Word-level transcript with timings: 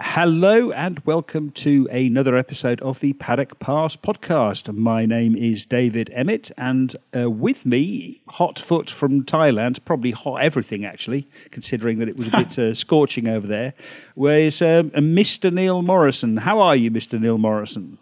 Hello 0.00 0.72
and 0.72 0.98
welcome 1.06 1.52
to 1.52 1.86
another 1.88 2.36
episode 2.36 2.82
of 2.82 2.98
the 2.98 3.12
Paddock 3.12 3.60
Pass 3.60 3.94
podcast. 3.94 4.74
My 4.74 5.06
name 5.06 5.36
is 5.36 5.64
David 5.64 6.10
Emmett, 6.12 6.50
and 6.58 6.96
uh, 7.16 7.30
with 7.30 7.64
me, 7.64 8.20
hot 8.26 8.58
foot 8.58 8.90
from 8.90 9.22
Thailand, 9.22 9.84
probably 9.84 10.10
hot 10.10 10.42
everything 10.42 10.84
actually, 10.84 11.28
considering 11.52 12.00
that 12.00 12.08
it 12.08 12.16
was 12.16 12.26
a 12.26 12.30
bit 12.32 12.58
uh, 12.58 12.74
scorching 12.74 13.28
over 13.28 13.46
there, 13.46 13.72
where 14.16 14.40
is 14.40 14.60
um, 14.60 14.90
Mr. 14.90 15.52
Neil 15.52 15.80
Morrison. 15.80 16.38
How 16.38 16.58
are 16.58 16.74
you, 16.74 16.90
Mr. 16.90 17.20
Neil 17.20 17.38
Morrison? 17.38 17.98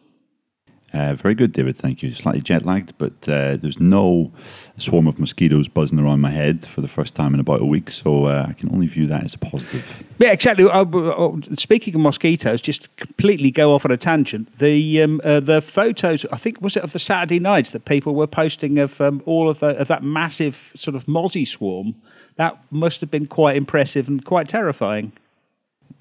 Uh, 0.93 1.15
very 1.15 1.35
good, 1.35 1.53
David. 1.53 1.77
Thank 1.77 2.03
you. 2.03 2.13
Slightly 2.13 2.43
jet 2.43 2.67
lagged, 2.67 2.93
but 2.99 3.13
uh, 3.27 3.57
there's 3.57 3.81
no 3.81 4.31
swarm 4.77 5.07
of 5.07 5.19
mosquitoes 5.19 5.67
buzzing 5.67 5.99
around 5.99 6.21
my 6.21 6.31
head 6.31 6.67
for 6.67 6.83
the 6.83 6.89
first 6.89 7.15
time 7.15 7.33
in 7.33 7.41
about 7.41 7.63
a 7.63 7.65
week, 7.65 7.91
so 7.91 8.27
uh, 8.27 8.47
I 8.49 8.53
can 8.53 8.71
only 8.71 8.87
view 8.87 9.07
that 9.07 9.25
as 9.25 9.35
a 9.35 9.39
positive. 9.39 10.05
Yeah, 10.19 10.33
exactly. 10.33 10.65
Uh, 10.65 10.85
uh, 10.85 11.37
speaking 11.57 11.95
of 11.95 12.03
mosquitoes, 12.03 12.61
just 12.61 12.95
completely 12.97 13.51
go 13.51 13.75
off 13.75 13.87
on 13.87 13.91
a 13.91 13.97
tangent. 13.97 14.59
The 14.59 15.03
um, 15.03 15.21
uh, 15.25 15.41
the 15.41 15.63
photos, 15.63 16.27
I 16.31 16.37
think, 16.37 16.61
was 16.61 16.77
it 16.77 16.85
of 16.85 16.93
the 16.93 16.99
Saturday 16.99 17.41
nights 17.41 17.71
that 17.71 17.87
people 17.87 18.15
were 18.15 18.27
posting 18.27 18.79
of 18.79 19.01
um, 19.01 19.23
all 19.25 19.49
of, 19.49 19.61
the, 19.61 19.69
of 19.79 19.89
that 19.89 20.03
massive 20.03 20.73
sort 20.77 20.95
of 20.95 21.07
mozzie 21.07 21.49
swarm. 21.49 21.95
That 22.37 22.59
must 22.71 23.01
have 23.01 23.11
been 23.11 23.27
quite 23.27 23.57
impressive 23.57 24.09
and 24.09 24.23
quite 24.25 24.49
terrifying. 24.49 25.13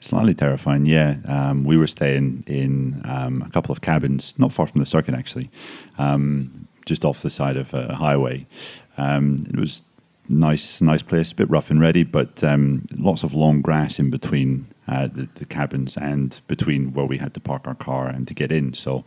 Slightly 0.02 0.34
terrifying, 0.34 0.88
yeah. 0.88 1.18
Um, 1.26 1.64
we 1.64 1.78
were 1.78 1.88
staying 1.88 2.44
in 2.48 3.02
um, 3.05 3.44
a 3.44 3.50
couple 3.52 3.72
of 3.72 3.82
cabins, 3.82 4.34
not 4.40 4.52
far 4.52 4.66
from 4.66 4.80
the 4.80 4.86
circuit 4.86 5.14
actually, 5.14 5.52
um, 6.00 6.68
just 6.88 7.05
off 7.05 7.22
the 7.22 7.30
side 7.30 7.55
of 7.55 7.72
a 7.76 7.94
highway. 7.94 8.48
Um, 8.98 9.38
it 9.48 9.58
was 9.58 9.84
nice, 10.27 10.82
nice 10.82 11.04
place, 11.04 11.32
a 11.32 11.36
bit 11.36 11.50
rough 11.52 11.70
and 11.70 11.80
ready, 11.80 12.04
but 12.04 12.44
um, 12.44 12.88
lots 12.98 13.22
of 13.22 13.36
long 13.36 13.62
grass 13.62 14.00
in 14.00 14.10
between 14.10 14.66
uh, 14.91 15.08
the, 15.08 15.27
the, 15.36 15.45
cabins 15.45 15.95
and 15.95 16.41
between 16.48 16.91
where 16.94 17.05
we 17.05 17.18
had 17.18 17.34
to 17.34 17.40
park 17.40 17.62
our 17.66 17.76
car 17.76 18.08
and 18.08 18.27
to 18.27 18.34
get 18.34 18.52
in. 18.52 18.73
So, 18.73 19.05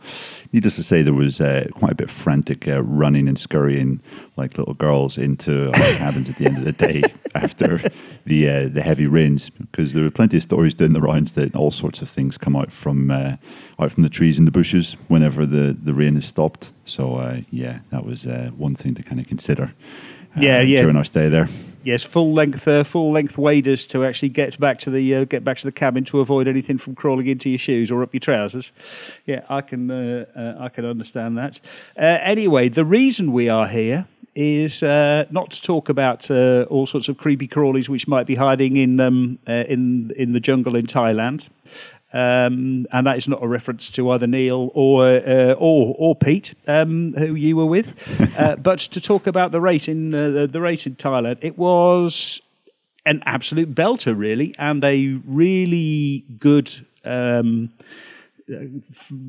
needless 0.51 0.75
to 0.77 0.83
say, 0.83 1.03
there 1.03 1.13
was 1.13 1.39
uh, 1.39 1.67
quite 1.73 1.91
a 1.91 1.95
bit 1.95 2.05
of 2.05 2.11
frantic 2.11 2.67
uh, 2.67 2.81
running 2.81 3.27
and 3.27 3.37
scurrying 3.37 4.01
like 4.35 4.57
little 4.57 4.73
girls 4.73 5.17
into 5.19 5.67
our 5.67 5.73
cabins 5.97 6.27
at 6.27 6.37
the 6.37 6.45
end 6.45 6.57
of 6.57 6.65
the 6.65 6.71
day 6.71 7.03
after 7.35 7.79
the 8.25 8.49
uh, 8.49 8.67
the 8.67 8.81
heavy 8.81 9.05
rains, 9.05 9.51
because 9.51 9.93
there 9.93 10.03
were 10.03 10.09
plenty 10.09 10.37
of 10.37 10.43
stories 10.43 10.73
doing 10.73 10.93
the 10.93 11.01
rounds 11.01 11.33
that 11.33 11.55
all 11.55 11.71
sorts 11.71 12.01
of 12.01 12.09
things 12.09 12.35
come 12.35 12.55
out 12.55 12.71
from 12.71 13.11
uh, 13.11 13.35
out 13.79 13.91
from 13.91 14.01
the 14.01 14.09
trees 14.09 14.39
and 14.39 14.47
the 14.47 14.51
bushes 14.51 14.93
whenever 15.07 15.45
the, 15.45 15.77
the 15.79 15.93
rain 15.93 16.15
has 16.15 16.25
stopped. 16.25 16.71
So, 16.85 17.15
uh, 17.15 17.41
yeah, 17.51 17.79
that 17.91 18.05
was 18.05 18.25
one 18.57 18.75
thing 18.75 18.95
to 18.95 19.03
kind 19.03 19.21
of 19.21 19.27
consider. 19.27 19.73
yeah, 20.35 20.61
yeah. 20.61 20.81
During 20.81 20.97
our 20.97 21.03
stay 21.03 21.29
there. 21.29 21.47
Yes, 21.85 22.01
full 22.01 22.33
length, 22.33 22.67
uh, 22.67 22.83
full 22.83 23.11
length 23.11 23.37
waders 23.37 23.85
to 23.87 24.05
actually 24.05 24.29
get 24.29 24.59
back 24.59 24.79
to 24.79 24.89
the 24.89 25.15
uh, 25.17 25.25
get 25.25 25.43
back 25.43 25.57
to 25.57 25.67
the 25.67 25.71
cabin 25.71 26.03
to 26.05 26.19
avoid 26.19 26.47
anything 26.47 26.79
from 26.79 26.95
crawling 26.95 27.27
into 27.27 27.47
your 27.47 27.59
shoes 27.59 27.91
or 27.91 28.01
up 28.01 28.11
your 28.11 28.21
trousers. 28.21 28.71
Yeah, 29.27 29.41
I 29.49 29.61
can 29.61 29.91
uh, 29.91 30.25
uh 30.35 30.63
I 30.63 30.69
can 30.69 30.83
understand 30.83 31.37
that. 31.37 31.59
Uh, 31.95 32.17
anyway, 32.23 32.69
the 32.69 32.83
reason 32.83 33.31
we 33.31 33.49
are 33.49 33.67
here 33.67 34.07
is 34.33 34.81
uh, 34.81 35.25
not 35.29 35.51
to 35.51 35.61
talk 35.61 35.87
about 35.87 36.31
all 36.31 36.87
sorts 36.87 37.07
of 37.07 37.17
creepy 37.17 37.47
crawlies 37.47 37.87
which 37.87 38.07
might 38.07 38.25
be 38.25 38.33
hiding 38.33 38.77
in 38.77 38.99
um, 38.99 39.37
in 39.45 40.11
in 40.17 40.33
the 40.33 40.39
jungle 40.39 40.75
in 40.75 40.87
Thailand. 40.87 41.49
Um, 42.15 42.87
and 42.93 43.05
that 43.07 43.17
is 43.17 43.27
not 43.27 43.43
a 43.43 43.47
reference 43.47 43.89
to 43.89 44.09
either 44.11 44.25
Neil 44.25 44.71
or 44.73 45.05
uh, 45.05 45.51
or, 45.57 45.93
or 45.99 46.15
Pete, 46.15 46.55
um, 46.65 47.13
who 47.17 47.35
you 47.35 47.57
were 47.57 47.65
with, 47.65 47.93
uh, 48.39 48.55
but 48.55 48.79
to 48.79 49.01
talk 49.01 49.27
about 49.27 49.51
the 49.51 49.59
race 49.59 49.89
in 49.89 50.15
uh, 50.15 50.47
the 50.49 50.61
race 50.61 50.87
in 50.87 50.95
Thailand. 50.95 51.39
It 51.41 51.57
was 51.57 52.41
an 53.05 53.21
absolute 53.25 53.75
belter, 53.75 54.17
really, 54.17 54.55
and 54.57 54.81
a 54.83 55.19
really 55.25 56.23
good. 56.39 56.71
Um, 57.03 57.73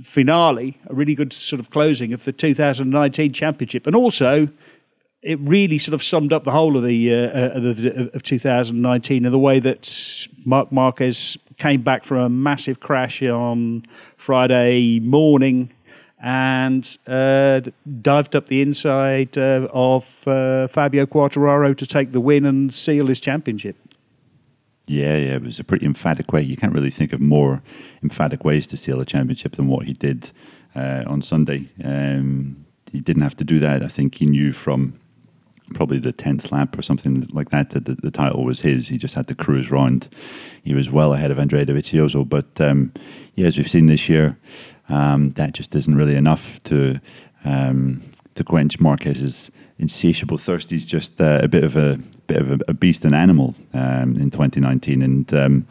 finale, 0.03 0.79
a 0.89 0.95
really 0.95 1.15
good 1.15 1.33
sort 1.33 1.59
of 1.59 1.71
closing 1.71 2.13
of 2.13 2.25
the 2.25 2.33
2019 2.33 3.33
championship, 3.33 3.87
and 3.87 3.97
also 3.97 4.47
it 5.27 5.41
really 5.41 5.77
sort 5.77 5.93
of 5.93 6.03
summed 6.03 6.33
up 6.33 6.45
the 6.45 6.53
whole 6.53 6.77
of 6.77 6.85
the, 6.85 7.13
uh, 7.13 7.17
uh, 7.17 7.59
the 7.59 8.11
of 8.15 8.23
2019 8.23 9.25
in 9.25 9.33
the 9.33 9.39
way 9.39 9.59
that 9.59 10.29
Marc 10.45 10.71
Marquez 10.71 11.37
came 11.59 11.83
back 11.83 12.05
from 12.05 12.19
a 12.19 12.29
massive 12.29 12.79
crash 12.79 13.23
on 13.23 13.85
Friday 14.17 15.01
morning 15.01 15.73
and 16.23 16.97
uh, 17.09 17.61
dived 18.01 18.37
up 18.37 18.47
the 18.47 18.63
inside 18.63 19.37
uh, 19.37 19.69
of 19.73 20.07
uh, 20.29 20.69
Fabio 20.69 21.07
Quartararo 21.07 21.77
to 21.77 21.87
take 21.87 22.13
the 22.13 22.21
win 22.21 22.47
and 22.47 22.73
seal 22.73 23.09
his 23.09 23.21
championship. 23.21 23.77
Yeah, 24.87 25.17
yeah, 25.17 25.35
it 25.35 25.43
was 25.43 25.59
a 25.59 25.65
pretty 25.65 25.87
emphatic 25.87 26.33
way. 26.33 26.43
You 26.43 26.57
can't 26.57 26.73
really 26.73 26.91
think 26.91 27.13
of 27.13 27.21
more 27.21 27.63
emphatic 28.05 28.45
ways 28.45 28.69
to 28.69 28.77
seal 28.77 29.01
a 29.01 29.05
championship 29.05 29.57
than 29.57 29.67
what 29.67 29.87
he 29.87 29.93
did 29.93 30.31
uh, 30.77 31.03
on 31.09 31.21
Sunday. 31.21 31.69
Um, 31.83 32.65
he 32.93 33.01
didn't 33.01 33.23
have 33.23 33.37
to 33.39 33.45
do 33.45 33.59
that. 33.59 33.83
I 33.83 33.89
think 33.89 34.15
he 34.15 34.27
knew 34.27 34.53
from 34.53 34.95
probably 35.75 35.99
the 35.99 36.13
10th 36.13 36.53
lap 36.53 36.79
or 36.79 36.83
something 36.83 37.27
like 37.33 37.51
that 37.51 37.71
that 37.71 37.85
the, 37.87 37.95
the, 37.95 38.11
title 38.11 38.45
was 38.45 38.61
his. 38.61 38.89
He 38.89 38.97
just 38.97 39.15
had 39.15 39.27
to 39.29 39.35
cruise 39.35 39.71
round. 39.71 40.09
He 40.63 40.75
was 40.75 40.91
well 40.91 41.13
ahead 41.13 41.31
of 41.31 41.39
Andrea 41.39 41.67
Dovizioso. 41.67 42.29
But 42.29 42.61
um, 42.61 42.93
yeah, 43.35 43.47
as 43.47 43.57
we've 43.57 43.71
seen 43.71 43.87
this 43.87 44.09
year, 44.09 44.39
um, 44.89 45.31
that 45.31 45.53
just 45.53 45.75
isn't 45.75 45.95
really 45.95 46.15
enough 46.15 46.63
to 46.65 47.01
um, 47.45 48.03
to 48.35 48.45
quench 48.45 48.79
Marquez's 48.79 49.51
insatiable 49.79 50.39
thirst. 50.39 50.71
He's 50.71 50.87
just 50.87 51.21
uh, 51.21 51.41
a 51.43 51.49
bit 51.49 51.65
of 51.65 51.77
a 51.77 51.99
bit 52.27 52.39
of 52.39 52.63
a, 52.67 52.75
beast, 52.75 53.05
and 53.05 53.15
animal 53.15 53.55
um, 53.73 54.17
in 54.17 54.31
2019, 54.31 55.03
and 55.03 55.33
um, 55.35 55.67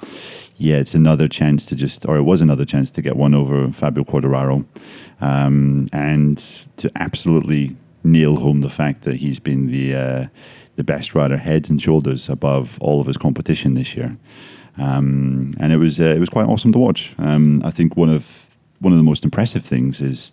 yeah, 0.57 0.77
it's 0.77 0.95
another 0.95 1.27
chance 1.27 1.65
to 1.65 1.75
just, 1.75 2.05
or 2.05 2.15
it 2.15 2.21
was 2.23 2.39
another 2.39 2.63
chance 2.63 2.89
to 2.91 3.01
get 3.01 3.17
one 3.17 3.33
over 3.33 3.69
Fabio 3.71 4.03
Quartararo, 4.03 4.65
um, 5.21 5.87
and 5.91 6.37
to 6.77 6.89
absolutely 6.95 7.75
nail 8.05 8.37
home 8.37 8.61
the 8.61 8.69
fact 8.69 9.03
that 9.03 9.15
he's 9.17 9.39
been 9.39 9.67
the 9.67 9.95
uh, 9.95 10.27
the 10.75 10.83
best 10.83 11.15
rider 11.15 11.37
heads 11.37 11.69
and 11.69 11.81
shoulders 11.81 12.29
above 12.29 12.77
all 12.81 13.01
of 13.01 13.07
his 13.07 13.17
competition 13.17 13.73
this 13.73 13.95
year. 13.95 14.17
Um, 14.77 15.53
and 15.59 15.71
it 15.71 15.77
was 15.77 15.99
uh, 15.99 16.03
it 16.03 16.19
was 16.19 16.29
quite 16.29 16.47
awesome 16.47 16.71
to 16.73 16.79
watch. 16.79 17.15
Um, 17.17 17.61
I 17.63 17.71
think 17.71 17.95
one 17.95 18.09
of 18.09 18.55
one 18.79 18.93
of 18.93 18.97
the 18.97 19.03
most 19.03 19.23
impressive 19.23 19.65
things 19.65 20.01
is 20.01 20.31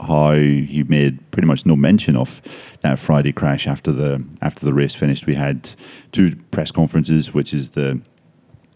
how 0.00 0.34
he 0.34 0.84
made 0.86 1.18
pretty 1.30 1.46
much 1.46 1.66
no 1.66 1.74
mention 1.74 2.16
of 2.16 2.40
that 2.82 2.98
Friday 2.98 3.32
crash 3.32 3.66
after 3.66 3.90
the 3.90 4.24
after 4.42 4.64
the 4.64 4.74
race 4.74 4.94
finished. 4.94 5.26
We 5.26 5.34
had 5.34 5.70
two 6.12 6.36
press 6.50 6.70
conferences, 6.70 7.34
which 7.34 7.54
is 7.54 7.70
the 7.70 8.00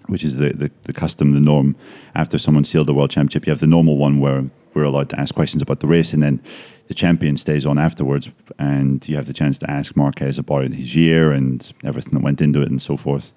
which 0.06 0.24
is 0.24 0.36
the, 0.36 0.50
the, 0.50 0.70
the 0.84 0.92
custom, 0.92 1.32
the 1.32 1.40
norm. 1.40 1.76
After 2.14 2.38
someone 2.38 2.64
sealed 2.64 2.88
the 2.88 2.94
world 2.94 3.10
championship, 3.10 3.46
you 3.46 3.52
have 3.52 3.60
the 3.60 3.66
normal 3.66 3.96
one 3.96 4.18
where 4.18 4.44
we're 4.74 4.84
allowed 4.84 5.10
to 5.10 5.20
ask 5.20 5.34
questions 5.34 5.62
about 5.62 5.80
the 5.80 5.86
race, 5.86 6.12
and 6.12 6.22
then 6.22 6.40
the 6.88 6.94
champion 6.94 7.36
stays 7.36 7.66
on 7.66 7.78
afterwards, 7.78 8.28
and 8.58 9.06
you 9.08 9.16
have 9.16 9.26
the 9.26 9.32
chance 9.32 9.58
to 9.58 9.70
ask 9.70 9.96
Marquez 9.96 10.38
about 10.38 10.72
his 10.72 10.94
year 10.96 11.32
and 11.32 11.72
everything 11.84 12.14
that 12.14 12.22
went 12.22 12.40
into 12.40 12.62
it 12.62 12.70
and 12.70 12.80
so 12.80 12.96
forth. 12.96 13.32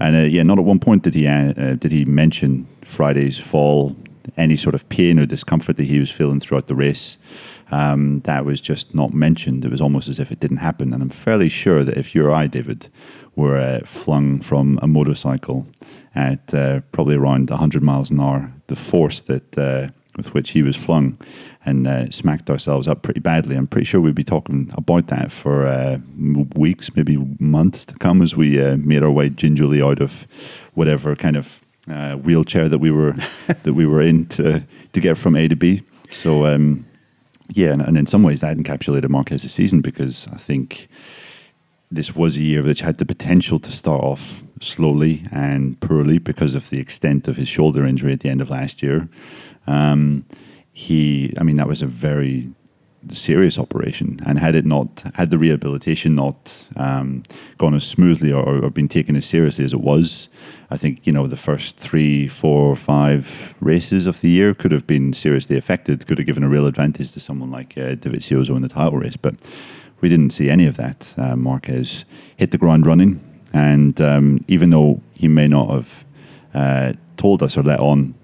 And 0.00 0.16
uh, 0.16 0.20
yeah, 0.20 0.42
not 0.42 0.58
at 0.58 0.64
one 0.64 0.78
point 0.78 1.02
did 1.02 1.14
he 1.14 1.26
uh, 1.26 1.52
uh, 1.52 1.74
did 1.74 1.90
he 1.90 2.04
mention 2.04 2.66
Friday's 2.82 3.38
fall, 3.38 3.96
any 4.36 4.56
sort 4.56 4.74
of 4.74 4.88
pain 4.88 5.18
or 5.18 5.26
discomfort 5.26 5.76
that 5.76 5.84
he 5.84 5.98
was 5.98 6.10
feeling 6.10 6.40
throughout 6.40 6.66
the 6.66 6.74
race. 6.74 7.16
Um, 7.70 8.20
that 8.20 8.44
was 8.44 8.60
just 8.60 8.94
not 8.94 9.12
mentioned. 9.12 9.64
It 9.64 9.70
was 9.70 9.80
almost 9.80 10.08
as 10.08 10.18
if 10.18 10.30
it 10.30 10.40
didn't 10.40 10.58
happen. 10.58 10.92
And 10.92 11.02
I'm 11.02 11.08
fairly 11.08 11.48
sure 11.48 11.84
that 11.84 11.96
if 11.96 12.14
you 12.14 12.26
or 12.26 12.30
I, 12.30 12.46
David, 12.46 12.88
were 13.36 13.58
uh, 13.58 13.80
flung 13.84 14.40
from 14.40 14.78
a 14.82 14.86
motorcycle 14.86 15.66
at 16.14 16.52
uh, 16.54 16.80
probably 16.92 17.16
around 17.16 17.50
100 17.50 17.82
miles 17.82 18.10
an 18.10 18.20
hour, 18.20 18.52
the 18.66 18.76
force 18.76 19.20
that 19.22 19.58
uh, 19.58 19.88
with 20.18 20.34
which 20.34 20.50
he 20.50 20.62
was 20.62 20.76
flung 20.76 21.16
and 21.64 21.86
uh, 21.86 22.10
smacked 22.10 22.50
ourselves 22.50 22.86
up 22.86 23.00
pretty 23.00 23.20
badly. 23.20 23.56
I'm 23.56 23.66
pretty 23.66 23.86
sure 23.86 24.00
we'd 24.02 24.14
be 24.14 24.24
talking 24.24 24.70
about 24.74 25.06
that 25.06 25.32
for 25.32 25.66
uh, 25.66 25.98
weeks, 26.54 26.94
maybe 26.94 27.16
months 27.38 27.86
to 27.86 27.94
come 27.94 28.20
as 28.20 28.36
we 28.36 28.60
uh, 28.60 28.76
made 28.76 29.02
our 29.02 29.10
way 29.10 29.30
gingerly 29.30 29.80
out 29.80 30.02
of 30.02 30.26
whatever 30.74 31.16
kind 31.16 31.36
of 31.36 31.62
uh, 31.90 32.16
wheelchair 32.16 32.68
that 32.68 32.78
we 32.78 32.90
were 32.90 33.12
that 33.62 33.72
we 33.72 33.86
were 33.86 34.02
in 34.02 34.26
to, 34.26 34.66
to 34.92 35.00
get 35.00 35.16
from 35.16 35.36
A 35.36 35.48
to 35.48 35.56
B. 35.56 35.82
So 36.10 36.44
um, 36.44 36.84
yeah, 37.50 37.72
and, 37.72 37.80
and, 37.80 37.96
in 37.96 38.06
some 38.06 38.22
ways 38.22 38.40
that 38.40 38.56
encapsulated 38.56 39.08
Marquez's 39.08 39.52
season 39.52 39.80
because 39.80 40.26
I 40.32 40.36
think 40.36 40.88
this 41.90 42.14
was 42.14 42.36
a 42.36 42.42
year 42.42 42.62
which 42.62 42.80
had 42.80 42.98
the 42.98 43.06
potential 43.06 43.58
to 43.58 43.72
start 43.72 44.02
off 44.02 44.42
slowly 44.60 45.26
and 45.30 45.80
poorly 45.80 46.18
because 46.18 46.54
of 46.54 46.70
the 46.70 46.78
extent 46.78 47.28
of 47.28 47.36
his 47.36 47.48
shoulder 47.48 47.86
injury 47.86 48.12
at 48.12 48.20
the 48.20 48.28
end 48.28 48.40
of 48.40 48.50
last 48.50 48.82
year. 48.82 49.08
Um, 49.66 50.24
he, 50.72 51.32
I 51.38 51.42
mean, 51.42 51.56
that 51.56 51.66
was 51.66 51.82
a 51.82 51.86
very 51.86 52.50
serious 53.10 53.58
operation, 53.58 54.20
and 54.26 54.38
had 54.38 54.54
it 54.54 54.66
not 54.66 55.04
had 55.14 55.30
the 55.30 55.38
rehabilitation 55.38 56.14
not 56.14 56.66
um, 56.76 57.22
gone 57.56 57.74
as 57.74 57.84
smoothly 57.84 58.32
or, 58.32 58.64
or, 58.64 58.70
been 58.70 58.88
taken 58.88 59.16
as 59.16 59.24
seriously 59.24 59.64
as 59.64 59.72
it 59.72 59.80
was, 59.80 60.28
I 60.70 60.76
think 60.76 61.06
you 61.06 61.12
know 61.12 61.26
the 61.26 61.36
first 61.36 61.76
three, 61.76 62.28
four, 62.28 62.76
five 62.76 63.54
races 63.60 64.06
of 64.06 64.20
the 64.20 64.28
year 64.28 64.52
could 64.52 64.72
have 64.72 64.86
been 64.86 65.12
seriously 65.12 65.56
affected. 65.56 66.06
Could 66.06 66.18
have 66.18 66.26
given 66.26 66.42
a 66.42 66.48
real 66.48 66.66
advantage 66.66 67.12
to 67.12 67.20
someone 67.20 67.50
like 67.50 67.78
uh, 67.78 67.94
Dovizioso 67.94 68.56
in 68.56 68.62
the 68.62 68.68
title 68.68 68.98
race, 68.98 69.16
but 69.16 69.34
we 70.00 70.08
didn't 70.08 70.30
see 70.30 70.48
any 70.48 70.66
of 70.66 70.76
that. 70.76 71.14
Uh, 71.16 71.36
Marquez 71.36 72.04
hit 72.36 72.50
the 72.50 72.58
ground 72.58 72.86
running, 72.86 73.20
and 73.52 74.00
um, 74.00 74.44
even 74.48 74.70
though 74.70 75.00
he 75.14 75.28
may 75.28 75.48
not 75.48 75.70
have 75.70 76.04
uh, 76.54 76.92
told 77.16 77.42
us 77.42 77.56
or 77.56 77.62
let 77.62 77.80
on 77.80 78.14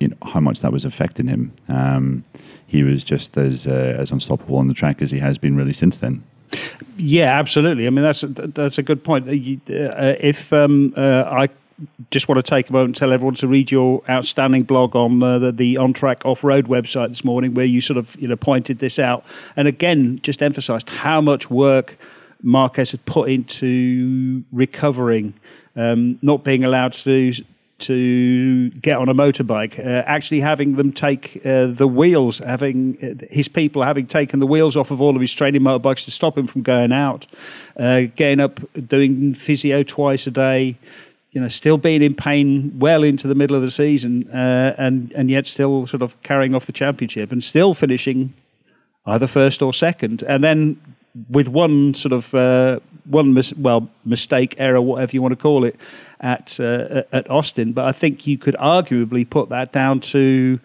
you 0.00 0.08
know 0.08 0.16
how 0.22 0.40
much 0.40 0.60
that 0.60 0.72
was 0.72 0.84
affecting 0.84 1.26
him. 1.26 1.52
Um, 1.68 2.24
he 2.66 2.82
was 2.82 3.04
just 3.04 3.36
as 3.36 3.66
uh, 3.66 3.96
as 3.98 4.10
unstoppable 4.10 4.56
on 4.56 4.68
the 4.68 4.74
track 4.74 5.02
as 5.02 5.10
he 5.10 5.18
has 5.18 5.38
been 5.38 5.56
really 5.56 5.72
since 5.72 5.96
then. 5.98 6.22
Yeah, 6.96 7.38
absolutely. 7.38 7.86
I 7.86 7.90
mean, 7.90 8.02
that's 8.02 8.22
that's 8.28 8.78
a 8.78 8.82
good 8.82 9.04
point. 9.04 9.28
Uh, 9.28 9.32
if 10.20 10.52
um, 10.52 10.92
uh, 10.96 11.24
I 11.26 11.48
just 12.10 12.28
want 12.28 12.38
to 12.38 12.42
take 12.42 12.70
a 12.70 12.72
moment 12.72 12.88
and 12.88 12.96
tell 12.96 13.12
everyone 13.12 13.34
to 13.36 13.48
read 13.48 13.70
your 13.70 14.02
outstanding 14.08 14.62
blog 14.62 14.96
on 14.96 15.22
uh, 15.22 15.38
the, 15.38 15.52
the 15.52 15.76
on 15.76 15.92
track 15.92 16.24
off 16.24 16.42
road 16.42 16.66
website 16.66 17.08
this 17.08 17.24
morning, 17.24 17.54
where 17.54 17.66
you 17.66 17.80
sort 17.80 17.98
of 17.98 18.16
you 18.20 18.28
know 18.28 18.36
pointed 18.36 18.78
this 18.78 18.98
out, 18.98 19.24
and 19.56 19.68
again 19.68 20.18
just 20.22 20.42
emphasised 20.42 20.88
how 20.90 21.20
much 21.20 21.50
work 21.50 21.98
Marquez 22.42 22.92
had 22.92 23.04
put 23.04 23.28
into 23.28 24.44
recovering, 24.52 25.34
um, 25.74 26.18
not 26.22 26.44
being 26.44 26.64
allowed 26.64 26.92
to 26.94 27.32
to 27.78 28.70
get 28.70 28.96
on 28.96 29.10
a 29.10 29.14
motorbike, 29.14 29.78
uh, 29.78 30.02
actually 30.06 30.40
having 30.40 30.76
them 30.76 30.92
take 30.92 31.44
uh, 31.44 31.66
the 31.66 31.86
wheels, 31.86 32.38
having 32.38 32.96
uh, 33.02 33.26
his 33.30 33.48
people 33.48 33.82
having 33.82 34.06
taken 34.06 34.40
the 34.40 34.46
wheels 34.46 34.76
off 34.76 34.90
of 34.90 35.02
all 35.02 35.14
of 35.14 35.20
his 35.20 35.32
training 35.32 35.60
motorbikes 35.60 36.06
to 36.06 36.10
stop 36.10 36.38
him 36.38 36.46
from 36.46 36.62
going 36.62 36.90
out, 36.90 37.26
uh, 37.78 38.02
getting 38.16 38.40
up, 38.40 38.60
doing 38.88 39.34
physio 39.34 39.82
twice 39.82 40.26
a 40.26 40.30
day, 40.30 40.78
you 41.36 41.42
know, 41.42 41.48
still 41.48 41.76
being 41.76 42.00
in 42.00 42.14
pain 42.14 42.72
well 42.78 43.04
into 43.04 43.28
the 43.28 43.34
middle 43.34 43.54
of 43.54 43.60
the 43.60 43.70
season, 43.70 44.26
uh, 44.30 44.74
and 44.78 45.12
and 45.12 45.28
yet 45.28 45.46
still 45.46 45.86
sort 45.86 46.00
of 46.00 46.16
carrying 46.22 46.54
off 46.54 46.64
the 46.64 46.72
championship 46.72 47.30
and 47.30 47.44
still 47.44 47.74
finishing 47.74 48.32
either 49.04 49.26
first 49.26 49.60
or 49.60 49.74
second, 49.74 50.22
and 50.22 50.42
then 50.42 50.80
with 51.28 51.46
one 51.46 51.92
sort 51.92 52.14
of 52.14 52.34
uh, 52.34 52.80
one 53.04 53.34
mis- 53.34 53.52
well 53.52 53.86
mistake 54.06 54.54
error 54.56 54.80
whatever 54.80 55.12
you 55.12 55.20
want 55.20 55.32
to 55.32 55.36
call 55.36 55.64
it 55.64 55.76
at 56.20 56.58
uh, 56.58 57.02
at 57.12 57.30
Austin. 57.30 57.74
But 57.74 57.84
I 57.84 57.92
think 57.92 58.26
you 58.26 58.38
could 58.38 58.54
arguably 58.54 59.28
put 59.28 59.50
that 59.50 59.72
down 59.72 60.00
to 60.12 60.58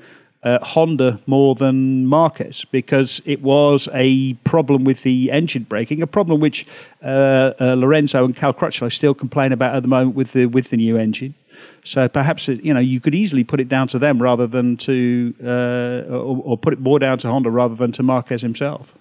uh, 0.44 0.58
Honda 0.64 1.20
more 1.28 1.56
than 1.56 2.06
Marquez 2.08 2.66
because 2.66 3.22
it 3.26 3.42
was 3.42 3.88
a 3.94 4.34
problem 4.46 4.84
with 4.84 5.04
the 5.04 5.32
engine 5.32 5.64
braking, 5.64 6.02
a 6.02 6.08
problem 6.08 6.40
which 6.40 6.66
uh, 7.04 7.54
uh, 7.60 7.76
Lorenzo 7.78 8.26
and 8.26 8.36
Cal 8.36 8.54
Crutchlow 8.54 8.92
still 8.92 9.14
complain 9.14 9.52
about 9.52 9.76
at 9.76 9.84
the 9.84 9.88
moment 9.88 10.16
with 10.16 10.32
the 10.32 10.48
with 10.48 10.70
the 10.70 10.78
new 10.78 10.98
engine. 10.98 11.36
So 11.84 12.08
perhaps 12.08 12.48
you 12.48 12.74
know 12.74 12.80
you 12.80 13.00
could 13.00 13.14
easily 13.14 13.44
put 13.44 13.60
it 13.60 13.70
down 13.70 13.88
to 13.90 14.00
them 14.00 14.22
rather 14.22 14.48
than 14.48 14.78
to, 14.78 15.36
uh, 15.44 16.12
or, 16.12 16.42
or, 16.44 16.58
put 16.58 16.74
it 16.74 16.80
more 16.80 16.98
down 16.98 17.18
to 17.20 17.28
Honda 17.30 17.52
rather 17.52 17.76
than 17.76 17.92
to 17.94 18.04
Marquez 18.04 18.42
himself. 18.42 18.96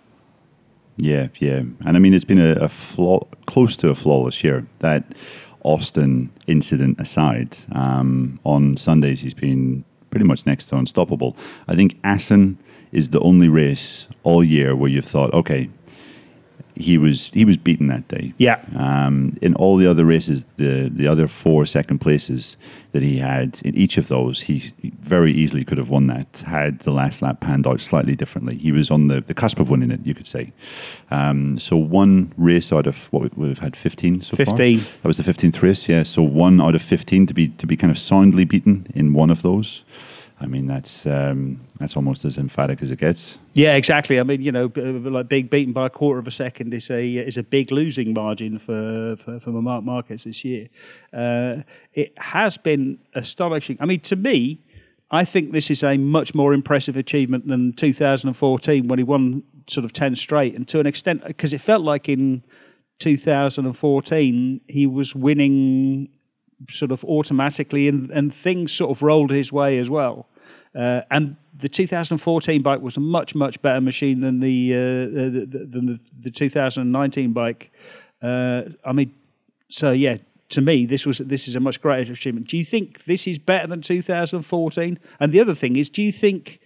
Yeah, 0.97 1.29
yeah, 1.39 1.63
and 1.87 1.97
I 1.97 1.99
mean 1.99 2.13
it's 2.13 2.25
been 2.25 2.41
a, 2.41 2.53
a 2.53 2.69
flaw, 2.69 3.21
close 3.47 3.77
to 3.77 3.89
a 3.89 3.95
flawless 3.95 4.45
year. 4.45 4.67
That 4.81 5.05
Austin 5.63 6.31
incident 6.47 7.01
aside, 7.01 7.57
um, 7.73 8.41
on 8.45 8.77
Sundays 8.77 9.21
he's 9.21 9.35
been 9.35 9.85
pretty 10.11 10.27
much 10.27 10.47
next 10.47 10.67
to 10.67 10.77
unstoppable. 10.77 11.37
I 11.69 11.75
think 11.75 11.99
Assen 12.05 12.59
is 12.93 13.11
the 13.11 13.21
only 13.21 13.49
race 13.49 14.09
all 14.23 14.43
year 14.43 14.75
where 14.75 14.91
you've 14.91 15.05
thought, 15.05 15.33
okay, 15.33 15.71
he 16.75 16.99
was 16.99 17.31
he 17.33 17.45
was 17.45 17.57
beaten 17.57 17.89
that 17.89 18.09
day. 18.09 18.33
Yeah. 18.39 18.61
Um, 18.77 19.37
in 19.43 19.55
all 19.55 19.77
the 19.77 19.87
other 19.87 20.05
races, 20.05 20.45
the 20.57 20.91
the 20.93 21.07
other 21.07 21.27
four 21.27 21.67
second 21.67 21.99
places 21.99 22.57
that 22.93 23.03
he 23.03 23.19
had 23.19 23.61
in 23.65 23.75
each 23.77 23.99
of 23.99 24.09
those, 24.09 24.43
he 24.43 24.73
very 25.01 25.33
easily 25.33 25.65
could 25.65 25.79
have 25.79 25.91
won 25.91 26.09
that 26.09 26.43
had 26.47 26.81
the 26.81 26.91
last 26.91 27.23
lap 27.23 27.41
panned 27.41 27.67
out 27.67 27.81
slightly 27.81 28.17
differently. 28.17 28.57
He 28.57 28.73
was 28.73 28.91
on 28.91 29.07
the, 29.07 29.21
the 29.21 29.35
cusp 29.35 29.61
of 29.61 29.71
winning 29.71 29.93
it, 29.93 30.01
you 30.05 30.15
could 30.15 30.27
say. 30.27 30.53
Um, 31.11 31.57
so 31.59 31.77
one 31.77 32.33
race 32.37 32.73
out 32.73 32.87
of 32.87 33.13
what 33.13 33.37
we've 33.37 33.59
had 33.59 33.77
fifteen 33.77 34.23
so 34.23 34.37
15. 34.37 34.79
far. 34.79 34.89
That 35.03 35.09
was 35.09 35.17
the 35.17 35.25
fifteenth 35.25 35.63
race, 35.63 35.89
yeah. 35.89 36.03
So 36.03 36.23
one 36.23 36.61
out 36.61 36.75
of 36.75 36.83
fifteen 36.83 37.27
to 37.27 37.35
be 37.35 37.49
to 37.49 37.67
be 37.67 37.77
kind 37.77 37.91
of 37.91 37.99
soundly 37.99 38.45
beaten 38.45 38.87
in 38.95 39.13
one 39.13 39.31
of 39.31 39.43
those. 39.43 39.83
I 40.43 40.47
mean, 40.47 40.67
that's 40.67 41.05
um, 41.05 41.61
that's 41.79 41.97
almost 41.97 42.25
as 42.25 42.39
emphatic 42.39 42.83
as 42.83 42.91
it 42.91 42.99
gets. 42.99 43.39
Yeah, 43.53 43.77
exactly. 43.77 44.19
I 44.19 44.23
mean, 44.23 44.41
you 44.41 44.51
know, 44.51 44.73
like 44.75 45.29
being 45.29 45.49
beaten 45.49 45.75
by 45.75 45.87
a 45.87 45.91
quarter 45.91 46.19
of 46.19 46.27
a 46.27 46.31
second 46.31 46.73
is 46.73 46.91
a 46.91 47.17
is 47.17 47.37
a 47.37 47.43
big 47.43 47.71
losing 47.71 48.15
margin 48.15 48.59
for 48.59 49.17
for, 49.17 49.39
for 49.39 49.51
Marc 49.51 49.85
Marquez 49.85 50.25
this 50.25 50.43
year. 50.43 50.69
Uh, 51.13 51.57
it 51.93 52.19
has 52.19 52.57
been 52.57 52.99
astonishing. 53.15 53.77
I 53.81 53.85
mean, 53.85 54.01
to 54.01 54.17
me, 54.17 54.63
I 55.11 55.27
think 55.27 55.53
this 55.53 55.71
is 55.71 55.83
a 55.83 55.99
much 55.99 56.35
more 56.35 56.55
impressive 56.55 56.97
achievement 56.97 57.47
than 57.47 57.75
2014 57.75 58.89
when 58.89 58.99
he 58.99 59.05
won 59.05 59.43
sort 59.69 59.85
of 59.85 59.93
10 59.93 60.15
straight, 60.15 60.55
and 60.55 60.67
to 60.69 60.81
an 60.81 60.87
extent, 60.87 61.23
because 61.27 61.53
it 61.53 61.61
felt 61.61 61.83
like 61.83 62.09
in 62.09 62.43
2014 63.01 64.61
he 64.69 64.87
was 64.87 65.15
winning 65.15 66.09
sort 66.71 66.93
of 66.93 67.05
automatically, 67.05 67.89
and, 67.89 68.11
and 68.11 68.35
things 68.35 68.73
sort 68.73 68.91
of 68.91 69.03
rolled 69.03 69.31
his 69.31 69.53
way 69.53 69.79
as 69.79 69.91
well. 69.91 70.30
Uh, 70.75 71.03
and 71.11 71.37
the 71.57 71.69
2014 71.69 72.63
bike 72.63 72.81
was 72.81 72.97
a 72.97 73.01
much 73.01 73.35
much 73.35 73.61
better 73.61 73.81
machine 73.81 74.21
than 74.21 74.41
the, 74.41 74.73
uh, 74.73 74.79
the 74.79 75.67
than 75.69 75.87
the, 75.87 76.01
the 76.21 76.31
2019 76.31 77.33
bike. 77.33 77.73
Uh, 78.23 78.63
I 78.85 78.93
mean, 78.93 79.13
so 79.69 79.91
yeah, 79.91 80.19
to 80.51 80.61
me 80.61 80.87
this 80.87 81.05
was 81.05 81.19
this 81.19 81.49
is 81.49 81.57
a 81.57 81.61
much 81.61 81.81
greater 81.81 82.13
achievement. 82.13 82.49
Do 82.49 82.57
you 82.57 82.65
think 82.65 83.05
this 83.05 83.27
is 83.27 83.39
better 83.39 83.67
than 83.67 83.83
2014? 83.83 84.99
And 85.19 85.33
the 85.33 85.41
other 85.41 85.55
thing 85.55 85.77
is, 85.77 85.91
do 85.91 86.03
you 86.03 86.13
think 86.13 86.61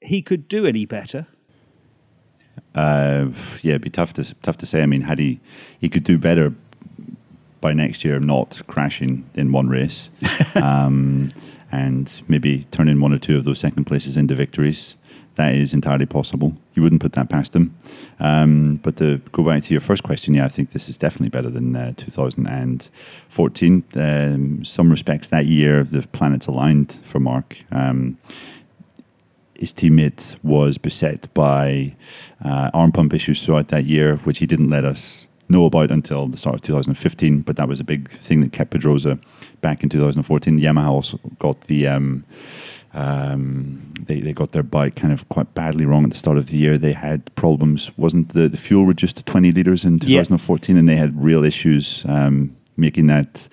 he 0.00 0.22
could 0.22 0.48
do 0.48 0.66
any 0.66 0.86
better? 0.86 1.26
Uh, 2.74 3.28
yeah, 3.62 3.72
it'd 3.72 3.82
be 3.82 3.90
tough 3.90 4.12
to 4.14 4.34
tough 4.42 4.58
to 4.58 4.66
say. 4.66 4.82
I 4.82 4.86
mean, 4.86 5.02
had 5.02 5.18
he 5.18 5.40
he 5.78 5.88
could 5.88 6.04
do 6.04 6.18
better 6.18 6.52
by 7.60 7.72
next 7.72 8.04
year, 8.04 8.18
not 8.18 8.60
crashing 8.66 9.24
in 9.34 9.52
one 9.52 9.68
race. 9.68 10.10
um, 10.56 11.30
and 11.72 12.22
maybe 12.28 12.64
turn 12.70 12.88
in 12.88 13.00
one 13.00 13.12
or 13.12 13.18
two 13.18 13.36
of 13.36 13.44
those 13.44 13.58
second 13.58 13.84
places 13.84 14.16
into 14.16 14.34
victories. 14.34 14.96
That 15.36 15.54
is 15.54 15.74
entirely 15.74 16.06
possible. 16.06 16.56
You 16.74 16.82
wouldn't 16.82 17.02
put 17.02 17.12
that 17.12 17.28
past 17.28 17.52
them. 17.52 17.76
Um, 18.20 18.80
but 18.82 18.96
to 18.96 19.18
go 19.32 19.44
back 19.44 19.62
to 19.64 19.74
your 19.74 19.82
first 19.82 20.02
question, 20.02 20.32
yeah, 20.32 20.46
I 20.46 20.48
think 20.48 20.72
this 20.72 20.88
is 20.88 20.96
definitely 20.96 21.28
better 21.28 21.50
than 21.50 21.76
uh, 21.76 21.92
2014. 21.96 23.84
Um, 23.94 24.64
some 24.64 24.90
respects 24.90 25.28
that 25.28 25.44
year, 25.44 25.84
the 25.84 26.08
planets 26.08 26.46
aligned 26.46 26.98
for 27.04 27.20
Marc. 27.20 27.58
Um, 27.70 28.16
his 29.58 29.74
teammate 29.74 30.42
was 30.42 30.78
beset 30.78 31.32
by 31.34 31.94
uh, 32.44 32.70
arm 32.72 32.92
pump 32.92 33.12
issues 33.12 33.44
throughout 33.44 33.68
that 33.68 33.84
year, 33.84 34.16
which 34.16 34.38
he 34.38 34.46
didn't 34.46 34.70
let 34.70 34.84
us 34.84 35.25
know 35.48 35.64
about 35.64 35.90
until 35.90 36.26
the 36.26 36.36
start 36.36 36.56
of 36.56 36.62
2015. 36.62 37.42
But 37.42 37.56
that 37.56 37.68
was 37.68 37.80
a 37.80 37.84
big 37.84 38.10
thing 38.10 38.40
that 38.40 38.52
kept 38.52 38.70
Pedrosa 38.70 39.18
back 39.60 39.82
in 39.82 39.88
2014. 39.88 40.58
Yamaha 40.58 40.88
also 40.88 41.18
got 41.38 41.62
the 41.62 41.86
um, 41.86 42.24
um, 42.94 43.92
they 44.06 44.20
they 44.20 44.32
got 44.32 44.52
their 44.52 44.62
bike 44.62 44.96
kind 44.96 45.12
of 45.12 45.28
quite 45.28 45.54
badly 45.54 45.84
wrong 45.84 46.04
at 46.04 46.10
the 46.10 46.16
start 46.16 46.38
of 46.38 46.48
the 46.48 46.56
year. 46.56 46.78
They 46.78 46.92
had 46.92 47.34
problems. 47.34 47.90
wasn't 47.96 48.30
the 48.30 48.48
the 48.48 48.56
fuel 48.56 48.86
reduced 48.86 49.16
to 49.16 49.24
20 49.24 49.52
liters 49.52 49.84
in 49.84 49.98
2014, 49.98 50.76
and 50.76 50.88
they 50.88 50.96
had 50.96 51.22
real 51.22 51.44
issues. 51.44 52.04
Um, 52.08 52.56
making 52.78 53.06
that 53.06 53.48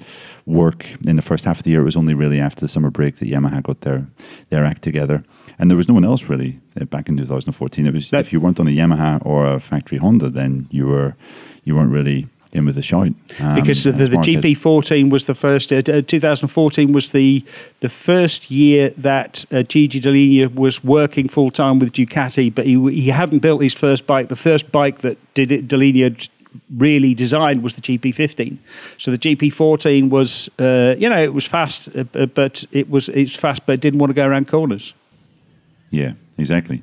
work 0.45 0.85
in 1.07 1.15
the 1.15 1.21
first 1.21 1.45
half 1.45 1.59
of 1.59 1.63
the 1.63 1.69
year. 1.69 1.81
It 1.81 1.85
was 1.85 1.95
only 1.95 2.13
really 2.13 2.39
after 2.39 2.59
the 2.59 2.67
summer 2.67 2.89
break 2.89 3.17
that 3.17 3.29
Yamaha 3.29 3.63
got 3.63 3.81
their 3.81 4.07
their 4.49 4.65
act 4.65 4.81
together, 4.81 5.23
and 5.59 5.69
there 5.69 5.77
was 5.77 5.87
no 5.87 5.93
one 5.93 6.05
else 6.05 6.23
really 6.23 6.59
uh, 6.79 6.85
back 6.85 7.09
in 7.09 7.17
2014. 7.17 7.85
It 7.85 7.93
was 7.93 8.09
that, 8.09 8.21
if 8.21 8.33
you 8.33 8.39
weren't 8.39 8.59
on 8.59 8.67
a 8.67 8.71
Yamaha 8.71 9.25
or 9.25 9.45
a 9.45 9.59
factory 9.59 9.97
Honda, 9.97 10.29
then 10.29 10.67
you 10.71 10.87
were 10.87 11.15
you 11.63 11.75
weren't 11.75 11.91
really 11.91 12.27
in 12.53 12.65
with 12.65 12.77
a 12.77 12.81
shot. 12.81 13.07
Um, 13.39 13.55
because 13.55 13.83
the, 13.83 13.91
the, 13.91 14.07
the 14.07 14.17
GP14 14.17 15.09
was 15.09 15.25
the 15.25 15.33
first. 15.33 15.73
Uh, 15.73 15.81
2014 15.81 16.91
was 16.91 17.09
the 17.09 17.43
the 17.79 17.89
first 17.89 18.51
year 18.51 18.91
that 18.91 19.45
uh, 19.51 19.63
Gigi 19.63 19.99
Dall'Igna 19.99 20.53
was 20.53 20.83
working 20.83 21.27
full 21.27 21.51
time 21.51 21.79
with 21.79 21.91
Ducati, 21.91 22.53
but 22.53 22.65
he 22.65 22.79
he 22.91 23.09
hadn't 23.09 23.39
built 23.39 23.61
his 23.61 23.73
first 23.73 24.05
bike. 24.07 24.29
The 24.29 24.35
first 24.35 24.71
bike 24.71 24.99
that 24.99 25.17
did 25.33 25.51
it, 25.51 26.29
really 26.75 27.13
designed 27.13 27.63
was 27.63 27.73
the 27.73 27.81
GP15. 27.81 28.57
So 28.97 29.11
the 29.11 29.17
GP14 29.17 30.09
was, 30.09 30.49
uh, 30.59 30.95
you 30.97 31.09
know, 31.09 31.21
it 31.21 31.33
was 31.33 31.45
fast, 31.45 31.89
uh, 31.95 32.03
but 32.27 32.63
it 32.71 32.89
was 32.89 33.09
it's 33.09 33.35
fast, 33.35 33.65
but 33.65 33.73
it 33.73 33.81
didn't 33.81 33.99
want 33.99 34.11
to 34.11 34.13
go 34.13 34.25
around 34.25 34.47
corners. 34.47 34.93
Yeah, 35.93 36.13
exactly. 36.39 36.81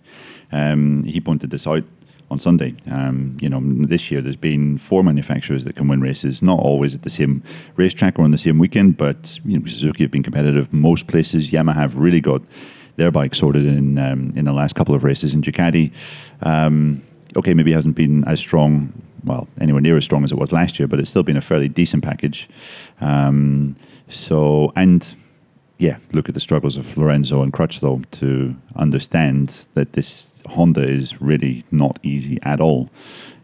Um, 0.53 1.03
he 1.03 1.21
pointed 1.21 1.51
this 1.51 1.67
out 1.67 1.83
on 2.31 2.39
Sunday. 2.39 2.77
Um, 2.89 3.37
you 3.41 3.49
know, 3.49 3.61
this 3.61 4.09
year 4.09 4.21
there's 4.21 4.37
been 4.37 4.79
four 4.79 5.03
manufacturers 5.03 5.65
that 5.65 5.75
can 5.75 5.89
win 5.89 6.01
races, 6.01 6.43
not 6.43 6.61
always 6.61 6.95
at 6.95 7.03
the 7.03 7.11
same 7.11 7.43
racetrack 7.75 8.21
or 8.21 8.23
on 8.23 8.31
the 8.31 8.39
same 8.39 8.61
weekend, 8.61 8.97
but 8.97 9.41
you 9.45 9.59
know, 9.59 9.67
Suzuki 9.67 10.05
have 10.05 10.13
been 10.13 10.23
competitive 10.23 10.73
most 10.73 11.09
places. 11.09 11.51
Yamaha 11.51 11.75
have 11.75 11.99
really 11.99 12.21
got 12.21 12.41
their 12.95 13.11
bike 13.11 13.35
sorted 13.35 13.67
in 13.67 13.99
um, 13.99 14.33
in 14.37 14.45
the 14.45 14.53
last 14.53 14.77
couple 14.77 14.95
of 14.95 15.03
races. 15.03 15.35
In 15.35 15.43
Ducati, 15.43 15.93
um, 16.43 17.03
okay, 17.37 17.53
maybe 17.53 17.73
hasn't 17.73 17.97
been 17.97 18.23
as 18.29 18.39
strong, 18.39 18.93
well, 19.25 19.49
anywhere 19.61 19.81
near 19.81 19.97
as 19.97 20.05
strong 20.05 20.23
as 20.23 20.31
it 20.31 20.39
was 20.39 20.53
last 20.53 20.79
year, 20.79 20.87
but 20.87 21.01
it's 21.01 21.11
still 21.11 21.25
been 21.25 21.37
a 21.37 21.41
fairly 21.41 21.69
decent 21.69 22.05
package. 22.05 22.49
Um, 23.01 23.75
so, 24.09 24.73
and 24.77 25.17
yeah, 25.81 25.97
look 26.13 26.29
at 26.29 26.35
the 26.35 26.41
struggles 26.41 26.77
of 26.77 26.95
Lorenzo 26.99 27.43
and 27.43 27.55
Crutchlow 27.55 28.05
to 28.11 28.55
understand 28.77 29.67
that 29.73 29.95
this 29.95 30.35
Honda 30.47 30.87
is 30.87 31.23
really 31.23 31.65
not 31.71 31.99
easy 32.03 32.39
at 32.43 32.61
all. 32.61 32.91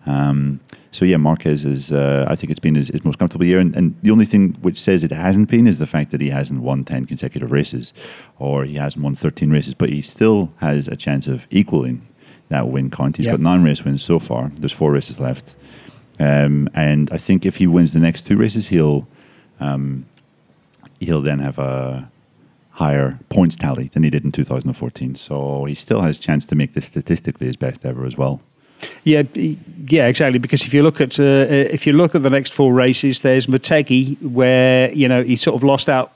Um, 0.05 0.61
so 0.91 1.07
yeah, 1.07 1.17
Marquez 1.17 1.65
is. 1.65 1.91
Uh, 1.91 2.27
I 2.29 2.37
think 2.37 2.51
it's 2.51 2.61
been 2.61 2.75
his, 2.75 2.89
his 2.89 3.05
most 3.07 3.19
comfortable 3.19 3.47
year, 3.47 3.59
and, 3.59 3.75
and, 3.75 3.97
the 4.03 4.11
only 4.11 4.27
thing 4.27 4.53
which 4.61 4.79
says 4.79 5.03
it 5.03 5.11
hasn't 5.13 5.49
been 5.49 5.67
is 5.67 5.79
the 5.79 5.87
fact 5.87 6.11
that 6.11 6.21
he 6.21 6.29
hasn't 6.29 6.61
won 6.61 6.85
ten 6.85 7.07
consecutive 7.07 7.51
races, 7.51 7.95
or 8.39 8.65
he 8.65 8.75
hasn't 8.75 9.03
won 9.03 9.15
thirteen 9.15 9.51
races. 9.51 9.73
But 9.73 9.89
he 9.89 10.03
still 10.03 10.53
has 10.59 10.89
a 10.89 10.97
chance 10.97 11.27
of 11.27 11.47
equaling 11.51 12.07
that 12.51 12.69
win 12.69 12.91
count. 12.91 13.17
He's 13.17 13.27
yep. 13.27 13.35
got 13.35 13.41
nine 13.41 13.65
race 13.65 13.83
wins 13.83 14.05
so 14.05 14.19
far. 14.19 14.53
There's 14.57 14.73
four 14.73 14.93
races 14.93 15.19
left, 15.19 15.57
um, 16.19 16.69
and 16.75 17.11
I 17.11 17.17
think 17.17 17.47
if 17.47 17.57
he 17.57 17.67
wins 17.67 17.95
the 17.95 17.99
next 17.99 18.27
two 18.27 18.37
races, 18.37 18.69
he'll 18.69 19.09
um, 19.59 20.05
he'll 21.01 21.23
then 21.23 21.39
have 21.39 21.59
a 21.59 22.11
higher 22.77 23.19
points 23.31 23.57
tally 23.57 23.89
than 23.89 24.03
he 24.03 24.11
did 24.11 24.25
in 24.25 24.33
2014. 24.33 25.15
So 25.15 25.65
he 25.65 25.75
still 25.75 26.03
has 26.03 26.19
a 26.19 26.21
chance 26.21 26.45
to 26.47 26.55
make 26.55 26.75
this 26.75 26.87
statistically 26.87 27.47
his 27.47 27.57
best 27.57 27.85
ever 27.85 28.05
as 28.05 28.17
well. 28.17 28.41
Yeah, 29.05 29.23
yeah, 29.35 30.07
exactly. 30.07 30.39
Because 30.39 30.63
if 30.65 30.75
you 30.75 30.83
look 30.83 31.01
at 31.01 31.19
uh, 31.19 31.23
if 31.77 31.87
you 31.87 31.95
look 31.95 32.15
at 32.15 32.23
the 32.23 32.31
next 32.31 32.53
four 32.53 32.75
races, 32.75 33.21
there's 33.21 33.47
Motegi, 33.47 34.21
where 34.21 34.93
you 34.93 35.09
know 35.09 35.23
he 35.23 35.37
sort 35.37 35.57
of 35.57 35.63
lost 35.63 35.89
out 35.89 36.13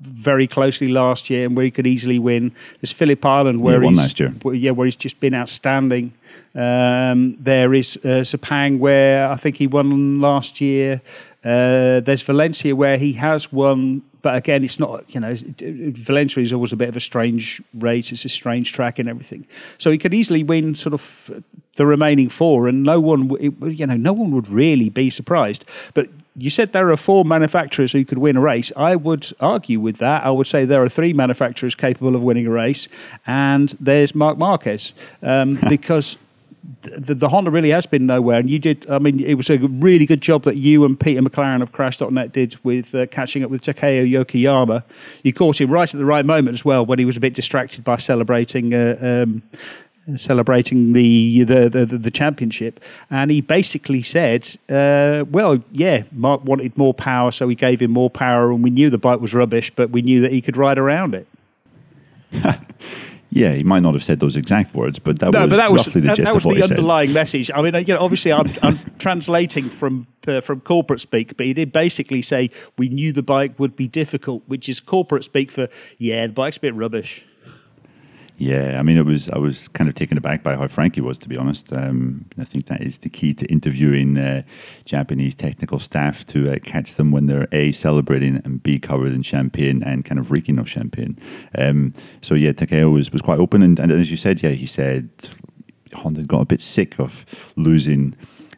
very 0.00 0.46
closely 0.46 0.88
last 0.88 1.30
year 1.30 1.46
and 1.46 1.56
where 1.56 1.64
he 1.64 1.70
could 1.70 1.86
easily 1.86 2.18
win. 2.18 2.52
There's 2.80 2.92
Phillip 2.92 3.24
Island 3.24 3.60
where 3.60 3.82
yeah, 3.82 3.88
he's 3.88 3.98
last 3.98 4.20
year. 4.20 4.34
yeah 4.52 4.70
where 4.70 4.84
he's 4.84 4.96
just 4.96 5.18
been 5.20 5.34
outstanding. 5.34 6.12
Um, 6.54 7.36
there 7.40 7.74
is 7.74 7.96
uh, 8.04 8.22
Sepang 8.22 8.78
where 8.78 9.28
I 9.28 9.36
think 9.36 9.56
he 9.56 9.66
won 9.66 10.20
last 10.20 10.60
year. 10.60 11.00
Uh, 11.44 12.00
there's 12.00 12.22
Valencia 12.22 12.74
where 12.76 12.98
he 12.98 13.14
has 13.14 13.52
won, 13.52 14.02
but 14.26 14.34
again, 14.34 14.64
it's 14.64 14.80
not, 14.80 15.04
you 15.14 15.20
know, 15.20 15.36
Valencia 15.60 16.42
is 16.42 16.52
always 16.52 16.72
a 16.72 16.76
bit 16.76 16.88
of 16.88 16.96
a 16.96 17.00
strange 17.00 17.62
race. 17.74 18.10
It's 18.10 18.24
a 18.24 18.28
strange 18.28 18.72
track 18.72 18.98
and 18.98 19.08
everything. 19.08 19.46
So 19.78 19.92
he 19.92 19.98
could 19.98 20.12
easily 20.12 20.42
win 20.42 20.74
sort 20.74 20.94
of 20.94 21.44
the 21.76 21.86
remaining 21.86 22.28
four, 22.28 22.66
and 22.66 22.82
no 22.82 22.98
one, 22.98 23.30
you 23.40 23.86
know, 23.86 23.96
no 23.96 24.12
one 24.12 24.32
would 24.32 24.48
really 24.48 24.88
be 24.88 25.10
surprised. 25.10 25.64
But 25.94 26.08
you 26.34 26.50
said 26.50 26.72
there 26.72 26.90
are 26.90 26.96
four 26.96 27.24
manufacturers 27.24 27.92
who 27.92 28.04
could 28.04 28.18
win 28.18 28.36
a 28.36 28.40
race. 28.40 28.72
I 28.76 28.96
would 28.96 29.30
argue 29.38 29.78
with 29.78 29.98
that. 29.98 30.24
I 30.24 30.30
would 30.30 30.48
say 30.48 30.64
there 30.64 30.82
are 30.82 30.88
three 30.88 31.12
manufacturers 31.12 31.76
capable 31.76 32.16
of 32.16 32.22
winning 32.22 32.48
a 32.48 32.50
race, 32.50 32.88
and 33.28 33.68
there's 33.78 34.12
Marc 34.12 34.38
Marquez 34.38 34.92
um, 35.22 35.56
because 35.68 36.16
the, 36.82 37.14
the, 37.14 37.28
Honda 37.28 37.50
really 37.50 37.70
has 37.70 37.86
been 37.86 38.06
nowhere. 38.06 38.38
And 38.38 38.50
you 38.50 38.58
did, 38.58 38.88
I 38.90 38.98
mean, 38.98 39.20
it 39.20 39.34
was 39.34 39.50
a 39.50 39.58
really 39.58 40.06
good 40.06 40.20
job 40.20 40.44
that 40.44 40.56
you 40.56 40.84
and 40.84 40.98
Peter 40.98 41.20
McLaren 41.20 41.62
of 41.62 41.72
Crash.net 41.72 42.32
did 42.32 42.56
with 42.64 42.94
uh, 42.94 43.06
catching 43.06 43.44
up 43.44 43.50
with 43.50 43.62
Takeo 43.62 44.04
Yokoyama. 44.04 44.82
You 45.22 45.32
caught 45.32 45.60
him 45.60 45.70
right 45.70 45.92
at 45.92 45.98
the 45.98 46.04
right 46.04 46.24
moment 46.24 46.54
as 46.54 46.64
well 46.64 46.84
when 46.84 46.98
he 46.98 47.04
was 47.04 47.16
a 47.16 47.20
bit 47.20 47.34
distracted 47.34 47.84
by 47.84 47.96
celebrating. 47.96 48.74
Uh, 48.74 49.24
um, 49.24 49.42
celebrating 50.14 50.92
the, 50.92 51.42
the 51.42 51.68
the, 51.68 51.84
the 51.84 52.10
championship, 52.12 52.78
and 53.10 53.28
he 53.28 53.40
basically 53.40 54.04
said, 54.04 54.48
uh, 54.68 55.24
"Well, 55.28 55.64
yeah, 55.72 56.04
Marc 56.12 56.44
wanted 56.44 56.78
more 56.78 56.94
power, 56.94 57.32
so 57.32 57.48
we 57.48 57.56
gave 57.56 57.82
him 57.82 57.90
more 57.90 58.08
power, 58.08 58.52
and 58.52 58.62
we 58.62 58.70
knew 58.70 58.88
the 58.88 58.98
bike 58.98 59.20
was 59.20 59.34
rubbish, 59.34 59.72
but 59.74 59.90
we 59.90 60.02
knew 60.02 60.20
that 60.20 60.30
he 60.30 60.40
could 60.40 60.56
ride 60.56 60.78
around 60.78 61.16
it." 61.16 61.26
Yeah, 63.30 63.52
he 63.52 63.64
might 63.64 63.80
not 63.80 63.94
have 63.94 64.04
said 64.04 64.20
those 64.20 64.36
exact 64.36 64.74
words, 64.74 64.98
but 64.98 65.18
that 65.18 65.32
no, 65.32 65.40
was 65.42 65.50
but 65.50 65.56
that 65.56 65.72
was, 65.72 65.86
roughly 65.86 66.00
the 66.00 66.08
that, 66.08 66.16
gist 66.16 66.26
that 66.26 66.34
was 66.34 66.44
of 66.44 66.46
what 66.46 66.56
the 66.56 66.62
underlying 66.62 67.12
message. 67.12 67.50
I 67.54 67.60
mean, 67.60 67.74
you 67.86 67.94
know, 67.94 68.00
obviously, 68.00 68.32
I'm, 68.32 68.50
I'm 68.62 68.78
translating 68.98 69.68
from 69.68 70.06
uh, 70.26 70.40
from 70.40 70.60
corporate 70.60 71.00
speak, 71.00 71.36
but 71.36 71.46
he 71.46 71.52
did 71.52 71.72
basically 71.72 72.22
say 72.22 72.50
we 72.78 72.88
knew 72.88 73.12
the 73.12 73.22
bike 73.22 73.58
would 73.58 73.76
be 73.76 73.88
difficult, 73.88 74.42
which 74.46 74.68
is 74.68 74.80
corporate 74.80 75.24
speak 75.24 75.50
for 75.50 75.68
yeah, 75.98 76.26
the 76.26 76.32
bike's 76.32 76.56
a 76.56 76.60
bit 76.60 76.74
rubbish. 76.74 77.26
Yeah, 78.38 78.78
I 78.78 78.82
mean, 78.82 78.98
it 78.98 79.06
was 79.06 79.30
I 79.30 79.38
was 79.38 79.68
kind 79.68 79.88
of 79.88 79.94
taken 79.94 80.18
aback 80.18 80.42
by 80.42 80.56
how 80.56 80.68
frank 80.68 80.96
he 80.96 81.00
was, 81.00 81.16
to 81.18 81.28
be 81.28 81.38
honest. 81.38 81.72
Um, 81.72 82.26
I 82.38 82.44
think 82.44 82.66
that 82.66 82.82
is 82.82 82.98
the 82.98 83.08
key 83.08 83.32
to 83.32 83.46
interviewing 83.46 84.18
uh, 84.18 84.42
Japanese 84.84 85.34
technical 85.34 85.78
staff 85.78 86.26
to 86.26 86.52
uh, 86.52 86.58
catch 86.62 86.96
them 86.96 87.10
when 87.10 87.26
they're 87.26 87.48
a 87.52 87.72
celebrating 87.72 88.42
and 88.44 88.62
b 88.62 88.78
covered 88.78 89.12
in 89.12 89.22
champagne 89.22 89.82
and 89.82 90.04
kind 90.04 90.18
of 90.18 90.30
reeking 90.30 90.58
of 90.58 90.68
champagne. 90.68 91.18
Um, 91.56 91.94
so 92.20 92.34
yeah, 92.34 92.52
Takeo 92.52 92.90
was 92.90 93.10
was 93.10 93.22
quite 93.22 93.38
open, 93.38 93.62
and, 93.62 93.80
and 93.80 93.90
as 93.90 94.10
you 94.10 94.18
said, 94.18 94.42
yeah, 94.42 94.50
he 94.50 94.66
said 94.66 95.08
Honda 95.94 96.22
got 96.22 96.42
a 96.42 96.46
bit 96.46 96.60
sick 96.60 97.00
of 97.00 97.24
losing. 97.56 98.14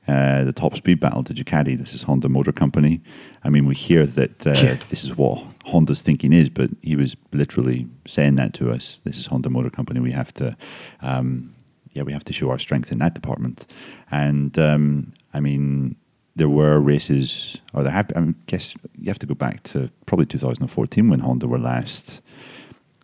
Uh, 0.09 0.43
the 0.43 0.55
top 0.55 0.75
speed 0.75 0.99
battle 0.99 1.23
to 1.23 1.35
Ducati. 1.35 1.79
This 1.79 1.93
is 1.93 2.03
Honda 2.03 2.31
Motor 2.31 2.51
Company. 2.51 3.03
I 3.45 3.51
mean, 3.51 3.67
we 3.67 3.75
hear 3.75 4.07
that 4.07 4.47
uh, 4.47 4.55
yeah. 4.57 4.79
this 4.89 5.05
is 5.05 5.15
what 5.19 5.45
Honda's 5.69 6.03
thinking 6.03 6.33
is, 6.33 6.49
but 6.49 6.71
he 6.83 6.97
was 6.97 7.17
literally 7.33 7.87
saying 8.07 8.37
that 8.37 8.55
to 8.55 8.71
us. 8.71 9.01
This 9.05 9.19
is 9.19 9.27
Honda 9.27 9.51
Motor 9.51 9.71
Company. 9.71 10.01
We 10.01 10.13
have 10.13 10.33
to, 10.35 10.57
um, 11.03 11.55
yeah, 11.93 12.03
we 12.03 12.13
have 12.13 12.25
to 12.25 12.33
show 12.33 12.51
our 12.51 12.59
strength 12.59 12.91
in 12.91 12.99
that 12.99 13.15
department. 13.15 13.67
And 14.11 14.59
um, 14.59 15.13
I 15.35 15.41
mean, 15.41 15.97
there 16.37 16.49
were 16.49 16.81
races, 16.81 17.61
or 17.75 17.83
there 17.83 17.93
have. 17.93 18.11
I 18.17 18.35
guess 18.47 18.75
you 18.99 19.09
have 19.09 19.19
to 19.19 19.27
go 19.27 19.35
back 19.35 19.63
to 19.65 19.91
probably 20.07 20.27
2014 20.27 21.09
when 21.09 21.21
Honda 21.21 21.47
were 21.47 21.59
last 21.59 22.21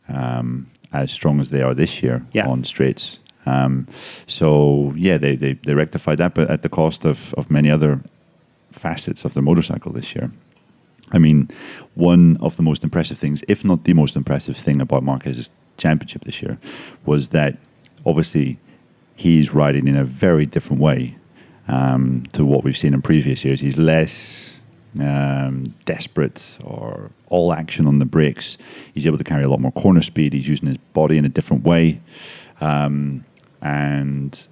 um, 0.09 0.71
as 0.93 1.13
strong 1.13 1.41
as 1.41 1.51
they 1.51 1.63
are 1.63 1.75
this 1.75 2.03
year 2.03 2.25
yeah. 2.33 2.47
on 2.49 2.65
straights. 2.65 3.19
Um, 3.47 3.87
so 4.27 4.95
yeah, 4.97 5.19
they, 5.19 5.37
they 5.37 5.55
they 5.55 5.75
rectified 5.75 6.19
that, 6.19 6.35
but 6.35 6.51
at 6.51 6.63
the 6.63 6.69
cost 6.69 7.05
of 7.05 7.35
of 7.35 7.51
many 7.51 7.71
other 7.71 8.01
facets 8.73 9.25
of 9.25 9.35
the 9.35 9.43
motorcycle 9.43 9.93
this 9.93 10.15
year. 10.15 10.31
I 11.15 11.19
mean, 11.19 11.49
one 11.95 12.37
of 12.41 12.57
the 12.57 12.63
most 12.63 12.85
impressive 12.85 13.19
things, 13.19 13.43
if 13.49 13.65
not 13.65 13.85
the 13.85 13.95
most 13.95 14.17
impressive 14.17 14.57
thing 14.57 14.81
about 14.81 15.03
Marquez's 15.03 15.51
championship 15.77 16.25
this 16.25 16.43
year, 16.43 16.59
was 17.07 17.29
that 17.29 17.57
obviously 18.05 18.59
he's 19.15 19.55
riding 19.55 19.87
in 19.89 19.97
a 19.97 20.05
very 20.05 20.45
different 20.45 20.83
way 20.83 21.17
um, 21.69 22.25
to 22.33 22.45
what 22.45 22.65
we've 22.65 22.77
seen 22.77 22.95
in 22.95 23.01
previous 23.01 23.45
years. 23.45 23.61
He's 23.61 23.79
less 23.79 24.59
um, 25.01 25.75
desperate 25.85 26.59
or 26.63 27.11
all 27.29 27.53
action 27.53 27.87
on 27.87 28.01
the 28.01 28.05
brakes. 28.05 28.59
He's 28.93 29.07
able 29.07 29.19
to 29.19 29.25
carry 29.25 29.45
a 29.45 29.49
lot 29.49 29.61
more 29.61 29.73
corner 29.73 30.03
speed. 30.03 30.33
He's 30.33 30.49
using 30.49 30.69
his 30.69 30.79
body 30.93 31.17
in 31.17 31.25
a 31.25 31.29
different 31.29 31.65
way. 31.65 32.01
Um, 32.61 33.25
and 33.63 34.47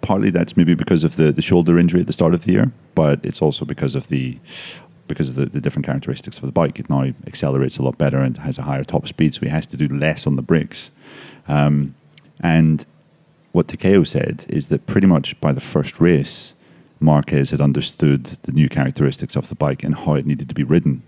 partly 0.00 0.30
that's 0.30 0.56
maybe 0.56 0.74
because 0.74 1.04
of 1.04 1.16
the, 1.16 1.32
the 1.32 1.42
shoulder 1.42 1.78
injury 1.78 2.00
at 2.00 2.06
the 2.06 2.12
start 2.12 2.34
of 2.34 2.44
the 2.44 2.52
year, 2.52 2.72
but 2.94 3.24
it's 3.24 3.42
also 3.42 3.64
because 3.64 3.94
of 3.94 4.08
the 4.08 4.38
because 5.06 5.28
of 5.28 5.34
the, 5.34 5.46
the 5.46 5.60
different 5.60 5.84
characteristics 5.84 6.36
of 6.36 6.44
the 6.44 6.52
bike. 6.52 6.78
It 6.78 6.88
now 6.88 7.02
accelerates 7.26 7.78
a 7.78 7.82
lot 7.82 7.98
better 7.98 8.18
and 8.18 8.36
has 8.38 8.58
a 8.58 8.62
higher 8.62 8.84
top 8.84 9.08
speed, 9.08 9.34
so 9.34 9.40
he 9.40 9.48
has 9.48 9.66
to 9.68 9.76
do 9.76 9.88
less 9.88 10.26
on 10.26 10.36
the 10.36 10.42
brakes. 10.42 10.90
Um, 11.48 11.96
and 12.38 12.86
what 13.52 13.66
Takeo 13.66 14.04
said 14.04 14.44
is 14.48 14.68
that 14.68 14.86
pretty 14.86 15.08
much 15.08 15.38
by 15.40 15.52
the 15.52 15.60
first 15.60 16.00
race, 16.00 16.54
Marquez 17.00 17.50
had 17.50 17.60
understood 17.60 18.24
the 18.24 18.52
new 18.52 18.68
characteristics 18.68 19.34
of 19.34 19.48
the 19.48 19.56
bike 19.56 19.82
and 19.82 19.96
how 19.96 20.14
it 20.14 20.26
needed 20.26 20.48
to 20.48 20.54
be 20.54 20.62
ridden. 20.62 21.02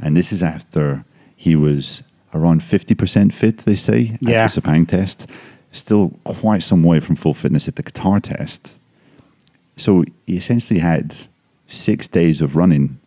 And 0.00 0.16
this 0.16 0.32
is 0.32 0.42
after 0.42 1.04
he 1.36 1.54
was 1.54 2.02
around 2.34 2.62
50% 2.62 3.32
fit, 3.32 3.58
they 3.58 3.76
say, 3.76 4.12
at 4.14 4.28
yeah. 4.28 4.46
the 4.46 4.60
Sepang 4.60 4.88
test 4.88 5.26
still 5.78 6.12
quite 6.24 6.62
some 6.62 6.82
way 6.82 7.00
from 7.00 7.16
full 7.16 7.34
fitness 7.34 7.68
at 7.68 7.76
the 7.76 7.82
Qatar 7.82 8.22
test. 8.22 8.76
So 9.76 10.04
he 10.26 10.36
essentially 10.36 10.80
had 10.80 11.14
six 11.66 12.08
days 12.08 12.40
of 12.40 12.56
running, 12.56 12.98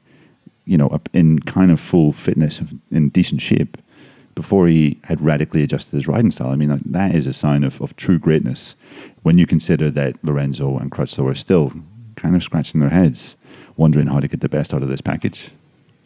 you 0.65 0.77
know, 0.77 0.99
in 1.13 1.39
kind 1.39 1.71
of 1.71 1.79
full 1.79 2.11
fitness, 2.11 2.61
in 2.91 3.09
decent 3.09 3.41
shape, 3.41 3.77
before 4.35 4.67
he 4.67 4.97
had 5.05 5.19
radically 5.19 5.63
adjusted 5.63 5.95
his 5.95 6.07
riding 6.07 6.31
style. 6.31 6.49
I 6.49 6.55
mean, 6.55 6.79
that 6.85 7.15
is 7.15 7.25
a 7.25 7.33
sign 7.33 7.63
of, 7.63 7.81
of 7.81 7.95
true 7.95 8.19
greatness 8.19 8.75
when 9.23 9.37
you 9.37 9.45
consider 9.45 9.89
that 9.91 10.15
Lorenzo 10.23 10.77
and 10.77 10.91
Crutchlow 10.91 11.29
are 11.29 11.35
still 11.35 11.73
kind 12.15 12.35
of 12.35 12.43
scratching 12.43 12.79
their 12.79 12.89
heads, 12.89 13.35
wondering 13.75 14.07
how 14.07 14.19
to 14.19 14.27
get 14.27 14.41
the 14.41 14.49
best 14.49 14.73
out 14.73 14.83
of 14.83 14.89
this 14.89 15.01
package. 15.01 15.51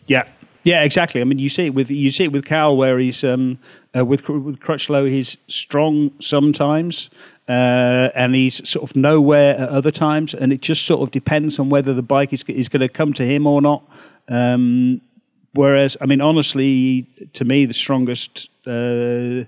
Yeah, 0.07 0.27
yeah, 0.63 0.83
exactly. 0.83 1.21
I 1.21 1.23
mean, 1.25 1.39
you 1.39 1.49
see 1.49 1.67
it 1.67 1.73
with 1.73 1.89
you 1.91 2.11
see 2.11 2.25
it 2.25 2.31
with 2.31 2.45
Cal, 2.45 2.75
where 2.75 2.99
he's 2.99 3.23
um, 3.23 3.59
uh, 3.95 4.05
with 4.05 4.27
with 4.27 4.59
Crutchlow, 4.59 5.09
he's 5.09 5.37
strong 5.47 6.11
sometimes, 6.19 7.09
uh, 7.47 8.09
and 8.15 8.35
he's 8.35 8.67
sort 8.67 8.89
of 8.89 8.95
nowhere 8.95 9.55
at 9.57 9.69
other 9.69 9.91
times, 9.91 10.33
and 10.33 10.53
it 10.53 10.61
just 10.61 10.85
sort 10.85 11.01
of 11.01 11.11
depends 11.11 11.59
on 11.59 11.69
whether 11.69 11.93
the 11.93 12.01
bike 12.01 12.31
is 12.33 12.43
is 12.43 12.69
going 12.69 12.81
to 12.81 12.89
come 12.89 13.13
to 13.13 13.25
him 13.25 13.45
or 13.45 13.61
not. 13.61 13.83
Um, 14.29 15.01
whereas, 15.53 15.97
I 15.99 16.05
mean, 16.05 16.21
honestly, 16.21 17.07
to 17.33 17.45
me, 17.45 17.65
the 17.65 17.73
strongest, 17.73 18.49
uh, 18.65 19.43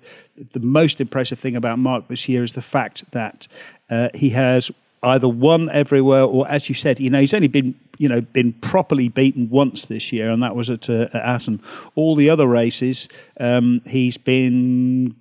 the 0.52 0.60
most 0.60 1.00
impressive 1.00 1.40
thing 1.40 1.56
about 1.56 1.80
Marc 1.80 2.08
this 2.10 2.28
year 2.28 2.44
is 2.44 2.54
the 2.54 2.62
fact 2.62 3.10
that 3.12 3.48
uh, 3.90 4.10
he 4.14 4.32
has 4.32 4.72
either 5.06 5.28
won 5.28 5.70
everywhere 5.70 6.24
or, 6.24 6.48
as 6.50 6.68
you 6.68 6.76
said, 6.76 7.00
you 7.00 7.10
know, 7.10 7.20
he's 7.20 7.34
only 7.34 7.48
been 7.48 7.76
you 7.98 8.10
know 8.10 8.22
been 8.22 8.54
properly 8.54 9.08
beaten 9.10 9.50
once 9.50 9.86
this 9.86 10.12
year, 10.12 10.30
and 10.30 10.44
that 10.44 10.56
was 10.56 10.70
at, 10.70 10.90
uh, 10.90 11.08
at 11.14 11.16
Assen. 11.16 11.62
All 11.96 12.16
the 12.16 12.30
other 12.30 12.48
races, 12.48 13.08
um, 13.40 13.82
he's 13.86 14.18
been. 14.18 15.16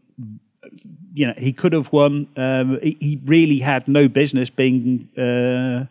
You 1.16 1.28
know, 1.28 1.34
he 1.36 1.52
could 1.52 1.72
have 1.74 1.92
won. 1.92 2.26
Um, 2.36 2.80
he, 2.82 2.96
he, 3.00 3.20
really 3.24 3.60
had 3.60 3.86
no 3.86 4.08
business 4.08 4.50
being. 4.50 5.08
Uh, 5.16 5.86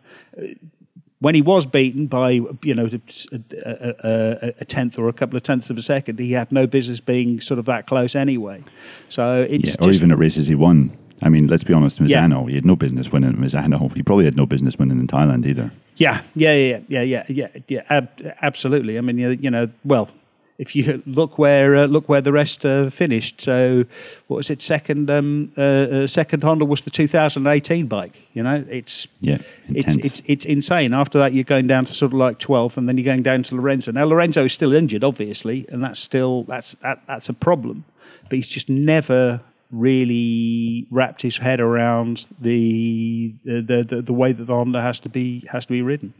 when 1.20 1.34
he 1.34 1.40
was 1.40 1.64
beaten 1.64 2.06
by 2.06 2.32
you 2.62 2.74
know 2.74 2.90
a, 3.32 3.40
a, 3.64 4.54
a, 4.60 4.64
tenth 4.66 4.98
or 4.98 5.08
a 5.08 5.12
couple 5.14 5.38
of 5.38 5.42
tenths 5.42 5.70
of 5.70 5.78
a 5.78 5.82
second, 5.82 6.18
he 6.18 6.32
had 6.32 6.52
no 6.52 6.66
business 6.66 7.00
being 7.00 7.40
sort 7.40 7.58
of 7.58 7.64
that 7.64 7.86
close 7.86 8.14
anyway. 8.14 8.62
So 9.08 9.46
it's 9.48 9.70
yeah, 9.80 9.86
or 9.86 9.90
even 9.90 10.12
at 10.12 10.18
races 10.18 10.46
he 10.46 10.54
won, 10.54 10.94
I 11.24 11.30
mean, 11.30 11.46
let's 11.46 11.64
be 11.64 11.72
honest, 11.72 12.00
Misano, 12.00 12.42
yeah. 12.42 12.48
he 12.48 12.54
had 12.56 12.66
no 12.66 12.76
business 12.76 13.10
winning 13.10 13.30
at 13.30 13.36
Misano. 13.36 13.92
He 13.94 14.02
probably 14.02 14.26
had 14.26 14.36
no 14.36 14.46
business 14.46 14.78
winning 14.78 15.00
in 15.00 15.06
Thailand 15.06 15.46
either. 15.46 15.72
Yeah, 15.96 16.20
yeah, 16.34 16.52
yeah, 16.52 16.78
yeah, 16.88 17.02
yeah, 17.02 17.24
yeah, 17.28 17.48
yeah, 17.66 17.82
ab- 17.88 18.34
absolutely. 18.42 18.98
I 18.98 19.00
mean, 19.00 19.18
you, 19.18 19.30
you 19.30 19.50
know, 19.50 19.70
well, 19.84 20.10
if 20.58 20.76
you 20.76 21.02
look 21.06 21.38
where 21.38 21.76
uh, 21.76 21.86
look 21.86 22.08
where 22.08 22.20
the 22.20 22.32
rest 22.32 22.66
uh, 22.66 22.90
finished. 22.90 23.40
So, 23.40 23.84
what 24.26 24.36
was 24.36 24.50
it? 24.50 24.62
Second, 24.62 25.10
um, 25.10 25.52
uh, 25.56 25.60
uh 25.60 26.06
second 26.06 26.42
Honda 26.42 26.64
was 26.64 26.82
the 26.82 26.90
2018 26.90 27.86
bike. 27.86 28.28
You 28.34 28.42
know, 28.42 28.64
it's 28.68 29.08
yeah, 29.20 29.38
it's, 29.68 29.96
it's 29.96 30.22
it's 30.26 30.44
insane. 30.44 30.92
After 30.92 31.18
that, 31.18 31.32
you're 31.32 31.44
going 31.44 31.66
down 31.66 31.84
to 31.86 31.92
sort 31.92 32.12
of 32.12 32.18
like 32.18 32.38
12th, 32.38 32.76
and 32.76 32.88
then 32.88 32.98
you're 32.98 33.04
going 33.04 33.22
down 33.22 33.42
to 33.44 33.54
Lorenzo. 33.54 33.92
Now, 33.92 34.04
Lorenzo 34.04 34.44
is 34.44 34.52
still 34.52 34.74
injured, 34.74 35.04
obviously, 35.04 35.66
and 35.70 35.82
that's 35.82 36.00
still 36.00 36.44
that's 36.44 36.74
that, 36.82 37.02
that's 37.06 37.28
a 37.28 37.34
problem. 37.34 37.84
But 38.24 38.32
he's 38.32 38.48
just 38.48 38.68
never 38.68 39.40
really 39.70 40.86
wrapped 40.90 41.22
his 41.22 41.36
head 41.38 41.60
around 41.60 42.26
the 42.40 43.34
the, 43.44 43.84
the, 43.88 44.02
the 44.02 44.12
way 44.12 44.32
that 44.32 44.44
the 44.44 44.54
Honda 44.54 44.80
has 44.80 45.00
to 45.00 45.08
be 45.08 45.46
has 45.50 45.66
to 45.66 45.72
be 45.72 45.82
ridden. 45.82 46.14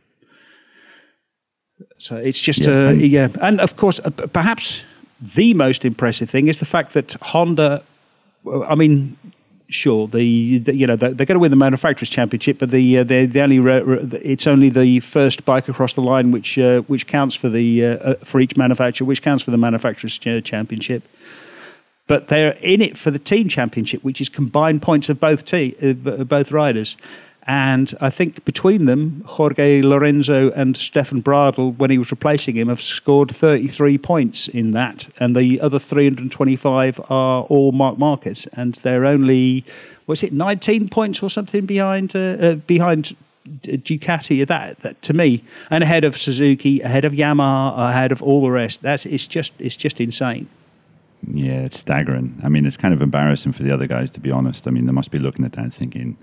So 1.99 2.17
it's 2.17 2.41
just 2.41 2.67
yeah, 2.67 2.89
uh, 2.89 2.91
yeah, 2.91 3.29
and 3.41 3.61
of 3.61 3.77
course, 3.77 4.01
uh, 4.05 4.11
perhaps 4.11 4.85
the 5.21 5.55
most 5.55 5.85
impressive 5.85 6.31
thing 6.31 6.49
is 6.49 6.59
the 6.59 6.65
fact 6.65 6.93
that 6.93 7.15
Honda. 7.21 7.83
I 8.69 8.75
mean, 8.75 9.17
sure, 9.69 10.07
the, 10.07 10.59
the 10.59 10.75
you 10.75 10.87
know 10.87 10.97
they're, 10.97 11.13
they're, 11.13 11.27
going 11.27 11.37
to 11.37 11.41
win 11.41 11.51
the 11.51 11.57
manufacturers 11.57 12.11
championship, 12.11 12.59
but 12.59 12.71
the 12.71 12.99
uh, 12.99 13.05
the 13.05 13.41
only 13.41 13.59
it's 14.23 14.47
only 14.47 14.69
the 14.69 15.01
first 15.01 15.45
bike 15.45 15.69
across 15.69 15.95
the 15.95 16.03
line 16.03 16.31
which 16.31 16.59
uh, 16.59 16.81
which 16.83 17.07
counts 17.07 17.35
for 17.35 17.49
the 17.49 17.85
uh, 17.85 17.97
uh 17.97 18.15
for 18.17 18.41
each 18.41 18.57
manufacturer, 18.57 19.07
which 19.07 19.23
counts 19.23 19.43
for 19.43 19.51
the 19.51 19.59
manufacturers 19.59 20.19
championship. 20.19 21.03
But 22.07 22.29
they're 22.29 22.53
in 22.61 22.83
it 22.83 22.99
for 22.99 23.11
the 23.11 23.19
team 23.19 23.49
championship, 23.49 24.05
which 24.05 24.21
is 24.21 24.29
combined 24.29 24.83
points 24.83 25.09
of 25.09 25.19
both 25.19 25.45
te- 25.45 25.75
uh, 25.83 26.25
both 26.25 26.53
riders. 26.53 26.97
And 27.47 27.93
I 28.01 28.09
think 28.09 28.45
between 28.45 28.87
them, 28.87 29.23
Jorge 29.27 29.83
Lorenzo 29.83 30.51
and 30.53 30.77
Stefan 30.77 31.23
Bradl, 31.23 31.77
when 31.77 31.91
he 31.91 31.99
was 31.99 32.11
replacing 32.11 32.57
him, 32.57 32.69
have 32.69 32.81
scored 32.81 33.31
33 33.31 33.99
points 33.99 34.49
in 34.49 34.71
that. 34.73 35.09
And 35.19 35.37
the 35.37 35.61
other 35.61 35.79
325 35.79 37.01
are 37.11 37.43
all 37.43 37.73
Marc 37.73 37.99
Marquez. 37.99 38.47
And 38.55 38.75
they're 38.77 39.05
only, 39.05 39.65
was 40.07 40.23
it 40.23 40.33
19 40.33 40.89
points 40.89 41.23
or 41.23 41.29
something 41.29 41.67
behind, 41.67 42.17
uh, 42.17 42.19
uh, 42.19 42.55
behind 42.55 43.15
Ducati? 43.47 44.47
That, 44.47 44.81
that 44.81 45.03
to 45.03 45.13
me, 45.13 45.45
and 45.69 45.85
ahead 45.85 46.05
of 46.05 46.19
Suzuki, 46.19 46.81
ahead 46.81 47.05
of 47.05 47.13
Yamaha, 47.13 47.91
ahead 47.91 48.11
of 48.11 48.23
all 48.23 48.41
the 48.41 48.51
rest. 48.51 48.81
That's, 48.81 49.05
it's, 49.05 49.27
just, 49.27 49.53
it's 49.59 49.77
just 49.77 50.01
insane. 50.01 50.49
Yeah, 51.33 51.61
it's 51.61 51.79
staggering. 51.79 52.41
I 52.43 52.49
mean, 52.49 52.67
it's 52.67 52.77
kind 52.77 52.93
of 52.93 53.03
embarrassing 53.03 53.53
for 53.53 53.63
the 53.63 53.73
other 53.73 53.87
guys, 53.87 54.11
to 54.13 54.21
be 54.21 54.31
honest. 54.31 54.67
I 54.67 54.71
mean, 54.71 54.87
they 54.87 54.93
must 54.93 55.11
be 55.11 55.19
looking 55.19 55.45
at 55.45 55.53
that 55.53 55.73
thinking, 55.73 56.17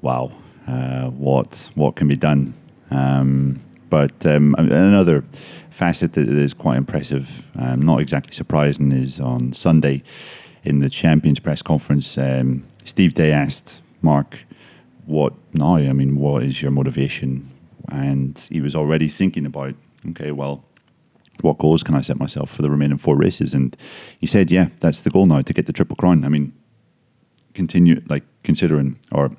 wow, 0.00 0.32
uh, 0.66 1.08
what 1.10 1.70
what 1.74 1.96
can 1.96 2.08
be 2.08 2.16
done. 2.16 2.54
Um, 2.90 3.60
but 3.90 4.26
um, 4.26 4.54
another 4.58 5.24
facet 5.70 6.12
that 6.14 6.28
is 6.28 6.52
quite 6.52 6.76
impressive, 6.76 7.42
um, 7.56 7.80
not 7.80 8.00
exactly 8.00 8.32
surprising, 8.32 8.92
is 8.92 9.18
on 9.20 9.52
Sunday 9.52 10.02
in 10.64 10.80
the 10.80 10.90
Champions 10.90 11.40
press 11.40 11.62
conference. 11.62 12.18
Um, 12.18 12.64
Steve 12.84 13.14
Day 13.14 13.32
asked 13.32 13.80
Marc, 14.02 14.38
"What 15.06 15.34
now? 15.52 15.76
I 15.76 15.92
mean, 15.92 16.16
what 16.16 16.42
is 16.42 16.60
your 16.60 16.70
motivation?" 16.70 17.50
And 17.90 18.38
he 18.50 18.60
was 18.60 18.74
already 18.74 19.08
thinking 19.08 19.46
about, 19.46 19.74
okay, 20.10 20.30
well, 20.30 20.64
what 21.42 21.58
goals 21.58 21.82
can 21.82 21.94
I 21.94 22.00
set 22.00 22.18
myself 22.18 22.50
for 22.50 22.62
the 22.62 22.70
remaining 22.70 22.98
four 22.98 23.16
races? 23.16 23.54
And 23.54 23.76
he 24.18 24.26
said, 24.26 24.50
yeah, 24.50 24.68
that's 24.80 25.00
the 25.00 25.10
goal 25.10 25.26
now 25.26 25.42
to 25.42 25.52
get 25.52 25.66
the 25.66 25.72
triple 25.72 25.96
crown. 25.96 26.24
I 26.24 26.28
mean, 26.28 26.52
continue 27.54 28.00
like 28.08 28.24
considering 28.44 28.98
or 29.10 29.32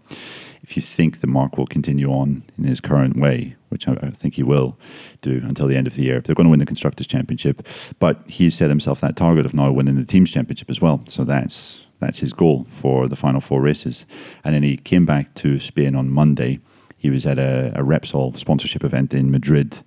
if 0.70 0.76
you 0.76 0.82
think 0.84 1.22
that 1.22 1.28
Marc 1.28 1.58
will 1.58 1.66
continue 1.66 2.12
on 2.12 2.44
in 2.58 2.66
his 2.66 2.80
current 2.80 3.18
way, 3.18 3.56
which 3.70 3.88
I, 3.88 3.94
I, 4.04 4.12
think 4.12 4.36
he 4.36 4.44
will 4.44 4.78
do 5.22 5.42
until 5.44 5.66
the 5.66 5.76
end 5.76 5.88
of 5.88 5.96
the 5.96 6.04
year, 6.04 6.22
they're 6.22 6.36
going 6.36 6.46
to 6.46 6.52
win 6.52 6.60
the 6.60 6.66
Constructors' 6.66 7.08
Championship. 7.08 7.66
But 7.98 8.22
he's 8.28 8.56
set 8.56 8.70
himself 8.70 9.02
that 9.02 9.16
target 9.16 9.48
of 9.48 9.56
now 9.56 9.72
winning 9.72 9.96
the 9.96 10.06
Teams' 10.06 10.30
Championship 10.30 10.70
as 10.70 10.80
well. 10.80 11.02
So 11.08 11.24
that's 11.24 11.82
that's 12.00 12.20
his 12.20 12.34
goal 12.34 12.66
for 12.70 13.08
the 13.08 13.16
final 13.16 13.42
four 13.42 13.62
races. 13.62 14.06
And 14.44 14.54
then 14.54 14.64
he 14.64 14.78
came 14.78 15.06
back 15.06 15.34
to 15.36 15.60
Spain 15.60 15.96
on 15.96 16.12
Monday. 16.12 16.60
He 16.98 17.10
was 17.10 17.26
at 17.26 17.40
a, 17.40 17.74
a 17.76 17.84
Repsol 17.84 18.38
sponsorship 18.38 18.84
event 18.84 19.14
in 19.14 19.32
Madrid 19.32 19.80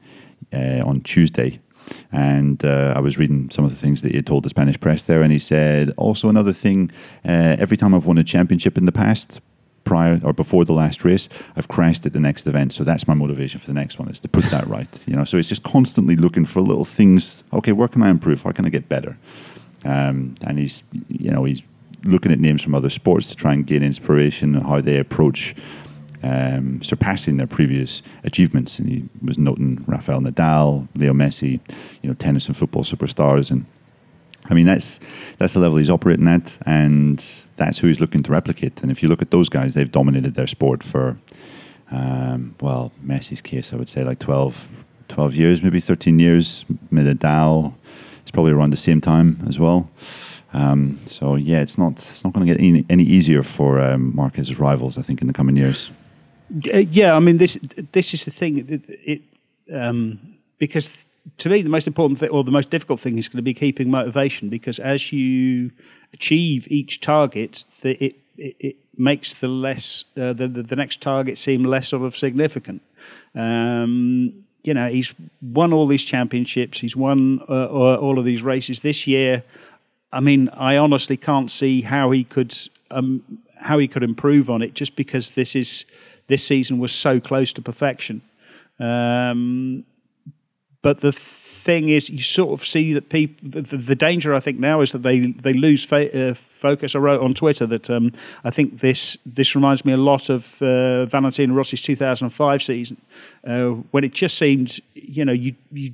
uh, 0.53 0.83
on 0.85 1.01
Tuesday. 1.03 1.61
And 2.11 2.64
uh, 2.64 2.94
I 2.96 3.00
was 3.00 3.18
reading 3.18 3.50
some 3.50 3.64
of 3.64 3.70
the 3.70 3.76
things 3.76 4.02
that 4.02 4.11
he 4.11 4.16
had 4.16 4.26
told 4.26 4.44
the 4.44 4.48
Spanish 4.48 4.78
press 4.78 5.02
there, 5.02 5.22
and 5.22 5.33
he 5.33 5.38
said 5.38 5.92
also 5.96 6.28
another 6.28 6.52
thing. 6.52 6.90
Uh, 7.24 7.57
every 7.59 7.76
time 7.76 7.94
I've 7.94 8.07
won 8.07 8.18
a 8.18 8.24
championship 8.24 8.76
in 8.78 8.87
the 8.87 8.92
past, 8.92 9.40
prior 9.85 10.20
or 10.22 10.33
before 10.33 10.64
the 10.64 10.72
last 10.72 11.05
race, 11.05 11.28
I've 11.57 11.68
crashed 11.68 12.07
at 12.07 12.12
the 12.12 12.20
next 12.20 12.46
event. 12.46 12.72
So 12.72 12.85
that's 12.85 13.09
my 13.09 13.14
motivation 13.14 13.61
for 13.61 13.66
the 13.66 13.72
next 13.72 13.98
one 13.98 14.09
is 14.09 14.20
to 14.20 14.28
put 14.28 14.44
that 14.46 14.66
right. 14.66 15.05
You 15.07 15.16
know, 15.16 15.24
so 15.24 15.37
it's 15.37 15.48
just 15.48 15.62
constantly 15.62 16.16
looking 16.16 16.44
for 16.44 16.61
little 16.61 16.85
things. 16.85 17.44
Okay, 17.52 17.72
where 17.72 17.88
can 17.88 18.02
I 18.02 18.11
improve? 18.11 18.42
How 18.42 18.52
can 18.52 18.64
I 18.64 18.68
get 18.68 18.88
better? 18.88 19.18
Um, 19.85 20.37
and 20.42 20.59
he's, 20.59 20.85
you 21.09 21.31
know, 21.31 21.44
he's 21.44 21.62
looking 22.05 22.33
at 22.33 22.40
names 22.40 22.62
from 22.62 22.74
other 22.74 22.90
sports 22.90 23.28
to 23.28 23.35
try 23.35 23.52
and 23.52 23.66
gain 23.66 23.83
inspiration 23.83 24.57
on 24.57 24.62
how 24.62 24.81
they 24.81 24.98
approach 24.98 25.55
um, 26.23 26.83
surpassing 26.83 27.37
their 27.37 27.47
previous 27.47 28.03
achievements. 28.25 28.79
And 28.79 28.89
he 28.89 29.09
was 29.23 29.39
noting 29.39 29.85
Rafael 29.87 30.21
Nadal, 30.21 30.89
Leo 30.95 31.13
Messi, 31.13 31.61
you 32.03 32.09
know, 32.09 32.15
tennis 32.15 32.47
and 32.47 32.57
football 32.57 32.85
superstars, 32.85 33.51
and 33.51 33.67
I 34.47 34.55
mean 34.55 34.67
that's 34.67 34.99
that's 35.39 35.53
the 35.55 35.61
level 35.61 35.79
he's 35.79 35.91
operating 35.91 36.29
at, 36.29 36.59
and 36.67 37.25
that's 37.57 37.79
who 37.79 37.89
he's 37.89 38.01
looking 38.01 38.23
to 38.25 38.33
replicate. 38.33 38.83
And 38.83 38.91
if 38.91 39.03
you 39.03 39.09
look 39.09 39.23
at 39.23 39.31
those 39.31 39.49
guys, 39.49 39.75
they've 39.75 39.91
dominated 39.91 40.35
their 40.35 40.47
sport 40.47 40.83
for, 40.83 41.19
um, 41.91 42.55
well, 42.61 42.93
Messi's 43.05 43.41
case, 43.41 43.73
I 43.73 43.77
would 43.77 43.89
say 43.89 44.05
like 44.05 44.19
12, 44.19 44.69
12 45.09 45.35
years, 45.35 45.63
maybe 45.63 45.81
13 45.81 46.19
years. 46.19 46.65
Nadal 46.93 47.75
is 48.25 48.31
probably 48.31 48.53
around 48.53 48.71
the 48.71 48.77
same 48.77 49.01
time 49.01 49.45
as 49.47 49.59
well. 49.59 49.91
Um, 50.55 50.99
so 51.07 51.37
yeah, 51.37 51.61
it's 51.61 51.79
not 51.79 51.93
it's 51.93 52.25
not 52.25 52.33
going 52.33 52.47
to 52.47 52.53
get 52.53 52.61
any, 52.63 52.85
any 52.91 53.05
easier 53.05 53.43
for 53.43 53.81
um, 53.81 54.15
Marquez's 54.15 54.59
rivals, 54.59 54.99
I 54.99 55.03
think, 55.03 55.21
in 55.21 55.27
the 55.27 55.33
coming 55.33 55.57
years. 55.57 55.91
Uh, 56.73 56.79
yeah, 56.79 57.15
I 57.15 57.21
mean 57.21 57.38
this 57.38 57.59
this 57.93 58.15
is 58.15 58.25
the 58.25 58.31
thing. 58.31 58.59
It, 58.69 58.83
it 58.88 59.23
um, 59.75 60.37
because 60.59 61.17
to 61.38 61.49
me 61.49 61.62
the 61.62 61.71
most 61.71 61.87
important 61.87 62.19
thing 62.19 62.31
or 62.31 62.45
the 62.45 62.51
most 62.51 62.71
difficult 62.71 63.01
thing 63.01 63.19
is 63.19 63.29
going 63.29 63.38
to 63.38 63.43
be 63.43 63.55
keeping 63.55 63.91
motivation 63.91 64.49
because 64.49 64.79
as 64.79 65.12
you 65.12 65.71
achieve 66.12 66.67
each 66.71 67.01
target, 67.01 67.65
the, 67.81 67.93
it, 68.05 68.17
it, 68.37 68.57
it 68.61 68.77
makes 68.97 69.35
the 69.35 69.49
less 69.49 70.05
uh, 70.17 70.33
the, 70.33 70.49
the, 70.49 70.62
the 70.62 70.77
next 70.77 71.01
target 71.01 71.38
seem 71.38 71.65
less 71.65 71.88
sort 71.88 72.03
of 72.03 72.17
significant. 72.17 72.83
Um, 73.35 74.45
you 74.62 74.75
know, 74.75 74.88
he's 74.88 75.15
won 75.41 75.73
all 75.73 75.87
these 75.87 76.05
championships. 76.05 76.81
He's 76.81 76.95
won 76.95 77.41
uh, 77.49 77.67
all 77.67 78.19
of 78.19 78.25
these 78.25 78.43
races 78.43 78.81
this 78.81 79.07
year. 79.07 79.43
I 80.12 80.21
mean, 80.21 80.49
I 80.51 80.77
honestly 80.77 81.17
can't 81.17 81.51
see 81.51 81.83
how 81.83 82.11
he 82.11 82.25
could 82.25 82.57
um, 82.91 83.23
how 83.57 83.79
he 83.79 83.88
could 83.88 84.03
improve 84.03 84.51
on 84.51 84.61
it, 84.61 84.75
just 84.75 84.97
because 84.97 85.33
this 85.33 85.57
is 85.57 85.85
this 86.33 86.47
season 86.47 86.79
was 86.79 86.92
so 86.92 87.21
close 87.21 87.53
to 87.53 87.61
perfection. 87.61 88.23
Um, 88.81 89.85
but 90.81 91.03
the 91.03 91.12
thing 91.12 91.90
is, 91.90 92.09
you 92.09 92.23
sort 92.23 92.59
of 92.59 92.66
see 92.66 92.95
that 92.95 93.09
people. 93.11 93.37
The, 93.51 93.77
the 93.77 93.95
danger, 93.95 94.35
I 94.35 94.40
think, 94.40 94.59
now 94.59 94.81
is 94.81 94.92
that 94.92 95.03
they 95.03 95.18
they 95.47 95.53
lose 95.53 95.85
fa- 95.85 96.31
uh, 96.31 96.35
focus. 96.35 96.97
I 96.97 96.99
wrote 96.99 97.21
on 97.21 97.35
Twitter 97.35 97.66
that 97.66 97.90
um, 97.90 98.12
I 98.45 98.51
think 98.51 98.81
this 98.81 99.18
this 99.27 99.55
reminds 99.55 99.85
me 99.85 99.92
a 99.92 99.99
lot 100.12 100.31
of 100.31 100.61
uh, 100.62 101.05
Valentino 101.05 101.55
Rossi's 101.55 101.83
2005 101.83 102.62
season, 102.62 102.97
uh, 103.47 103.68
when 103.92 104.05
it 104.05 104.14
just 104.14 104.38
seemed, 104.38 104.81
you 104.95 105.25
know, 105.25 105.33
you 105.35 105.55
you 105.71 105.92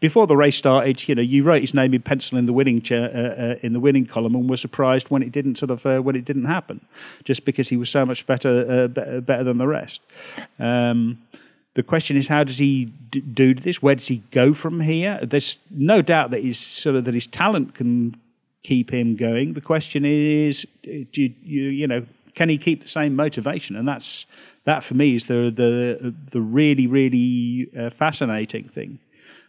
before 0.00 0.26
the 0.26 0.36
race 0.36 0.56
started, 0.56 1.08
you 1.08 1.14
know, 1.14 1.22
you 1.22 1.42
wrote 1.42 1.60
his 1.60 1.74
name 1.74 1.94
in 1.94 2.02
pencil 2.02 2.38
in 2.38 2.46
the 2.46 2.52
winning 2.52 2.80
chair, 2.80 3.10
uh, 3.12 3.42
uh, 3.42 3.54
in 3.62 3.72
the 3.72 3.80
winning 3.80 4.06
column, 4.06 4.34
and 4.36 4.48
were 4.48 4.56
surprised 4.56 5.08
when 5.08 5.22
it 5.22 5.32
didn't 5.32 5.56
sort 5.56 5.70
of 5.70 5.84
uh, 5.84 6.00
when 6.00 6.14
it 6.14 6.24
didn't 6.24 6.44
happen, 6.44 6.80
just 7.24 7.44
because 7.44 7.68
he 7.68 7.76
was 7.76 7.90
so 7.90 8.06
much 8.06 8.26
better 8.26 8.84
uh, 8.84 8.88
better, 8.88 9.20
better 9.20 9.44
than 9.44 9.58
the 9.58 9.66
rest. 9.66 10.00
Um, 10.58 11.22
the 11.74 11.82
question 11.82 12.16
is, 12.16 12.28
how 12.28 12.44
does 12.44 12.58
he 12.58 12.86
d- 13.10 13.20
do 13.20 13.52
this? 13.52 13.82
Where 13.82 13.94
does 13.94 14.08
he 14.08 14.22
go 14.30 14.54
from 14.54 14.80
here? 14.80 15.18
There's 15.22 15.58
no 15.70 16.02
doubt 16.02 16.30
that 16.30 16.42
his 16.42 16.58
sort 16.58 16.96
of 16.96 17.04
that 17.04 17.14
his 17.14 17.26
talent 17.26 17.74
can 17.74 18.16
keep 18.62 18.92
him 18.92 19.16
going. 19.16 19.54
The 19.54 19.60
question 19.60 20.04
is, 20.04 20.66
do 20.82 21.06
you, 21.12 21.32
you 21.42 21.86
know, 21.86 22.06
can 22.34 22.48
he 22.48 22.58
keep 22.58 22.82
the 22.82 22.88
same 22.88 23.16
motivation? 23.16 23.76
And 23.76 23.88
that's 23.88 24.26
that 24.64 24.84
for 24.84 24.94
me 24.94 25.16
is 25.16 25.26
the 25.26 25.52
the 25.54 26.14
the 26.30 26.40
really 26.40 26.86
really 26.86 27.68
uh, 27.76 27.90
fascinating 27.90 28.68
thing. 28.68 29.00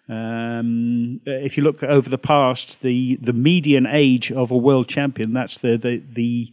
Um, 0.10 1.20
if 1.26 1.58
you 1.58 1.64
look 1.64 1.84
over 1.84 2.10
the 2.10 2.18
past, 2.18 2.82
the 2.82 3.18
the 3.18 3.34
median 3.34 3.86
age 3.86 4.32
of 4.32 4.52
a 4.52 4.58
world 4.58 4.88
champion, 4.88 5.34
that's 5.34 5.58
the 5.58 5.78
the 5.78 6.02
the 6.14 6.52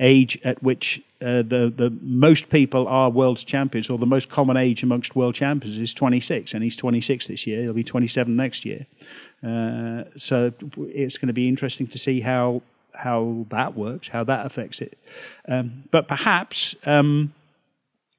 age 0.00 0.38
at 0.44 0.62
which 0.62 1.02
uh, 1.20 1.42
the 1.42 1.72
the 1.74 1.96
most 2.00 2.48
people 2.48 2.88
are 2.88 3.10
world 3.10 3.38
champions, 3.44 3.90
or 3.90 3.98
the 3.98 4.06
most 4.06 4.28
common 4.28 4.56
age 4.56 4.82
amongst 4.82 5.14
world 5.14 5.34
champions 5.34 5.78
is 5.78 5.92
26, 5.94 6.54
and 6.54 6.62
he's 6.62 6.76
26 6.76 7.26
this 7.26 7.46
year. 7.46 7.62
He'll 7.62 7.72
be 7.72 7.84
27 7.84 8.34
next 8.34 8.64
year. 8.64 8.86
Uh, 9.42 10.04
so 10.16 10.52
it's 10.78 11.18
going 11.18 11.26
to 11.26 11.34
be 11.34 11.48
interesting 11.48 11.86
to 11.88 11.98
see 11.98 12.20
how 12.20 12.62
how 12.94 13.44
that 13.50 13.76
works, 13.76 14.08
how 14.08 14.24
that 14.24 14.46
affects 14.46 14.80
it. 14.80 14.96
Um, 15.48 15.84
but 15.90 16.08
perhaps 16.08 16.74
um, 16.86 17.34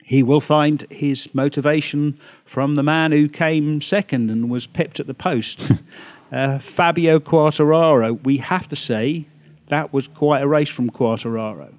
he 0.07 0.21
will 0.21 0.39
find 0.39 0.85
his 0.91 1.33
motivation 1.33 2.19
from 2.45 2.75
the 2.75 2.83
man 2.83 3.11
who 3.11 3.27
came 3.27 3.81
second 3.81 4.29
and 4.29 4.51
was 4.51 4.67
pipped 4.67 4.99
at 4.99 5.07
the 5.07 5.15
post, 5.15 5.71
uh, 6.31 6.59
Fabio 6.59 7.19
Quartararo. 7.19 8.23
We 8.23 8.37
have 8.37 8.67
to 8.67 8.75
say 8.75 9.25
that 9.69 9.91
was 9.91 10.07
quite 10.07 10.43
a 10.43 10.47
race 10.47 10.69
from 10.69 10.91
Quartararo. 10.91 11.73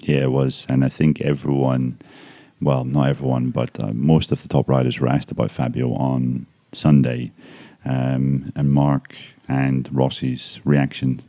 Yeah, 0.00 0.22
it 0.22 0.32
was, 0.32 0.64
and 0.70 0.82
I 0.82 0.88
think 0.88 1.20
everyone, 1.20 1.98
well, 2.62 2.84
not 2.84 3.10
everyone, 3.10 3.50
but 3.50 3.78
uh, 3.78 3.92
most 3.92 4.32
of 4.32 4.40
the 4.40 4.48
top 4.48 4.66
riders 4.66 4.98
were 4.98 5.08
asked 5.08 5.30
about 5.30 5.50
Fabio 5.50 5.92
on 5.92 6.46
Sunday, 6.72 7.32
um, 7.84 8.52
and 8.56 8.72
Marc 8.72 9.14
and 9.48 9.86
Rossi's 9.92 10.62
reaction 10.64 11.20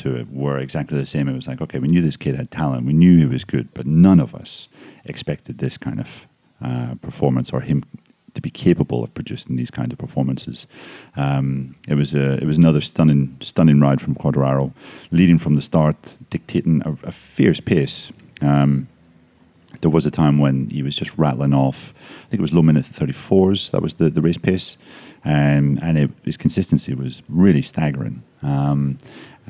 to 0.00 0.16
it 0.16 0.30
were 0.30 0.58
exactly 0.58 0.98
the 0.98 1.06
same. 1.06 1.28
It 1.28 1.34
was 1.34 1.48
like, 1.48 1.60
okay, 1.60 1.78
we 1.78 1.88
knew 1.88 2.02
this 2.02 2.16
kid 2.16 2.34
had 2.34 2.50
talent, 2.50 2.86
we 2.86 2.92
knew 2.92 3.18
he 3.18 3.26
was 3.26 3.44
good, 3.44 3.72
but 3.74 3.86
none 3.86 4.20
of 4.20 4.34
us 4.34 4.68
expected 5.04 5.58
this 5.58 5.78
kind 5.78 6.00
of 6.00 6.26
uh, 6.62 6.94
performance 7.00 7.50
or 7.52 7.60
him 7.60 7.84
to 8.34 8.40
be 8.40 8.50
capable 8.50 9.02
of 9.02 9.12
producing 9.14 9.56
these 9.56 9.70
kinds 9.70 9.92
of 9.92 9.98
performances. 9.98 10.66
Um, 11.16 11.74
it 11.88 11.94
was 11.94 12.14
a, 12.14 12.34
it 12.34 12.44
was 12.44 12.58
another 12.58 12.80
stunning 12.80 13.36
stunning 13.40 13.80
ride 13.80 14.00
from 14.00 14.14
Quartararo, 14.14 14.72
leading 15.10 15.38
from 15.38 15.56
the 15.56 15.62
start, 15.62 16.16
dictating 16.30 16.82
a, 16.84 16.96
a 17.08 17.12
fierce 17.12 17.60
pace. 17.60 18.12
Um, 18.40 18.88
there 19.80 19.90
was 19.90 20.04
a 20.04 20.10
time 20.10 20.38
when 20.38 20.68
he 20.68 20.82
was 20.82 20.96
just 20.96 21.16
rattling 21.16 21.54
off. 21.54 21.94
I 22.26 22.30
think 22.30 22.40
it 22.40 22.42
was 22.42 22.52
low 22.52 22.62
minute 22.62 22.84
34s. 22.84 23.70
That 23.70 23.82
was 23.82 23.94
the, 23.94 24.10
the 24.10 24.20
race 24.20 24.38
pace, 24.38 24.76
um, 25.24 25.78
and 25.82 25.98
it, 25.98 26.10
his 26.24 26.36
consistency 26.36 26.94
was 26.94 27.22
really 27.28 27.62
staggering. 27.62 28.22
Um, 28.42 28.98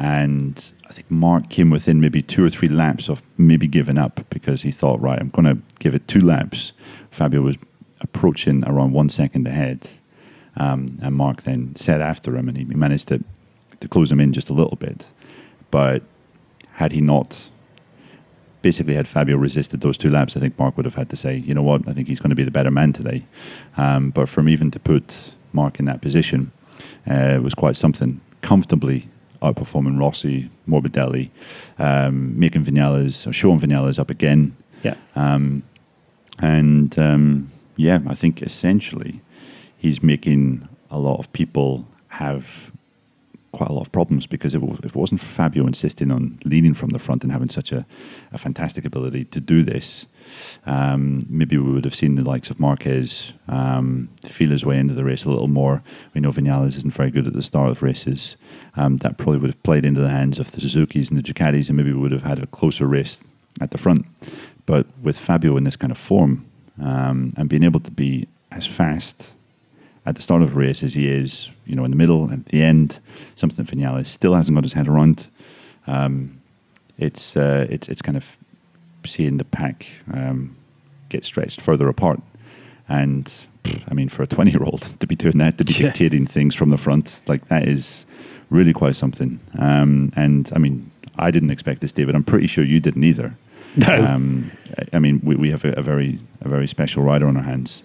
and 0.00 0.72
I 0.88 0.92
think 0.92 1.10
Marc 1.10 1.50
came 1.50 1.68
within 1.68 2.00
maybe 2.00 2.22
two 2.22 2.42
or 2.42 2.48
three 2.48 2.68
laps 2.68 3.10
of 3.10 3.22
maybe 3.36 3.66
giving 3.66 3.98
up 3.98 4.24
because 4.30 4.62
he 4.62 4.72
thought, 4.72 4.98
right, 4.98 5.18
I'm 5.18 5.28
going 5.28 5.44
to 5.44 5.62
give 5.78 5.94
it 5.94 6.08
two 6.08 6.22
laps. 6.22 6.72
Fabio 7.10 7.42
was 7.42 7.56
approaching 8.00 8.64
around 8.64 8.92
one 8.92 9.10
second 9.10 9.46
ahead. 9.46 9.90
Um, 10.56 10.98
and 11.02 11.14
Marc 11.14 11.42
then 11.42 11.76
set 11.76 12.00
after 12.00 12.34
him, 12.34 12.48
and 12.48 12.56
he 12.56 12.64
managed 12.64 13.08
to, 13.08 13.22
to 13.80 13.88
close 13.88 14.10
him 14.10 14.20
in 14.20 14.32
just 14.32 14.48
a 14.48 14.54
little 14.54 14.76
bit. 14.76 15.06
But 15.70 16.02
had 16.72 16.92
he 16.92 17.02
not 17.02 17.50
basically 18.62 18.94
had 18.94 19.06
Fabio 19.06 19.36
resisted 19.36 19.82
those 19.82 19.98
two 19.98 20.08
laps, 20.08 20.34
I 20.34 20.40
think 20.40 20.58
Marc 20.58 20.78
would 20.78 20.86
have 20.86 20.94
had 20.94 21.10
to 21.10 21.16
say, 21.16 21.36
you 21.36 21.52
know 21.52 21.62
what, 21.62 21.86
I 21.86 21.92
think 21.92 22.08
he's 22.08 22.20
going 22.20 22.30
to 22.30 22.36
be 22.36 22.44
the 22.44 22.50
better 22.50 22.70
man 22.70 22.94
today. 22.94 23.26
Um, 23.76 24.10
but 24.10 24.30
from 24.30 24.48
even 24.48 24.70
to 24.70 24.80
put 24.80 25.34
Marc 25.52 25.78
in 25.78 25.84
that 25.84 26.00
position 26.00 26.52
uh, 27.06 27.38
was 27.42 27.52
quite 27.54 27.76
something. 27.76 28.22
Comfortably 28.40 29.09
outperforming 29.42 29.98
Rossi, 29.98 30.50
Morbidelli, 30.68 31.30
um, 31.78 32.38
making 32.38 32.64
Vinales, 32.64 33.26
or 33.26 33.32
showing 33.32 33.60
Vinales 33.60 33.98
up 33.98 34.10
again. 34.10 34.56
Yeah. 34.82 34.96
Um, 35.14 35.62
and 36.40 36.98
um, 36.98 37.50
yeah, 37.76 38.00
I 38.06 38.14
think 38.14 38.42
essentially 38.42 39.20
he's 39.76 40.02
making 40.02 40.68
a 40.90 40.98
lot 40.98 41.18
of 41.18 41.32
people 41.32 41.86
have 42.08 42.70
quite 43.52 43.68
a 43.68 43.72
lot 43.72 43.82
of 43.82 43.92
problems 43.92 44.26
because 44.26 44.54
if 44.54 44.62
it 44.62 44.94
wasn't 44.94 45.20
for 45.20 45.26
Fabio 45.26 45.66
insisting 45.66 46.10
on 46.10 46.38
leading 46.44 46.74
from 46.74 46.90
the 46.90 46.98
front 46.98 47.24
and 47.24 47.32
having 47.32 47.48
such 47.48 47.72
a, 47.72 47.84
a 48.32 48.38
fantastic 48.38 48.84
ability 48.84 49.24
to 49.26 49.40
do 49.40 49.62
this, 49.62 50.06
um, 50.66 51.20
maybe 51.28 51.56
we 51.56 51.72
would 51.72 51.84
have 51.84 51.94
seen 51.94 52.14
the 52.14 52.24
likes 52.24 52.50
of 52.50 52.60
Marquez 52.60 53.32
um, 53.48 54.08
feel 54.24 54.50
his 54.50 54.64
way 54.64 54.78
into 54.78 54.94
the 54.94 55.04
race 55.04 55.24
a 55.24 55.30
little 55.30 55.48
more. 55.48 55.82
We 56.14 56.20
know 56.20 56.30
Vinales 56.30 56.76
isn't 56.76 56.94
very 56.94 57.10
good 57.10 57.26
at 57.26 57.32
the 57.32 57.42
start 57.42 57.70
of 57.70 57.82
races. 57.82 58.36
Um, 58.76 58.98
that 58.98 59.18
probably 59.18 59.38
would 59.38 59.50
have 59.50 59.62
played 59.62 59.84
into 59.84 60.00
the 60.00 60.10
hands 60.10 60.38
of 60.38 60.52
the 60.52 60.60
Suzuki's 60.60 61.10
and 61.10 61.18
the 61.18 61.32
Ducatis, 61.32 61.68
and 61.68 61.76
maybe 61.76 61.92
we 61.92 61.98
would 62.00 62.12
have 62.12 62.22
had 62.22 62.38
a 62.38 62.46
closer 62.46 62.86
race 62.86 63.22
at 63.60 63.70
the 63.70 63.78
front. 63.78 64.06
But 64.66 64.86
with 65.02 65.18
Fabio 65.18 65.56
in 65.56 65.64
this 65.64 65.76
kind 65.76 65.90
of 65.90 65.98
form 65.98 66.46
um, 66.80 67.32
and 67.36 67.48
being 67.48 67.64
able 67.64 67.80
to 67.80 67.90
be 67.90 68.28
as 68.52 68.66
fast 68.66 69.32
at 70.06 70.16
the 70.16 70.22
start 70.22 70.42
of 70.42 70.56
a 70.56 70.58
race 70.58 70.82
as 70.82 70.94
he 70.94 71.08
is, 71.08 71.50
you 71.66 71.76
know, 71.76 71.84
in 71.84 71.90
the 71.90 71.96
middle 71.96 72.24
and 72.24 72.44
at 72.44 72.46
the 72.46 72.62
end, 72.62 73.00
something 73.36 73.64
that 73.64 73.76
Vinales 73.76 74.06
still 74.06 74.34
hasn't 74.34 74.54
got 74.54 74.64
his 74.64 74.72
head 74.72 74.88
around. 74.88 75.28
Um, 75.86 76.40
it's 76.98 77.36
uh, 77.36 77.66
it's 77.70 77.88
it's 77.88 78.02
kind 78.02 78.16
of 78.16 78.36
seeing 79.04 79.38
the 79.38 79.44
pack 79.44 79.86
um, 80.12 80.56
get 81.08 81.24
stretched 81.24 81.60
further 81.60 81.88
apart, 81.88 82.20
and 82.88 83.32
I 83.88 83.94
mean, 83.94 84.08
for 84.08 84.22
a 84.22 84.26
twenty-year-old 84.26 84.82
to 85.00 85.06
be 85.06 85.16
doing 85.16 85.38
that, 85.38 85.58
to 85.58 85.64
be 85.64 85.72
yeah. 85.74 85.86
dictating 85.86 86.26
things 86.26 86.54
from 86.54 86.70
the 86.70 86.78
front, 86.78 87.20
like 87.26 87.48
that 87.48 87.68
is 87.68 88.04
really 88.50 88.72
quite 88.72 88.96
something. 88.96 89.40
Um, 89.58 90.12
and 90.16 90.50
I 90.54 90.58
mean, 90.58 90.90
I 91.16 91.30
didn't 91.30 91.50
expect 91.50 91.80
this, 91.80 91.92
David. 91.92 92.14
I'm 92.14 92.24
pretty 92.24 92.46
sure 92.46 92.64
you 92.64 92.80
didn't 92.80 93.04
either. 93.04 93.36
No. 93.76 94.04
Um, 94.04 94.50
I 94.92 94.98
mean, 94.98 95.20
we, 95.22 95.36
we 95.36 95.50
have 95.50 95.64
a, 95.64 95.72
a, 95.72 95.82
very 95.82 96.18
a 96.40 96.48
very 96.48 96.66
special 96.66 97.02
rider 97.02 97.28
on 97.28 97.36
our 97.36 97.42
hands. 97.42 97.82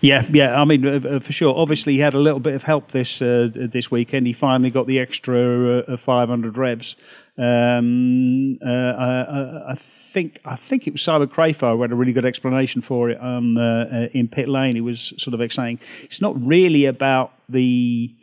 Yeah, 0.00 0.24
yeah. 0.30 0.60
I 0.60 0.64
mean, 0.64 0.86
uh, 0.86 1.08
uh, 1.08 1.20
for 1.20 1.32
sure. 1.32 1.54
Obviously, 1.56 1.94
he 1.94 1.98
had 1.98 2.14
a 2.14 2.18
little 2.18 2.40
bit 2.40 2.54
of 2.54 2.62
help 2.62 2.92
this 2.92 3.20
uh, 3.20 3.48
this 3.52 3.90
weekend. 3.90 4.26
He 4.26 4.32
finally 4.32 4.70
got 4.70 4.86
the 4.86 5.00
extra 5.00 5.78
uh, 5.80 5.96
500 5.96 6.56
revs. 6.56 6.96
Um, 7.36 8.58
uh, 8.64 8.68
I, 8.68 9.72
I, 9.72 9.74
think 9.74 10.40
I 10.44 10.54
think 10.54 10.86
it 10.86 10.92
was 10.92 11.02
Simon 11.02 11.28
Crafar 11.28 11.74
who 11.74 11.82
had 11.82 11.90
a 11.90 11.96
really 11.96 12.12
good 12.12 12.24
explanation 12.24 12.80
for 12.80 13.10
it 13.10 13.20
um, 13.20 13.56
in 14.12 14.28
pit 14.28 14.48
lane. 14.48 14.76
He 14.76 14.80
was 14.80 15.12
sort 15.16 15.38
of 15.38 15.52
saying 15.52 15.80
it's 16.02 16.20
not 16.20 16.40
really 16.40 16.84
about 16.84 17.32
the 17.48 18.14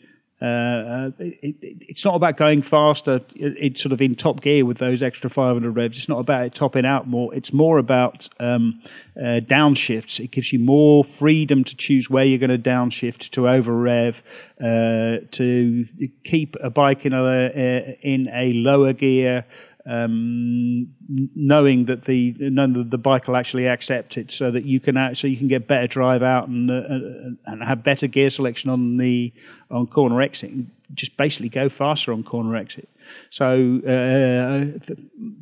uh, 0.42 0.46
uh, 0.46 1.12
it, 1.20 1.56
it, 1.62 1.78
it's 1.88 2.04
not 2.04 2.16
about 2.16 2.36
going 2.36 2.64
faster. 2.64 3.20
It's 3.36 3.82
sort 3.82 3.92
of 3.92 4.02
in 4.02 4.16
top 4.16 4.42
gear 4.42 4.66
with 4.66 4.80
those 4.80 5.04
extra 5.04 5.30
500 5.30 5.70
revs. 5.70 5.98
It's 5.98 6.10
not 6.10 6.20
about 6.20 6.46
it 6.46 6.56
topping 6.56 6.86
out 6.86 7.08
more. 7.08 7.34
It's 7.36 7.54
more 7.54 7.78
about 7.78 8.28
um, 8.40 8.82
uh, 9.16 9.42
downshifts. 9.42 10.20
It 10.20 10.32
gives 10.32 10.52
you 10.52 10.58
more 10.58 11.04
freedom 11.04 11.64
to 11.64 11.76
choose 11.76 12.10
where 12.10 12.26
you're 12.26 12.40
going 12.40 12.50
to 12.50 12.58
downshift 12.58 13.30
to 13.32 13.48
over 13.48 13.72
rev, 13.76 14.24
uh, 14.60 15.18
to 15.30 15.88
keep 16.24 16.56
a 16.60 16.72
bike 16.72 17.06
in 17.06 17.14
a 17.14 17.24
uh, 17.24 17.94
in 18.02 18.28
a 18.34 18.54
lower 18.54 18.94
gear 18.94 19.46
um, 19.86 20.94
knowing 21.36 21.86
that 21.86 22.04
the 22.04 22.36
knowing 22.40 22.74
that 22.74 22.92
the 22.92 22.98
bike 22.98 23.28
will 23.28 23.36
actually 23.36 23.68
accept 23.68 24.18
it, 24.18 24.32
so 24.32 24.52
that 24.52 24.66
you 24.66 24.80
can 24.80 25.16
so 25.16 25.28
you 25.28 25.38
can 25.38 25.48
get 25.48 25.68
better 25.68 25.88
drive 25.88 26.24
out 26.24 26.48
and 26.48 26.70
uh, 26.70 27.52
and 27.52 27.64
have 27.64 27.84
better 27.84 28.08
gear 28.08 28.30
selection 28.30 28.70
on 28.70 28.98
the 28.98 29.34
on 29.70 29.88
corner 29.88 30.22
exit. 30.22 30.52
Just 30.94 31.18
basically 31.18 31.50
go 31.50 31.70
faster 31.70 32.14
on 32.14 32.24
corner 32.24 32.56
exit. 32.56 32.90
So 33.30 33.80
uh, 33.80 34.80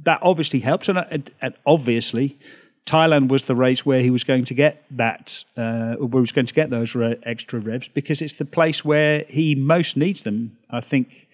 that 0.04 0.20
obviously 0.22 0.60
helps, 0.60 0.90
and, 0.90 1.32
and, 1.42 1.54
obviously. 1.66 2.38
Thailand 2.86 3.28
was 3.28 3.44
the 3.44 3.56
race 3.56 3.86
where 3.86 4.02
he 4.02 4.10
was 4.10 4.24
going 4.24 4.46
to 4.46 4.56
get 4.56 4.84
that, 4.90 5.44
uh, 5.56 5.94
where 5.98 6.20
he 6.20 6.22
was 6.22 6.32
going 6.32 6.48
to 6.48 6.54
get 6.56 6.72
those 6.72 6.96
re- 6.96 7.20
extra 7.22 7.60
revs 7.60 7.88
because 7.88 8.20
it's 8.20 8.34
the 8.34 8.46
place 8.46 8.84
where 8.84 9.26
he 9.30 9.54
most 9.54 9.96
needs 9.96 10.24
them. 10.24 10.58
I 10.72 10.82
think 10.82 11.29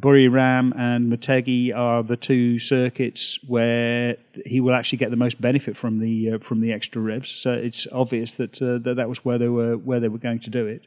Buriram 0.00 0.72
and 0.78 1.12
Motegi 1.12 1.74
are 1.74 2.02
the 2.02 2.16
two 2.16 2.58
circuits 2.58 3.38
where 3.46 4.16
he 4.46 4.60
will 4.60 4.74
actually 4.74 4.98
get 4.98 5.10
the 5.10 5.16
most 5.16 5.40
benefit 5.40 5.76
from 5.76 5.98
the 5.98 6.32
uh, 6.32 6.38
from 6.38 6.60
the 6.60 6.72
extra 6.72 7.02
revs. 7.02 7.30
So 7.30 7.52
it's 7.52 7.86
obvious 7.92 8.32
that, 8.34 8.60
uh, 8.62 8.78
that 8.78 8.94
that 8.96 9.08
was 9.08 9.24
where 9.24 9.38
they 9.38 9.48
were 9.48 9.76
where 9.76 10.00
they 10.00 10.08
were 10.08 10.18
going 10.18 10.40
to 10.40 10.50
do 10.50 10.66
it. 10.66 10.86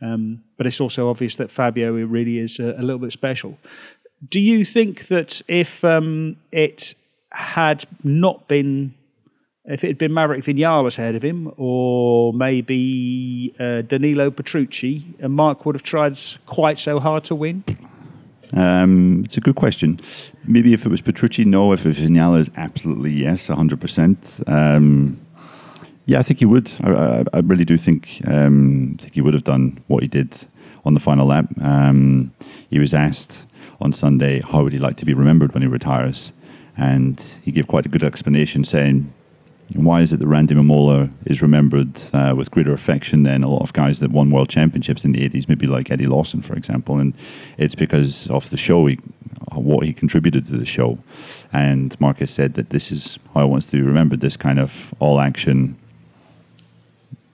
Um, 0.00 0.42
but 0.56 0.66
it's 0.66 0.80
also 0.80 1.08
obvious 1.08 1.36
that 1.36 1.50
Fabio 1.50 1.92
really 1.92 2.38
is 2.38 2.58
a, 2.58 2.74
a, 2.78 2.82
little 2.82 2.98
bit 2.98 3.12
special. 3.12 3.58
Do 4.28 4.40
you 4.40 4.64
think 4.64 5.08
that 5.08 5.42
if 5.48 5.84
um, 5.84 6.36
it 6.50 6.94
had 7.30 7.84
not 8.02 8.48
been 8.48 8.94
if 9.64 9.84
it 9.84 9.88
had 9.88 9.98
been 9.98 10.14
Maverick 10.14 10.44
Vinales 10.44 10.98
ahead 10.98 11.14
of 11.14 11.22
him, 11.22 11.52
or 11.56 12.32
maybe 12.32 13.54
uh, 13.60 13.82
Danilo 13.82 14.30
Petrucci, 14.30 15.04
and 15.20 15.34
Marc 15.34 15.66
would 15.66 15.74
have 15.74 15.82
tried 15.82 16.18
quite 16.46 16.78
so 16.78 16.98
hard 16.98 17.24
to 17.24 17.34
win? 17.34 17.64
Um, 18.54 19.22
it's 19.24 19.36
a 19.36 19.40
good 19.40 19.56
question. 19.56 20.00
Maybe 20.44 20.72
if 20.72 20.86
it 20.86 20.88
was 20.88 21.00
Petrucci, 21.00 21.44
no. 21.44 21.72
If 21.72 21.84
it 21.84 21.88
was 21.88 21.98
Vinales, 21.98 22.50
absolutely 22.56 23.12
yes, 23.12 23.48
100%. 23.48 24.48
Um, 24.48 25.20
yeah, 26.06 26.18
I 26.18 26.22
think 26.22 26.38
he 26.38 26.46
would. 26.46 26.70
I, 26.82 26.90
I, 26.90 27.24
I 27.34 27.38
really 27.40 27.64
do 27.64 27.76
think, 27.76 28.22
um, 28.26 28.96
think 28.98 29.14
he 29.14 29.20
would 29.20 29.34
have 29.34 29.44
done 29.44 29.78
what 29.88 30.02
he 30.02 30.08
did 30.08 30.34
on 30.84 30.94
the 30.94 31.00
final 31.00 31.26
lap. 31.26 31.46
Um, 31.60 32.32
he 32.70 32.78
was 32.78 32.94
asked 32.94 33.46
on 33.80 33.92
Sunday 33.92 34.40
how 34.40 34.62
would 34.62 34.72
he 34.72 34.78
like 34.78 34.96
to 34.96 35.04
be 35.04 35.14
remembered 35.14 35.52
when 35.52 35.62
he 35.62 35.68
retires, 35.68 36.32
and 36.76 37.22
he 37.42 37.52
gave 37.52 37.66
quite 37.66 37.84
a 37.84 37.88
good 37.88 38.02
explanation, 38.02 38.64
saying 38.64 39.12
why 39.74 40.00
is 40.00 40.12
it 40.12 40.18
that 40.18 40.26
Randy 40.26 40.54
Mamola 40.54 41.12
is 41.26 41.42
remembered 41.42 42.00
uh, 42.12 42.34
with 42.36 42.50
greater 42.50 42.72
affection 42.72 43.22
than 43.22 43.44
a 43.44 43.48
lot 43.48 43.62
of 43.62 43.72
guys 43.72 44.00
that 44.00 44.10
won 44.10 44.30
world 44.30 44.48
championships 44.48 45.04
in 45.04 45.12
the 45.12 45.28
80s, 45.28 45.48
maybe 45.48 45.66
like 45.66 45.90
Eddie 45.90 46.06
Lawson, 46.06 46.40
for 46.40 46.54
example? 46.54 46.98
And 46.98 47.14
it's 47.58 47.74
because 47.74 48.28
of 48.30 48.48
the 48.50 48.56
show, 48.56 48.86
he, 48.86 48.98
what 49.52 49.84
he 49.84 49.92
contributed 49.92 50.46
to 50.46 50.56
the 50.56 50.64
show. 50.64 50.98
And 51.52 51.98
Marquez 52.00 52.30
said 52.30 52.54
that 52.54 52.70
this 52.70 52.90
is 52.90 53.18
how 53.34 53.42
I 53.42 53.44
wants 53.44 53.66
to 53.66 53.72
be 53.72 53.82
remembered 53.82 54.20
this 54.20 54.36
kind 54.36 54.58
of 54.58 54.94
all 55.00 55.20
action, 55.20 55.76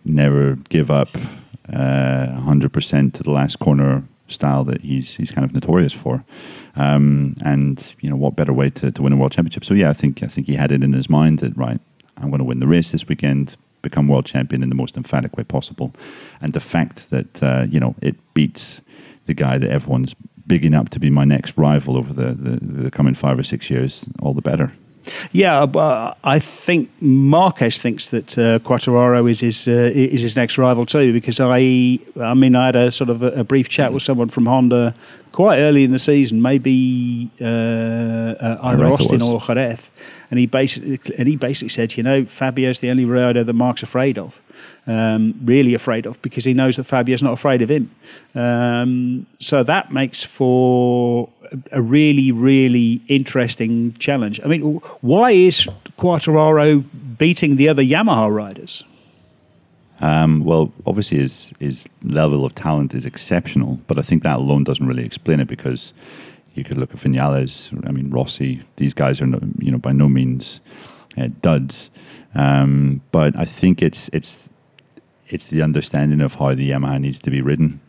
never 0.04 0.56
give 0.68 0.90
up, 0.90 1.16
uh, 1.72 2.26
100% 2.40 3.12
to 3.14 3.22
the 3.22 3.30
last 3.30 3.58
corner 3.58 4.04
style 4.26 4.64
that 4.64 4.80
he's 4.80 5.16
he's 5.16 5.30
kind 5.30 5.44
of 5.44 5.52
notorious 5.52 5.92
for. 5.92 6.24
Um, 6.76 7.36
and 7.44 7.94
you 8.00 8.10
know 8.10 8.16
what 8.16 8.36
better 8.36 8.52
way 8.52 8.70
to, 8.70 8.90
to 8.90 9.02
win 9.02 9.12
a 9.12 9.16
world 9.16 9.32
championship? 9.32 9.64
So 9.64 9.74
yeah, 9.74 9.90
I 9.90 9.92
think 9.92 10.22
I 10.22 10.26
think 10.26 10.46
he 10.46 10.56
had 10.56 10.72
it 10.72 10.82
in 10.82 10.92
his 10.92 11.08
mind 11.08 11.38
that 11.40 11.56
right, 11.56 11.80
I'm 12.16 12.30
going 12.30 12.38
to 12.38 12.44
win 12.44 12.60
the 12.60 12.66
race 12.66 12.90
this 12.90 13.08
weekend, 13.08 13.56
become 13.82 14.08
world 14.08 14.26
champion 14.26 14.62
in 14.62 14.68
the 14.68 14.74
most 14.74 14.96
emphatic 14.96 15.36
way 15.36 15.44
possible. 15.44 15.92
And 16.40 16.52
the 16.52 16.60
fact 16.60 17.10
that 17.10 17.42
uh, 17.42 17.66
you 17.68 17.80
know 17.80 17.94
it 18.00 18.16
beats 18.34 18.80
the 19.26 19.34
guy 19.34 19.58
that 19.58 19.70
everyone's 19.70 20.14
bigging 20.46 20.74
up 20.74 20.90
to 20.90 21.00
be 21.00 21.10
my 21.10 21.24
next 21.24 21.56
rival 21.56 21.96
over 21.96 22.12
the, 22.12 22.34
the, 22.34 22.82
the 22.82 22.90
coming 22.90 23.14
five 23.14 23.38
or 23.38 23.42
six 23.42 23.70
years, 23.70 24.04
all 24.20 24.34
the 24.34 24.42
better. 24.42 24.72
Yeah, 25.32 25.62
uh, 25.62 26.14
I 26.24 26.38
think 26.38 26.90
Marquez 27.00 27.80
thinks 27.80 28.08
that 28.08 28.38
uh, 28.38 28.58
Quartararo 28.60 29.30
is 29.30 29.40
his 29.40 29.68
uh, 29.68 29.90
is 29.94 30.22
his 30.22 30.36
next 30.36 30.58
rival 30.58 30.86
too. 30.86 31.12
Because 31.12 31.40
I, 31.40 31.98
I 32.20 32.34
mean, 32.34 32.56
I 32.56 32.66
had 32.66 32.76
a 32.76 32.90
sort 32.90 33.10
of 33.10 33.22
a, 33.22 33.28
a 33.40 33.44
brief 33.44 33.68
chat 33.68 33.92
with 33.92 34.02
someone 34.02 34.28
from 34.28 34.46
Honda 34.46 34.94
quite 35.32 35.58
early 35.58 35.82
in 35.82 35.90
the 35.90 35.98
season, 35.98 36.40
maybe 36.40 37.28
uh, 37.40 37.44
uh, 37.44 38.58
either 38.62 38.86
Austin 38.86 39.20
or 39.20 39.40
Jerez, 39.40 39.90
and 40.30 40.38
he 40.38 40.46
basically 40.46 41.00
and 41.18 41.28
he 41.28 41.36
basically 41.36 41.68
said, 41.68 41.96
you 41.96 42.02
know, 42.02 42.24
Fabio's 42.24 42.80
the 42.80 42.90
only 42.90 43.04
rider 43.04 43.44
that 43.44 43.52
Marc's 43.52 43.82
afraid 43.82 44.18
of 44.18 44.40
um, 44.86 45.34
really 45.42 45.74
afraid 45.74 46.06
of 46.06 46.20
because 46.22 46.44
he 46.44 46.54
knows 46.54 46.76
that 46.76 46.84
Fabio's 46.84 47.22
not 47.22 47.32
afraid 47.32 47.62
of 47.62 47.70
him. 47.70 47.90
Um, 48.34 49.26
so 49.40 49.62
that 49.62 49.92
makes 49.92 50.22
for 50.22 51.28
a 51.72 51.80
really, 51.80 52.32
really 52.32 53.02
interesting 53.08 53.94
challenge. 53.94 54.40
I 54.44 54.48
mean, 54.48 54.80
why 55.00 55.30
is 55.30 55.68
Quartararo 55.98 56.84
beating 57.18 57.56
the 57.56 57.68
other 57.68 57.82
Yamaha 57.82 58.34
riders? 58.34 58.84
Um, 60.00 60.44
well, 60.44 60.72
obviously 60.86 61.18
his 61.18 61.54
his 61.60 61.88
level 62.02 62.44
of 62.44 62.54
talent 62.54 62.94
is 62.94 63.04
exceptional, 63.04 63.80
but 63.86 63.98
I 63.98 64.02
think 64.02 64.22
that 64.22 64.36
alone 64.36 64.64
doesn't 64.64 64.86
really 64.86 65.04
explain 65.04 65.40
it 65.40 65.48
because 65.48 65.92
you 66.54 66.64
could 66.64 66.78
look 66.78 66.92
at 66.92 67.00
Vinales, 67.00 67.70
I 67.86 67.92
mean 67.92 68.10
Rossi. 68.10 68.62
These 68.76 68.94
guys 68.94 69.20
are 69.20 69.26
no, 69.26 69.40
you 69.58 69.70
know 69.70 69.78
by 69.78 69.92
no 69.92 70.08
means 70.08 70.60
uh, 71.16 71.28
duds, 71.40 71.90
um, 72.34 73.00
but 73.12 73.38
I 73.38 73.44
think 73.44 73.82
it's 73.82 74.10
it's 74.12 74.48
it's 75.28 75.46
the 75.46 75.62
understanding 75.62 76.20
of 76.20 76.34
how 76.34 76.54
the 76.54 76.70
Yamaha 76.70 77.00
needs 77.00 77.18
to 77.20 77.30
be 77.30 77.40
ridden. 77.40 77.80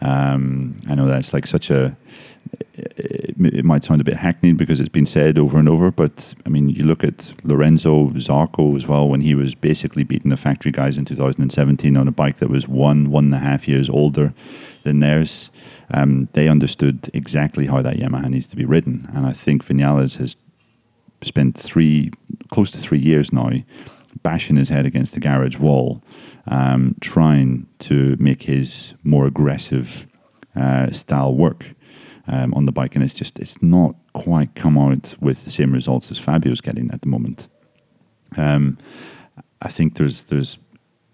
Um, 0.00 0.76
I 0.88 0.94
know 0.94 1.06
that's 1.06 1.32
like 1.32 1.46
such 1.46 1.70
a. 1.70 1.96
It, 2.74 3.64
might 3.64 3.84
sound 3.84 4.00
a 4.00 4.04
bit 4.04 4.16
hackneyed 4.16 4.56
because 4.56 4.80
it's 4.80 4.88
been 4.88 5.06
said 5.06 5.38
over 5.38 5.58
and 5.58 5.68
over, 5.68 5.90
but 5.90 6.34
I 6.46 6.48
mean, 6.48 6.70
you 6.70 6.84
look 6.84 7.04
at 7.04 7.34
Lorenzo 7.44 8.08
Zarco 8.10 8.74
as 8.76 8.86
well 8.86 9.08
when 9.08 9.20
he 9.20 9.34
was 9.34 9.54
basically 9.54 10.04
beating 10.04 10.30
the 10.30 10.36
factory 10.36 10.72
guys 10.72 10.96
in 10.96 11.04
2017 11.04 11.96
on 11.96 12.08
a 12.08 12.12
bike 12.12 12.38
that 12.38 12.48
was 12.48 12.66
one, 12.66 13.10
one 13.10 13.26
and 13.26 13.34
a 13.34 13.38
half 13.38 13.68
years 13.68 13.90
older 13.90 14.32
than 14.84 15.00
theirs. 15.00 15.50
Um, 15.92 16.28
they 16.32 16.48
understood 16.48 17.10
exactly 17.12 17.66
how 17.66 17.82
that 17.82 17.96
Yamaha 17.96 18.28
needs 18.28 18.46
to 18.46 18.56
be 18.56 18.64
ridden, 18.64 19.08
and 19.14 19.26
I 19.26 19.32
think 19.32 19.64
Vinales 19.64 20.16
has 20.16 20.36
spent 21.20 21.56
three, 21.56 22.10
close 22.50 22.70
to 22.70 22.78
three 22.78 22.98
years 22.98 23.32
now, 23.32 23.50
bashing 24.22 24.56
his 24.56 24.68
head 24.70 24.86
against 24.86 25.12
the 25.12 25.20
garage 25.20 25.58
wall 25.58 26.02
um, 26.46 26.96
trying 27.00 27.66
to 27.80 28.16
make 28.18 28.42
his 28.42 28.94
more 29.04 29.26
aggressive 29.26 30.06
uh, 30.56 30.90
style 30.90 31.34
work 31.34 31.74
um, 32.26 32.54
on 32.54 32.66
the 32.66 32.72
bike, 32.72 32.94
and 32.94 33.04
it's 33.04 33.14
just 33.14 33.38
it's 33.38 33.62
not 33.62 33.94
quite 34.12 34.54
come 34.54 34.78
out 34.78 35.14
with 35.20 35.44
the 35.44 35.50
same 35.50 35.72
results 35.72 36.10
as 36.10 36.18
Fabio's 36.18 36.60
getting 36.60 36.90
at 36.90 37.02
the 37.02 37.08
moment. 37.08 37.48
Um, 38.36 38.78
I 39.60 39.68
think 39.68 39.96
there's 39.96 40.24
there's 40.24 40.58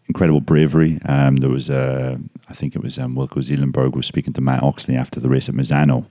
incredible 0.07 0.41
bravery. 0.41 0.99
Um, 1.05 1.37
there 1.37 1.51
was, 1.51 1.69
uh, 1.69 2.17
I 2.49 2.55
think 2.55 2.75
it 2.75 2.83
was 2.83 2.99
um, 2.99 3.15
Wilco 3.15 3.43
Zeelenberg 3.43 3.95
was 3.95 4.07
speaking 4.07 4.33
to 4.33 4.41
Matt 4.41 4.63
Oxley 4.63 4.97
after 4.97 5.21
the 5.21 5.29
race 5.29 5.51
at 5.51 5.55
Misano, 5.55 6.07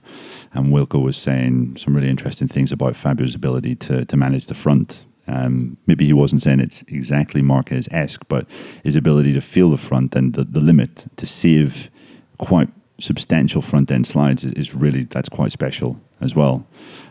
and 0.52 0.72
Wilco 0.72 1.02
was 1.02 1.16
saying 1.16 1.76
some 1.76 1.96
really 1.96 2.08
interesting 2.08 2.46
things 2.46 2.70
about 2.70 2.96
Fabio's 2.96 3.34
ability 3.34 3.74
to 3.76 4.04
to 4.04 4.16
manage 4.16 4.46
the 4.46 4.54
front 4.54 5.04
um, 5.28 5.76
maybe 5.86 6.06
he 6.06 6.12
wasn't 6.12 6.42
saying 6.42 6.60
it's 6.60 6.82
exactly 6.88 7.42
Marquez 7.42 7.86
esque, 7.90 8.22
but 8.28 8.46
his 8.82 8.96
ability 8.96 9.34
to 9.34 9.40
feel 9.40 9.70
the 9.70 9.76
front 9.76 10.16
and 10.16 10.32
the, 10.32 10.44
the 10.44 10.60
limit 10.60 11.06
to 11.16 11.26
save 11.26 11.90
quite 12.38 12.70
substantial 12.98 13.62
front 13.62 13.90
end 13.90 14.06
slides 14.06 14.44
is, 14.44 14.52
is 14.54 14.74
really 14.74 15.04
that's 15.04 15.28
quite 15.28 15.52
special 15.52 16.00
as 16.20 16.34
well. 16.34 16.66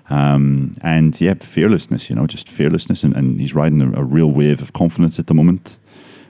Um, 0.10 0.78
and 0.82 1.20
yeah, 1.20 1.34
fearlessness, 1.36 2.10
you 2.10 2.16
know, 2.16 2.28
just 2.28 2.48
fearlessness, 2.48 3.04
and, 3.04 3.16
and 3.16 3.40
he's 3.40 3.54
riding 3.54 3.82
a, 3.82 4.00
a, 4.00 4.04
real 4.04 4.32
wave 4.32 4.62
of 4.62 4.74
confidence 4.74 5.20
at 5.20 5.28
the 5.28 5.34
moment. 5.34 5.78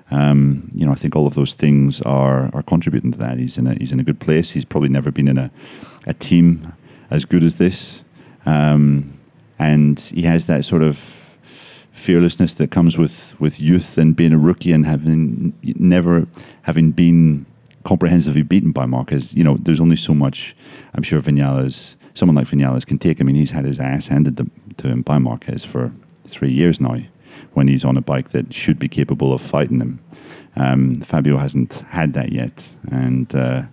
Um, 0.09 0.69
you 0.73 0.85
know, 0.85 0.91
I 0.91 0.95
think 0.95 1.15
all 1.15 1.27
of 1.27 1.35
those 1.35 1.53
things 1.53 2.01
are 2.01 2.49
are 2.53 2.63
contributing 2.63 3.11
to 3.11 3.17
that. 3.19 3.37
He's 3.37 3.57
in 3.57 3.67
a 3.67 3.75
he's 3.75 3.91
in 3.91 3.99
a 3.99 4.03
good 4.03 4.19
place. 4.19 4.51
He's 4.51 4.65
probably 4.65 4.89
never 4.89 5.11
been 5.11 5.27
in 5.27 5.37
a 5.37 5.51
a 6.05 6.13
team 6.13 6.73
as 7.09 7.25
good 7.25 7.43
as 7.43 7.57
this, 7.57 8.01
um, 8.45 9.17
and 9.59 9.99
he 9.99 10.23
has 10.23 10.45
that 10.45 10.65
sort 10.65 10.81
of 10.81 11.27
fearlessness 11.97 12.53
that 12.53 12.69
comes 12.69 12.95
with, 12.95 13.35
with 13.39 13.59
youth 13.59 13.97
and 13.97 14.15
being 14.15 14.31
a 14.31 14.37
rookie 14.37 14.71
and 14.71 14.85
having 14.85 15.51
never 15.63 16.27
having 16.61 16.91
been 16.91 17.45
comprehensively 17.87 18.41
beaten 18.41 18.73
by 18.73 18.85
Marquez. 18.85 19.33
You 19.33 19.45
know, 19.45 19.55
there's 19.55 19.79
only 19.79 19.95
so 19.95 20.13
much 20.13 20.53
I'm 20.93 21.03
sure 21.03 21.21
Vinales, 21.21 21.95
someone 22.15 22.35
like 22.35 22.47
Vinales 22.47 22.85
can 22.85 22.99
take. 22.99 23.21
I 23.21 23.23
mean, 23.23 23.37
he's 23.37 23.51
had 23.51 23.63
his 23.63 23.79
ass 23.79 24.07
handed 24.07 24.35
to, 24.37 24.45
to 24.77 24.89
him 24.89 25.03
by 25.03 25.19
Marquez 25.19 25.63
for 25.63 25.93
three 26.27 26.51
years 26.51 26.81
now 26.81 26.97
when 27.53 27.69
he's 27.69 27.85
on 27.85 27.95
a 27.95 28.01
bike 28.01 28.29
that 28.31 28.53
should 28.53 28.77
be 28.77 28.89
capable 28.89 29.31
of 29.31 29.41
fighting 29.41 29.79
him. 29.79 29.99
Um, 30.57 30.95
Fabio 30.95 31.37
hasn't 31.37 31.75
had 31.89 32.11
that 32.13 32.33
yet. 32.33 32.75
And, 32.91 33.33
uh, 33.33 33.63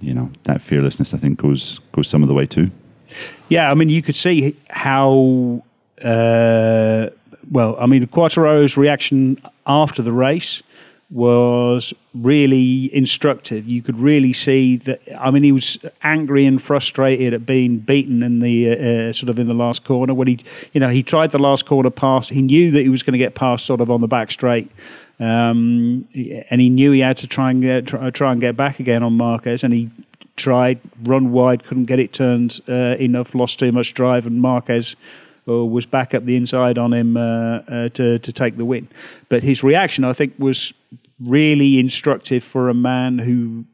you 0.00 0.12
know, 0.12 0.30
that 0.42 0.60
fearlessness, 0.60 1.14
I 1.14 1.16
think, 1.16 1.38
goes, 1.38 1.80
goes 1.92 2.06
some 2.06 2.22
of 2.22 2.28
the 2.28 2.34
way 2.34 2.44
too. 2.44 2.70
Yeah, 3.48 3.70
I 3.70 3.74
mean, 3.74 3.88
you 3.88 4.02
could 4.02 4.16
see 4.16 4.56
how 4.68 5.62
uh, 6.02 7.08
well, 7.50 7.76
I 7.78 7.86
mean, 7.86 8.06
Quartararo's 8.08 8.76
reaction 8.76 9.38
after 9.66 10.02
the 10.02 10.12
race 10.12 10.62
was 11.10 11.94
really 12.14 12.94
instructive. 12.94 13.66
You 13.66 13.80
could 13.80 13.98
really 13.98 14.34
see 14.34 14.76
that. 14.76 15.00
I 15.18 15.30
mean, 15.30 15.42
he 15.42 15.52
was 15.52 15.78
angry 16.02 16.44
and 16.44 16.60
frustrated 16.60 17.32
at 17.32 17.46
being 17.46 17.78
beaten 17.78 18.22
in 18.22 18.40
the 18.40 18.70
uh, 18.70 18.74
uh, 18.74 19.12
sort 19.12 19.30
of 19.30 19.38
in 19.38 19.48
the 19.48 19.54
last 19.54 19.84
corner. 19.84 20.12
When 20.12 20.28
he, 20.28 20.38
you 20.72 20.80
know, 20.80 20.90
he 20.90 21.02
tried 21.02 21.30
the 21.30 21.38
last 21.38 21.64
corner 21.64 21.90
pass. 21.90 22.28
He 22.28 22.42
knew 22.42 22.70
that 22.72 22.82
he 22.82 22.90
was 22.90 23.02
going 23.02 23.12
to 23.12 23.18
get 23.18 23.34
past 23.34 23.64
sort 23.64 23.80
of 23.80 23.90
on 23.90 24.02
the 24.02 24.06
back 24.06 24.30
straight, 24.30 24.70
um, 25.18 26.06
and 26.50 26.60
he 26.60 26.68
knew 26.68 26.92
he 26.92 27.00
had 27.00 27.16
to 27.18 27.26
try 27.26 27.50
and 27.50 27.62
get, 27.62 27.86
try, 27.86 28.10
try 28.10 28.32
and 28.32 28.40
get 28.40 28.56
back 28.56 28.78
again 28.78 29.02
on 29.02 29.14
Marquez. 29.14 29.64
And 29.64 29.72
he 29.72 29.90
tried, 30.36 30.78
run 31.02 31.32
wide, 31.32 31.64
couldn't 31.64 31.86
get 31.86 31.98
it 31.98 32.12
turned 32.12 32.60
uh, 32.68 32.96
enough, 33.00 33.34
lost 33.34 33.58
too 33.58 33.72
much 33.72 33.94
drive, 33.94 34.26
and 34.26 34.42
Marquez 34.42 34.94
was 35.48 35.86
back 35.86 36.14
up 36.14 36.24
the 36.24 36.36
inside 36.36 36.78
on 36.78 36.92
him 36.92 37.16
uh, 37.16 37.58
uh, 37.68 37.88
to 37.90 38.18
to 38.18 38.32
take 38.32 38.56
the 38.56 38.64
win. 38.64 38.88
But 39.28 39.42
his 39.42 39.62
reaction, 39.62 40.04
I 40.04 40.12
think, 40.12 40.34
was 40.38 40.72
really 41.20 41.78
instructive 41.78 42.44
for 42.44 42.68
a 42.68 42.74
man 42.74 43.18
who 43.18 43.64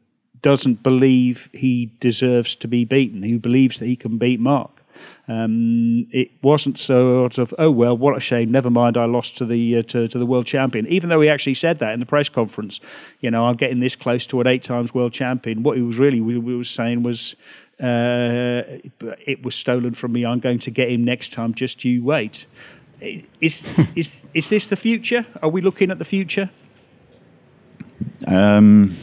doesn't 0.41 0.83
believe 0.83 1.49
he 1.53 1.91
deserves 1.99 2.55
to 2.55 2.67
be 2.67 2.85
beaten. 2.85 3.23
who 3.23 3.39
believes 3.39 3.79
that 3.79 3.87
he 3.87 3.95
can 3.95 4.17
beat 4.17 4.39
Marc. 4.39 4.69
Um, 5.27 6.07
it 6.11 6.29
wasn't 6.41 6.77
sort 6.77 7.37
of 7.37 7.53
oh 7.57 7.71
well, 7.71 7.97
what 7.97 8.15
a 8.15 8.19
shame. 8.19 8.51
Never 8.51 8.69
mind, 8.69 8.95
I 8.95 9.05
lost 9.05 9.37
to 9.37 9.45
the 9.45 9.79
uh, 9.79 9.81
to, 9.83 10.07
to 10.07 10.19
the 10.19 10.25
world 10.25 10.45
champion. 10.45 10.85
Even 10.87 11.09
though 11.09 11.21
he 11.21 11.29
actually 11.29 11.55
said 11.55 11.79
that 11.79 11.93
in 11.93 11.99
the 11.99 12.05
press 12.05 12.29
conference, 12.29 12.79
you 13.21 13.31
know, 13.31 13.47
I'm 13.47 13.55
getting 13.55 13.79
this 13.79 13.95
close 13.95 14.25
to 14.27 14.41
an 14.41 14.47
eight 14.47 14.63
times 14.63 14.93
world 14.93 15.13
champion. 15.13 15.63
What 15.63 15.77
he 15.77 15.83
was 15.83 15.97
really 15.97 16.21
we, 16.21 16.37
we 16.37 16.55
was 16.55 16.69
saying 16.69 17.03
was 17.03 17.35
uh, 17.81 18.63
it 19.25 19.43
was 19.43 19.55
stolen 19.55 19.93
from 19.93 20.13
me. 20.13 20.25
I'm 20.25 20.39
going 20.39 20.59
to 20.59 20.71
get 20.71 20.89
him 20.89 21.03
next 21.03 21.33
time. 21.33 21.53
Just 21.53 21.83
you 21.83 22.03
wait. 22.03 22.45
Is 23.01 23.91
is 23.95 24.25
is 24.33 24.49
this 24.49 24.67
the 24.67 24.75
future? 24.75 25.25
Are 25.41 25.49
we 25.49 25.61
looking 25.61 25.91
at 25.91 25.99
the 25.99 26.05
future? 26.05 26.49
Um, 28.27 28.95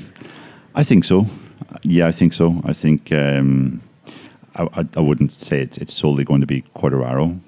I 0.74 0.82
think 0.84 1.04
so. 1.04 1.26
Yeah, 1.82 2.06
I 2.06 2.12
think 2.12 2.32
so. 2.32 2.60
I 2.64 2.72
think 2.72 3.12
um, 3.12 3.82
I, 4.54 4.68
I, 4.72 4.88
I, 4.96 5.00
wouldn't 5.00 5.32
say 5.32 5.60
it's, 5.60 5.78
it's 5.78 5.94
solely 5.94 6.24
going 6.24 6.40
to 6.40 6.46
be 6.46 6.62
Quartararo. 6.76 7.40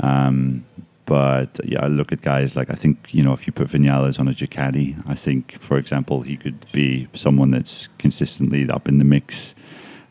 Um, 0.00 0.64
but 1.04 1.58
yeah, 1.64 1.84
I 1.84 1.88
look 1.88 2.12
at 2.12 2.22
guys 2.22 2.56
like 2.56 2.70
I 2.70 2.74
think 2.74 3.08
you 3.10 3.22
know 3.22 3.32
if 3.32 3.46
you 3.46 3.52
put 3.52 3.68
Vinales 3.68 4.18
on 4.18 4.28
a 4.28 4.32
Ducati, 4.32 5.02
I 5.06 5.14
think 5.14 5.60
for 5.60 5.76
example 5.76 6.22
he 6.22 6.36
could 6.36 6.64
be 6.72 7.08
someone 7.12 7.50
that's 7.50 7.88
consistently 7.98 8.68
up 8.70 8.88
in 8.88 8.98
the 8.98 9.04
mix 9.04 9.54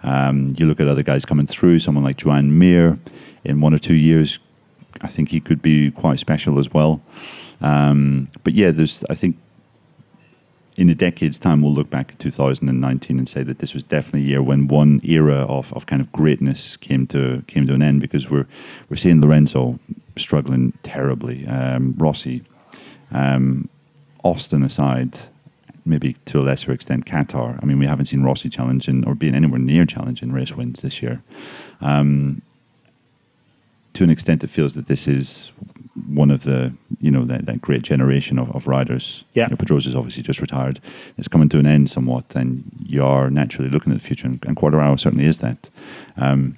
um, 0.04 0.52
you 0.58 0.66
look 0.66 0.80
at 0.80 0.88
other 0.88 1.04
guys 1.04 1.26
coming 1.26 1.48
through, 1.48 1.80
someone 1.80 2.04
like 2.04 2.18
Joan 2.18 2.58
Mir, 2.58 3.00
in 3.44 3.62
one 3.62 3.74
or 3.74 3.80
two 3.80 3.96
years, 3.96 4.40
I 5.02 5.08
think 5.08 5.30
he 5.30 5.40
could 5.40 5.62
be 5.62 5.92
quite 5.92 6.20
special 6.20 6.60
as 6.60 6.72
well. 6.72 7.02
Um, 7.62 8.28
but 8.44 8.54
yeah, 8.54 8.72
there's 8.72 9.04
I 9.10 9.16
think 9.16 9.38
in 10.78 10.90
a 10.90 10.96
decade's 10.96 11.38
time 11.38 11.62
we'll 11.62 11.74
look 11.74 11.90
back 11.90 12.12
at 12.12 12.20
2019 12.20 13.18
and 13.18 13.28
say 13.28 13.44
that 13.44 13.60
this 13.60 13.74
was 13.74 13.84
definitely 13.84 14.22
a 14.22 14.24
year 14.24 14.42
when 14.42 14.68
one 14.68 15.02
era 15.04 15.46
of, 15.48 15.72
of 15.74 15.86
kind 15.86 16.02
of 16.02 16.12
greatness 16.12 16.78
came 16.78 17.06
to 17.08 17.44
came 17.48 17.68
to 17.68 17.74
an 17.74 17.82
end 17.82 18.02
because 18.02 18.30
we're 18.30 18.48
we're 18.90 18.98
seeing 18.98 19.22
Lorenzo 19.22 19.80
struggling 20.18 20.74
terribly, 20.84 21.48
um, 21.48 21.96
Rossi, 21.98 22.44
um, 23.12 23.70
Austin 24.24 24.64
aside, 24.64 25.18
maybe 25.86 26.14
to 26.26 26.40
a 26.40 26.44
lesser 26.44 26.72
extent 26.72 27.06
Qatar. 27.06 27.62
I 27.62 27.66
mean, 27.66 27.80
we 27.80 27.86
haven't 27.86 28.06
seen 28.06 28.24
Rossi 28.24 28.50
challenging 28.50 29.06
or 29.08 29.16
being 29.16 29.36
anywhere 29.36 29.60
near 29.60 29.86
challenging 29.86 30.32
race 30.32 30.52
wins 30.52 30.82
this 30.82 31.02
year. 31.02 31.24
Um, 31.80 32.42
to 33.94 34.04
an 34.04 34.10
extent, 34.10 34.44
it 34.44 34.50
feels 34.50 34.74
that 34.74 34.88
this 34.88 35.08
is 35.08 35.52
one 36.08 36.32
of 36.32 36.44
the 36.44 36.74
you 37.02 37.12
know 37.12 37.26
that, 37.26 37.46
that 37.46 37.60
great 37.60 37.82
generation 37.82 38.40
of, 38.40 38.50
of 38.56 38.68
riders. 38.68 39.26
Yeah, 39.34 39.46
you 39.46 39.50
know, 39.52 39.58
Pedrosa's 39.58 39.96
obviously 39.96 40.24
just 40.24 40.40
retired. 40.40 40.80
It's 41.18 41.28
coming 41.28 41.50
to 41.50 41.60
an 41.60 41.66
end 41.66 41.90
somewhat, 41.90 42.36
and 42.36 42.64
you 42.86 43.04
are 43.04 43.30
naturally 43.30 43.70
looking 43.70 43.92
at 43.92 44.00
the 44.00 44.06
future. 44.06 44.28
And, 44.28 44.44
and 44.46 44.56
Quartararo 44.56 45.00
certainly 45.00 45.26
is 45.26 45.40
that. 45.40 45.70
Um, 46.18 46.58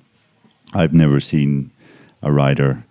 I've 0.74 0.94
never 0.94 1.20
seen 1.20 1.72
a 2.22 2.32
rider 2.32 2.84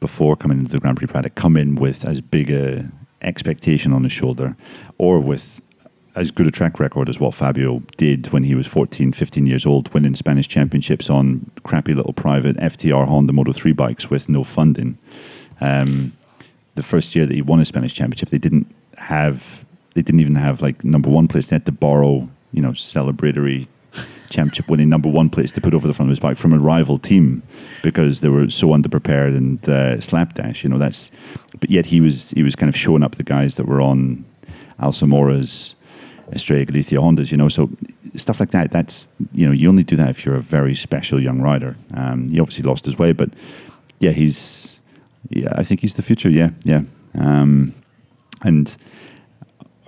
before 0.00 0.36
coming 0.36 0.58
into 0.58 0.72
the 0.72 0.78
Grand 0.78 0.96
Prix 0.96 1.08
Paddock 1.08 1.34
come 1.34 1.56
in 1.56 1.74
with 1.74 2.04
as 2.04 2.20
big 2.20 2.50
a 2.50 2.90
expectation 3.22 3.92
on 3.92 4.04
his 4.04 4.12
shoulder, 4.12 4.56
or 4.98 5.20
with 5.20 5.60
as 6.16 6.30
good 6.30 6.46
a 6.46 6.50
track 6.50 6.80
record 6.80 7.08
as 7.08 7.20
what 7.20 7.34
Fabio 7.34 7.82
did 7.98 8.32
when 8.32 8.42
he 8.42 8.54
was 8.54 8.66
14, 8.66 9.12
15 9.12 9.46
years 9.46 9.66
old, 9.66 9.92
winning 9.92 10.14
Spanish 10.14 10.48
championships 10.48 11.10
on 11.10 11.50
crappy 11.62 11.92
little 11.92 12.14
private 12.14 12.56
FTR 12.56 13.06
Honda 13.06 13.34
Moto 13.34 13.52
3 13.52 13.72
bikes 13.72 14.08
with 14.08 14.28
no 14.28 14.42
funding. 14.42 14.96
Um, 15.60 16.14
the 16.74 16.82
first 16.82 17.14
year 17.14 17.26
that 17.26 17.34
he 17.34 17.42
won 17.42 17.60
a 17.60 17.66
Spanish 17.66 17.94
championship, 17.94 18.30
they 18.30 18.38
didn't 18.38 18.66
have, 18.96 19.64
they 19.94 20.02
didn't 20.02 20.20
even 20.20 20.36
have 20.36 20.62
like 20.62 20.82
number 20.84 21.10
one 21.10 21.28
place. 21.28 21.48
They 21.48 21.56
had 21.56 21.66
to 21.66 21.72
borrow, 21.72 22.28
you 22.52 22.62
know, 22.62 22.70
celebratory 22.70 23.68
championship 24.30 24.68
winning 24.68 24.88
number 24.88 25.08
one 25.10 25.28
place 25.30 25.52
to 25.52 25.60
put 25.60 25.74
over 25.74 25.86
the 25.86 25.94
front 25.94 26.08
of 26.08 26.12
his 26.12 26.20
bike 26.20 26.38
from 26.38 26.52
a 26.52 26.58
rival 26.58 26.98
team 26.98 27.42
because 27.82 28.20
they 28.22 28.28
were 28.28 28.48
so 28.50 28.68
underprepared 28.68 29.36
and 29.36 29.68
uh, 29.68 30.00
slapdash. 30.00 30.64
You 30.64 30.70
know, 30.70 30.78
that's, 30.78 31.10
but 31.60 31.70
yet 31.70 31.86
he 31.86 32.00
was, 32.00 32.30
he 32.30 32.42
was 32.42 32.56
kind 32.56 32.68
of 32.68 32.76
showing 32.76 33.02
up 33.02 33.16
the 33.16 33.22
guys 33.22 33.56
that 33.56 33.66
were 33.66 33.82
on 33.82 34.24
Alzamora's 34.80 35.75
Estrella 36.32 36.64
Galicia 36.64 36.96
Hondas, 36.96 37.30
you 37.30 37.36
know. 37.36 37.48
So 37.48 37.70
stuff 38.14 38.40
like 38.40 38.50
that, 38.50 38.72
that's, 38.72 39.08
you 39.32 39.46
know, 39.46 39.52
you 39.52 39.68
only 39.68 39.84
do 39.84 39.96
that 39.96 40.10
if 40.10 40.24
you're 40.24 40.36
a 40.36 40.42
very 40.42 40.74
special 40.74 41.20
young 41.20 41.40
rider. 41.40 41.76
Um, 41.94 42.28
he 42.28 42.40
obviously 42.40 42.64
lost 42.64 42.84
his 42.84 42.98
way, 42.98 43.12
but 43.12 43.30
yeah, 44.00 44.10
he's, 44.10 44.78
yeah, 45.28 45.52
I 45.56 45.62
think 45.62 45.80
he's 45.80 45.94
the 45.94 46.02
future. 46.02 46.30
Yeah, 46.30 46.50
yeah. 46.64 46.82
Um, 47.18 47.74
and 48.42 48.76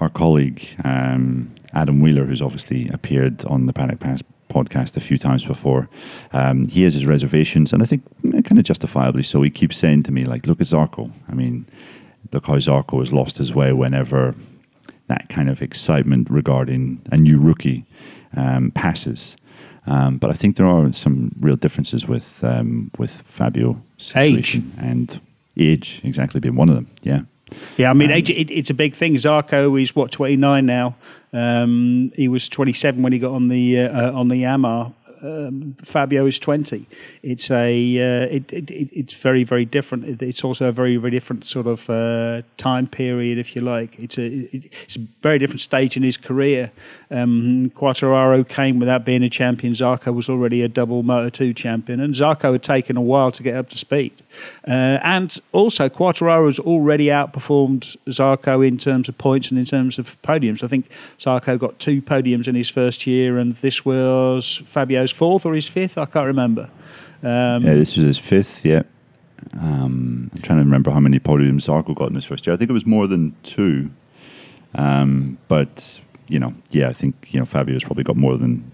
our 0.01 0.09
colleague, 0.09 0.67
um, 0.85 1.55
Adam 1.73 2.01
Wheeler, 2.01 2.25
who's 2.25 2.43
obviously 2.43 2.89
appeared 2.89 3.45
on 3.45 3.67
the 3.67 3.73
Paddock 3.73 4.01
Pass 4.01 4.23
podcast 4.49 4.97
a 4.97 5.01
few 5.01 5.19
times 5.19 5.45
before. 5.45 5.89
Um, 6.33 6.67
he 6.69 6.83
has 6.85 6.95
his 6.95 7.05
reservations, 7.07 7.73
and 7.73 7.83
I 7.83 7.87
think 7.87 8.03
eh, 8.35 8.41
kind 8.43 8.59
of 8.59 8.65
justifiably 8.65 9.23
so. 9.23 9.43
He 9.43 9.51
keeps 9.51 9.77
saying 9.77 10.05
to 10.05 10.13
me, 10.13 10.25
like, 10.25 10.47
look 10.47 10.61
at 10.61 10.69
Zarco. 10.69 11.13
I 11.29 11.35
mean, 11.35 11.67
look 12.33 12.47
how 12.47 12.55
Zarco 12.55 13.01
has 13.01 13.13
lost 13.13 13.39
his 13.39 13.55
way 13.55 13.73
whenever 13.73 14.35
that 15.09 15.29
kind 15.29 15.51
of 15.51 15.61
excitement 15.61 16.29
regarding 16.31 17.01
a 17.11 17.17
new 17.17 17.39
rookie 17.39 17.85
um, 18.37 18.71
passes. 18.71 19.37
Um, 19.87 20.19
but 20.19 20.31
I 20.31 20.35
think 20.35 20.57
there 20.57 20.67
are 20.67 20.93
some 20.93 21.33
real 21.41 21.57
differences 21.57 22.07
with 22.07 22.45
um, 22.45 22.91
with 22.99 23.23
Fabio 23.23 23.81
situation 23.97 24.73
age. 24.77 24.85
and 24.85 25.21
age 25.57 26.01
exactly 26.05 26.41
being 26.41 26.57
one 26.57 26.69
of 26.69 26.75
them. 26.75 26.87
Yeah. 27.03 27.23
Yeah, 27.79 27.89
I 27.89 27.95
mean, 27.95 28.11
um, 28.11 28.17
age, 28.17 28.31
it, 28.31 28.51
it's 28.51 28.69
a 28.69 28.75
big 28.75 28.95
thing. 28.95 29.15
Zarco 29.15 29.81
is 29.83 29.97
what 29.97 30.13
twenty 30.13 30.37
nine 30.37 30.67
now. 30.67 30.95
Um, 31.33 32.13
he 32.15 32.29
was 32.29 32.49
twenty 32.49 32.75
seven 32.75 33.03
when 33.03 33.13
he 33.13 33.19
got 33.19 33.33
on 33.33 33.49
the 33.49 33.81
uh, 33.81 34.11
uh, 34.11 34.13
on 34.13 34.29
the 34.29 34.43
Yamaha 34.43 34.93
um, 35.23 35.77
Fabio 35.85 36.27
is 36.27 36.39
20. 36.39 36.87
It's 37.23 37.51
a 37.51 37.65
uh, 37.99 38.27
it, 38.27 38.53
it, 38.53 38.71
it's 38.71 39.15
very 39.15 39.45
very 39.45 39.65
different. 39.65 40.23
It's 40.23 40.45
also 40.45 40.67
a 40.67 40.73
very 40.73 40.97
very 40.97 41.11
different 41.11 41.47
sort 41.47 41.67
of 41.67 41.89
uh, 41.91 42.43
time 42.57 42.87
period, 42.87 43.39
if 43.39 43.55
you 43.57 43.63
like. 43.63 43.99
It's 43.99 44.19
a 44.19 44.27
it's 44.55 44.97
a 44.97 45.01
very 45.23 45.39
different 45.39 45.61
stage 45.61 45.97
in 45.97 46.03
his 46.03 46.17
career. 46.17 46.71
Um, 47.11 47.71
Quartararo 47.75 48.47
came 48.47 48.79
without 48.79 49.05
being 49.05 49.23
a 49.23 49.31
champion. 49.31 49.73
Zarco 49.73 50.15
was 50.15 50.29
already 50.29 50.63
a 50.63 50.69
double 50.69 51.03
Moto 51.03 51.31
2 51.31 51.55
champion, 51.55 52.01
and 52.01 52.15
Zarco 52.15 52.53
had 52.53 52.63
taken 52.63 52.97
a 52.97 53.03
while 53.03 53.33
to 53.33 53.43
get 53.43 53.57
up 53.57 53.71
to 53.71 53.79
speed. 53.79 54.13
Uh, 54.67 54.99
and 55.03 55.39
also, 55.53 55.89
Quartararo's 55.89 56.59
already 56.59 57.07
outperformed 57.07 57.97
Zarco 58.09 58.67
in 58.67 58.79
terms 58.79 59.09
of 59.09 59.17
points 59.19 59.51
and 59.51 59.59
in 59.59 59.65
terms 59.65 59.99
of 59.99 60.21
podiums. 60.23 60.63
I 60.63 60.69
think 60.69 60.89
Zarco 61.19 61.59
got 61.59 61.79
two 61.79 62.03
podiums 62.03 62.49
in 62.49 62.55
his 62.55 62.69
first 62.69 63.07
year, 63.07 63.39
and 63.39 63.57
this 63.57 63.85
was 63.85 64.63
Fabio's 64.67 65.11
fourth 65.11 65.47
or 65.47 65.55
his 65.55 65.69
fifth. 65.69 65.99
I 65.99 66.07
can't 66.07 66.27
remember. 66.27 66.71
Um, 67.23 67.63
yeah, 67.63 67.75
this 67.75 67.97
was 67.97 68.05
his 68.05 68.19
fifth. 68.19 68.65
Yeah. 68.65 68.83
Um, 69.55 70.31
I'm 70.33 70.43
trying 70.43 70.59
to 70.59 70.65
remember 70.65 70.91
how 70.91 71.01
many 71.01 71.19
podiums 71.19 71.67
Zarco 71.67 71.95
got 71.95 72.09
in 72.09 72.15
his 72.15 72.25
first 72.25 72.47
year. 72.47 72.55
I 72.55 72.57
think 72.57 72.71
it 72.71 72.75
was 72.75 72.87
more 72.87 73.07
than 73.07 73.35
two. 73.43 73.91
Um, 74.75 75.39
but 75.49 76.01
you 76.29 76.39
know, 76.39 76.55
yeah, 76.71 76.89
I 76.89 76.93
think 76.93 77.29
you 77.31 77.41
know 77.41 77.47
Fabio's 77.47 77.85
probably 77.85 78.05
got 78.05 78.17
more 78.17 78.37
than 78.37 78.71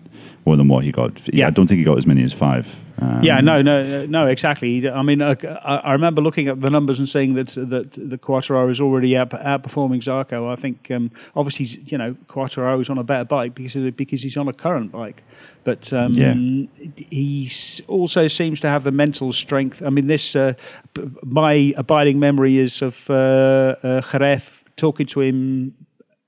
more 0.46 0.56
than 0.56 0.68
what 0.68 0.84
he 0.84 0.92
got. 0.92 1.12
Yeah, 1.34 1.46
I 1.46 1.50
don't 1.50 1.66
think 1.66 1.78
he 1.78 1.84
got 1.84 1.98
as 1.98 2.06
many 2.06 2.22
as 2.22 2.32
five. 2.32 2.80
Um, 3.00 3.22
yeah, 3.22 3.40
no, 3.40 3.60
no, 3.60 4.06
no, 4.06 4.26
exactly. 4.28 4.88
I 4.88 5.02
mean, 5.02 5.20
uh, 5.20 5.34
I 5.64 5.92
remember 5.92 6.22
looking 6.22 6.46
at 6.48 6.60
the 6.60 6.70
numbers 6.70 6.98
and 7.00 7.08
seeing 7.08 7.34
that 7.34 7.48
that 7.48 7.92
the 7.92 8.18
Quartararo 8.18 8.70
is 8.70 8.80
already 8.80 9.16
out, 9.16 9.30
outperforming 9.30 10.00
Zarco. 10.00 10.50
I 10.50 10.56
think 10.56 10.90
um, 10.90 11.10
obviously, 11.34 11.82
you 11.86 11.98
know, 11.98 12.14
Quartararo 12.28 12.80
is 12.80 12.88
on 12.88 12.98
a 12.98 13.04
better 13.04 13.24
bike 13.24 13.54
because 13.54 13.74
because 13.92 14.22
he's 14.22 14.36
on 14.36 14.46
a 14.48 14.52
current 14.52 14.92
bike, 14.92 15.24
but 15.64 15.92
um, 15.92 16.12
yeah. 16.12 16.34
he 17.10 17.50
also 17.88 18.28
seems 18.28 18.60
to 18.60 18.68
have 18.68 18.84
the 18.84 18.92
mental 18.92 19.32
strength. 19.32 19.82
I 19.82 19.90
mean, 19.90 20.06
this 20.06 20.36
uh, 20.36 20.54
my 21.24 21.74
abiding 21.76 22.20
memory 22.20 22.58
is 22.58 22.80
of 22.80 23.10
uh, 23.10 23.74
uh, 23.82 24.00
Jerez 24.02 24.62
talking 24.76 25.06
to 25.06 25.20
him 25.20 25.74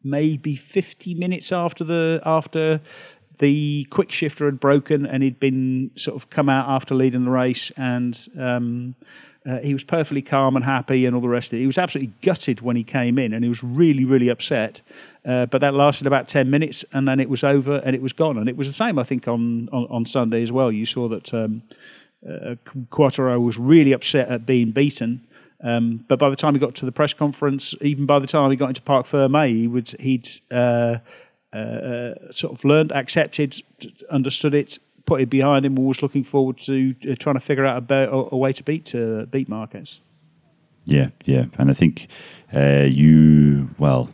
maybe 0.06 0.54
50 0.54 1.14
minutes 1.14 1.50
after 1.52 1.82
the 1.84 2.20
after 2.24 2.80
the 3.38 3.86
quick 3.90 4.10
shifter 4.10 4.46
had 4.46 4.60
broken 4.60 5.06
and 5.06 5.22
he'd 5.22 5.40
been 5.40 5.90
sort 5.96 6.16
of 6.16 6.30
come 6.30 6.48
out 6.48 6.68
after 6.68 6.94
leading 6.94 7.24
the 7.24 7.30
race 7.30 7.70
and 7.76 8.28
um, 8.38 8.94
uh, 9.48 9.58
he 9.58 9.72
was 9.72 9.84
perfectly 9.84 10.22
calm 10.22 10.56
and 10.56 10.64
happy 10.64 11.06
and 11.06 11.14
all 11.14 11.22
the 11.22 11.28
rest 11.28 11.52
of 11.52 11.58
it. 11.58 11.60
He 11.60 11.66
was 11.66 11.78
absolutely 11.78 12.12
gutted 12.20 12.60
when 12.62 12.74
he 12.74 12.82
came 12.82 13.18
in 13.18 13.32
and 13.32 13.44
he 13.44 13.48
was 13.48 13.62
really, 13.62 14.04
really 14.04 14.28
upset. 14.28 14.80
Uh, 15.24 15.46
but 15.46 15.60
that 15.60 15.74
lasted 15.74 16.06
about 16.06 16.28
10 16.28 16.50
minutes 16.50 16.84
and 16.92 17.06
then 17.06 17.20
it 17.20 17.28
was 17.28 17.44
over 17.44 17.76
and 17.84 17.94
it 17.94 18.02
was 18.02 18.12
gone. 18.12 18.38
And 18.38 18.48
it 18.48 18.56
was 18.56 18.66
the 18.66 18.72
same, 18.72 18.98
I 18.98 19.04
think, 19.04 19.28
on, 19.28 19.68
on, 19.70 19.86
on 19.88 20.06
Sunday 20.06 20.42
as 20.42 20.50
well. 20.50 20.72
You 20.72 20.84
saw 20.84 21.08
that 21.08 21.32
um, 21.32 21.62
uh, 22.28 22.56
Quartararo 22.90 23.40
was 23.40 23.56
really 23.56 23.92
upset 23.92 24.28
at 24.28 24.46
being 24.46 24.72
beaten. 24.72 25.26
Um, 25.62 26.04
but 26.08 26.18
by 26.18 26.28
the 26.28 26.36
time 26.36 26.54
he 26.54 26.60
got 26.60 26.74
to 26.76 26.84
the 26.84 26.92
press 26.92 27.14
conference, 27.14 27.74
even 27.80 28.04
by 28.04 28.18
the 28.18 28.26
time 28.26 28.50
he 28.50 28.56
got 28.56 28.68
into 28.68 28.82
Parc 28.82 29.06
Fermé, 29.06 29.48
he 29.50 29.68
would, 29.68 29.90
he'd 30.00 30.28
uh, 30.50 30.98
uh, 31.54 31.58
uh, 31.58 32.32
sort 32.32 32.52
of 32.52 32.64
learned, 32.64 32.92
accepted, 32.92 33.62
understood 34.10 34.54
it, 34.54 34.78
put 35.04 35.20
it 35.20 35.30
behind 35.30 35.64
him, 35.64 35.76
was 35.76 36.02
looking 36.02 36.24
forward 36.24 36.58
to 36.58 36.94
uh, 37.10 37.14
trying 37.18 37.36
to 37.36 37.40
figure 37.40 37.64
out 37.64 37.90
a, 37.90 38.10
a, 38.10 38.36
way 38.36 38.52
to 38.52 38.62
beat 38.62 38.94
uh, 38.94 39.24
beat 39.26 39.48
Marquez. 39.48 40.00
Yeah, 40.84 41.08
yeah, 41.24 41.46
and 41.58 41.70
I 41.70 41.74
think 41.74 42.08
you 42.52 43.70
well 43.78 44.10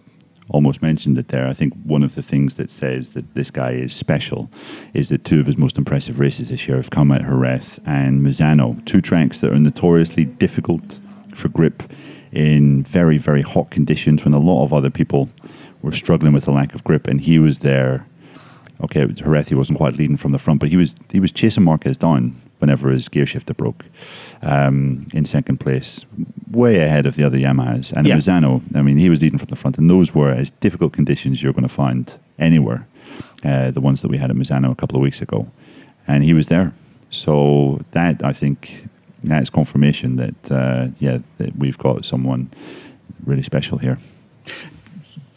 almost 0.50 0.82
mentioned 0.82 1.18
it 1.18 1.28
there. 1.28 1.46
I 1.46 1.54
think 1.54 1.72
one 1.84 2.02
of 2.02 2.14
the 2.14 2.22
things 2.22 2.54
that 2.54 2.70
says 2.70 3.12
that 3.12 3.34
this 3.34 3.50
guy 3.50 3.72
is 3.72 3.94
special 3.94 4.50
is 4.94 5.08
that 5.08 5.24
two 5.24 5.40
of 5.40 5.46
his 5.46 5.56
most 5.56 5.78
impressive 5.78 6.20
races 6.20 6.50
this 6.50 6.68
year 6.68 6.76
have 6.76 6.90
come 6.90 7.10
at 7.10 7.22
Jerez 7.22 7.80
and 7.86 8.20
Misano, 8.20 8.84
two 8.84 9.00
tracks 9.00 9.40
that 9.40 9.52
are 9.52 9.58
notoriously 9.58 10.26
difficult 10.26 10.98
for 11.34 11.48
grip 11.48 11.82
in 12.32 12.82
very, 12.84 13.18
very 13.18 13.42
hot 13.42 13.70
conditions 13.70 14.24
when 14.24 14.34
a 14.34 14.38
lot 14.38 14.64
of 14.64 14.72
other 14.72 14.90
people 14.90 15.28
were 15.82 15.92
struggling 15.92 16.32
with 16.32 16.48
a 16.48 16.52
lack 16.52 16.74
of 16.74 16.84
grip, 16.84 17.06
and 17.06 17.20
he 17.20 17.38
was 17.38 17.60
there. 17.60 18.06
Okay, 18.82 19.06
Jerez 19.06 19.52
wasn't 19.52 19.78
quite 19.78 19.94
leading 19.94 20.16
from 20.16 20.32
the 20.32 20.38
front, 20.38 20.60
but 20.60 20.68
he 20.68 20.76
was 20.76 20.96
he 21.10 21.20
was 21.20 21.32
chasing 21.32 21.64
Marquez 21.64 21.96
down 21.96 22.40
whenever 22.58 22.90
his 22.90 23.08
gear 23.08 23.26
shifter 23.26 23.52
broke 23.52 23.84
um, 24.40 25.06
in 25.12 25.24
second 25.24 25.58
place, 25.58 26.06
way 26.52 26.78
ahead 26.78 27.06
of 27.06 27.16
the 27.16 27.24
other 27.24 27.36
Yamahas. 27.36 27.92
And 27.92 28.06
yeah. 28.06 28.16
Misano, 28.16 28.62
I 28.76 28.82
mean, 28.82 28.98
he 28.98 29.10
was 29.10 29.20
leading 29.20 29.38
from 29.38 29.48
the 29.48 29.56
front, 29.56 29.78
and 29.78 29.90
those 29.90 30.14
were 30.14 30.30
as 30.30 30.50
difficult 30.52 30.92
conditions 30.92 31.42
you're 31.42 31.52
going 31.52 31.68
to 31.68 31.74
find 31.74 32.18
anywhere. 32.38 32.86
Uh, 33.44 33.72
the 33.72 33.80
ones 33.80 34.00
that 34.02 34.08
we 34.08 34.18
had 34.18 34.30
at 34.30 34.36
Misano 34.36 34.70
a 34.70 34.76
couple 34.76 34.96
of 34.96 35.02
weeks 35.02 35.20
ago, 35.20 35.50
and 36.06 36.22
he 36.22 36.32
was 36.32 36.46
there. 36.46 36.72
So 37.10 37.80
that 37.90 38.24
I 38.24 38.32
think 38.32 38.86
that's 39.24 39.50
confirmation 39.50 40.16
that 40.16 40.50
uh, 40.50 40.88
yeah 40.98 41.18
that 41.38 41.56
we've 41.56 41.78
got 41.78 42.04
someone 42.04 42.50
really 43.26 43.42
special 43.42 43.78
here. 43.78 43.98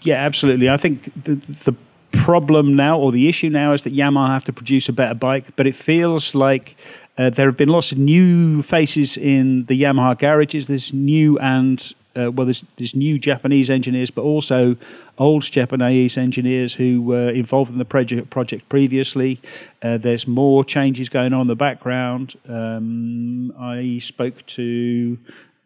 Yeah, 0.06 0.24
absolutely. 0.24 0.70
I 0.70 0.78
think 0.78 1.12
the, 1.24 1.36
the 1.36 1.76
problem 2.12 2.76
now 2.76 2.97
or 2.97 3.12
the 3.12 3.28
issue 3.28 3.49
now 3.49 3.74
is 3.74 3.82
that 3.84 3.93
Yamaha 3.93 4.30
have 4.30 4.45
to 4.45 4.53
produce 4.53 4.88
a 4.88 4.93
better 4.93 5.16
bike, 5.16 5.56
but 5.56 5.68
it 5.68 5.76
feels 5.76 6.36
like 6.36 6.78
uh, 7.18 7.32
there 7.32 7.47
have 7.47 7.58
been 7.58 7.70
lots 7.70 7.91
of 7.91 7.97
new 7.97 8.62
faces 8.62 9.18
in 9.18 9.66
the 9.66 9.82
Yamaha 9.82 10.18
garages. 10.18 10.68
There's 10.68 10.93
new 10.93 11.39
and 11.39 11.93
uh, 12.16 12.32
well, 12.32 12.45
there's, 12.45 12.64
there's 12.78 12.95
new 12.95 13.20
Japanese 13.20 13.70
engineers, 13.70 14.10
but 14.10 14.22
also 14.22 14.78
old 15.18 15.43
Japanese 15.43 16.18
engineers 16.18 16.74
who 16.74 17.01
were 17.01 17.30
involved 17.30 17.72
in 17.72 17.78
the 17.78 17.84
project, 17.86 18.30
project 18.30 18.70
previously. 18.70 19.41
Uh, 19.82 19.97
there's 19.97 20.26
more 20.26 20.64
changes 20.64 21.10
going 21.10 21.34
on 21.34 21.41
in 21.41 21.47
the 21.47 21.56
background. 21.56 22.36
Um, 22.47 23.53
I 23.60 23.99
spoke 24.01 24.45
to 24.45 25.18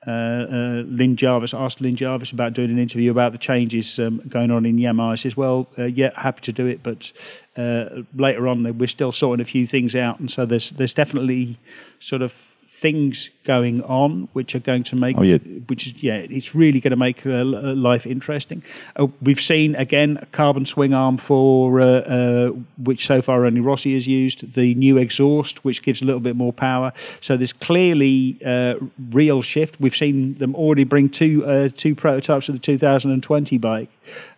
uh, 0.10 0.12
uh, 0.12 0.84
Lin 0.88 1.16
Jarvis 1.16 1.54
asked 1.54 1.82
Lin 1.82 1.96
Jarvis 1.96 2.32
about 2.32 2.54
doing 2.54 2.72
an 2.72 2.80
interview 2.80 3.12
about 3.12 3.32
the 3.32 3.38
changes 3.38 4.00
um, 4.00 4.22
going 4.28 4.50
on 4.50 4.66
in 4.66 4.78
Yamaha. 4.78 5.12
He 5.12 5.18
says, 5.18 5.38
"Well, 5.38 5.68
uh, 5.78 5.84
yeah, 5.84 6.10
happy 6.16 6.42
to 6.42 6.52
do 6.52 6.66
it, 6.66 6.82
but 6.82 7.12
uh, 7.56 8.02
later 8.16 8.48
on 8.48 8.78
we're 8.80 8.88
still 8.88 9.12
sorting 9.12 9.42
a 9.42 9.46
few 9.46 9.68
things 9.68 9.96
out, 9.96 10.20
and 10.20 10.32
so 10.32 10.48
there's 10.48 10.72
there's 10.72 10.96
definitely 10.96 11.58
sort 12.00 12.24
of 12.24 12.49
things 12.80 13.30
going 13.44 13.84
on 13.84 14.30
which 14.32 14.56
are 14.56 14.60
going 14.60 14.84
to 14.84 14.96
make 14.96 15.18
oh, 15.18 15.22
yeah. 15.22 15.38
which 15.68 15.86
is 15.88 16.02
yeah 16.02 16.16
it's 16.16 16.56
really 16.56 16.80
going 16.80 16.92
to 16.92 16.98
make 16.98 17.26
uh, 17.26 17.44
life 17.44 18.08
interesting. 18.08 18.64
Uh, 18.96 19.08
we've 19.22 19.42
seen 19.42 19.76
again 19.76 20.18
a 20.22 20.26
carbon 20.28 20.66
swing 20.66 20.94
arm 20.94 21.18
for 21.18 21.82
uh, 21.82 21.86
uh, 21.86 22.48
which 22.78 23.06
so 23.06 23.22
far 23.22 23.46
only 23.46 23.60
Rossi 23.60 23.94
has 23.96 24.08
used 24.08 24.54
the 24.54 24.74
new 24.76 24.98
exhaust 24.98 25.66
which 25.66 25.82
gives 25.82 26.02
a 26.02 26.06
little 26.06 26.22
bit 26.22 26.38
more 26.38 26.54
power. 26.54 26.94
So 27.20 27.36
there's 27.36 27.54
clearly 27.54 28.40
uh, 28.46 28.76
real 29.12 29.42
shift. 29.42 29.80
We've 29.82 29.96
seen 29.96 30.38
them 30.38 30.56
already 30.56 30.86
bring 30.86 31.10
two 31.10 31.46
uh, 31.46 31.70
two 31.76 31.96
prototypes 31.96 32.48
of 32.48 32.56
the 32.56 32.60
2020 32.60 33.58
bike. 33.58 33.90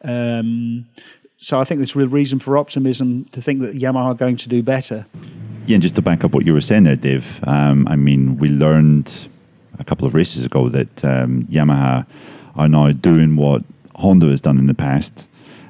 Um, 0.04 0.88
so 1.42 1.60
I 1.60 1.64
think 1.64 1.80
there's 1.80 1.96
real 1.96 2.08
reason 2.08 2.38
for 2.38 2.56
optimism 2.56 3.26
to 3.32 3.42
think 3.42 3.62
that 3.62 3.74
Yamaha 3.74 4.06
are 4.06 4.14
going 4.14 4.38
to 4.38 4.48
do 4.48 4.62
better. 4.62 5.08
Yeah, 5.66 5.76
and 5.76 5.82
just 5.82 5.96
to 5.96 6.02
back 6.02 6.24
up 6.24 6.34
what 6.34 6.46
you 6.46 6.54
were 6.54 6.62
saying 6.62 6.84
there, 6.84 6.96
Dave, 6.96 7.44
um, 7.48 7.88
I 7.88 7.96
mean, 7.96 8.38
we 8.38 8.48
learned 8.48 9.28
a 9.80 9.84
couple 9.84 10.08
of 10.08 10.14
races 10.14 10.46
ago 10.46 10.70
that 10.70 11.04
um, 11.04 11.46
Yamaha 11.46 12.06
are 12.56 12.68
now 12.68 12.92
doing 12.92 13.36
what 13.36 13.64
Honda 13.96 14.28
has 14.28 14.40
done 14.40 14.60
in 14.60 14.68
the 14.68 14.76
past. 14.76 15.28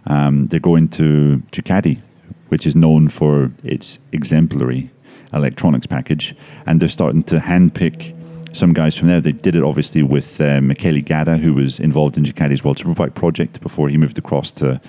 Um, 0.08 0.44
they're 0.46 0.60
going 0.60 0.90
to 0.90 1.42
Ducati, 1.54 2.02
which 2.50 2.68
is 2.68 2.76
known 2.76 3.08
for 3.08 3.52
its 3.64 3.98
exemplary 4.12 4.90
electronics 5.32 5.88
package, 5.88 6.36
and 6.66 6.82
they're 6.82 6.90
starting 6.90 7.24
to 7.24 7.38
handpick 7.38 8.14
some 8.54 8.74
guys 8.74 8.98
from 8.98 9.08
there. 9.08 9.22
They 9.22 9.32
did 9.32 9.56
it 9.56 9.64
obviously 9.64 10.04
with 10.04 10.42
uh, 10.42 10.60
Michele 10.60 11.02
Gadda, 11.02 11.40
who 11.40 11.54
was 11.54 11.80
involved 11.80 12.18
in 12.18 12.26
Ducati's 12.26 12.62
World 12.62 12.78
Superbike 12.78 13.14
project 13.14 13.62
before 13.62 13.88
he 13.88 13.96
moved 13.96 14.18
across 14.18 14.52
to 14.52 14.82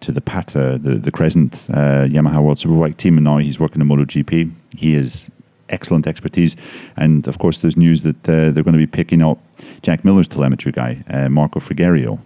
to 0.00 0.12
the 0.12 0.20
Pata, 0.20 0.78
the, 0.80 0.94
the 0.94 1.10
Crescent 1.10 1.66
uh, 1.70 2.06
Yamaha 2.06 2.42
World 2.42 2.58
Superbike 2.58 2.96
team, 2.96 3.16
and 3.16 3.24
now 3.24 3.38
he's 3.38 3.58
working 3.58 3.80
in 3.80 3.88
MotoGP. 3.88 4.52
He 4.76 4.94
has 4.94 5.30
excellent 5.68 6.06
expertise, 6.06 6.56
and 6.96 7.26
of 7.26 7.38
course, 7.38 7.58
there's 7.58 7.76
news 7.76 8.02
that 8.02 8.28
uh, 8.28 8.50
they're 8.50 8.64
going 8.64 8.72
to 8.72 8.78
be 8.78 8.86
picking 8.86 9.22
up 9.22 9.38
Jack 9.82 10.04
Miller's 10.04 10.28
telemetry 10.28 10.72
guy, 10.72 11.04
uh, 11.08 11.28
Marco 11.28 11.60
Frigerio. 11.60 12.20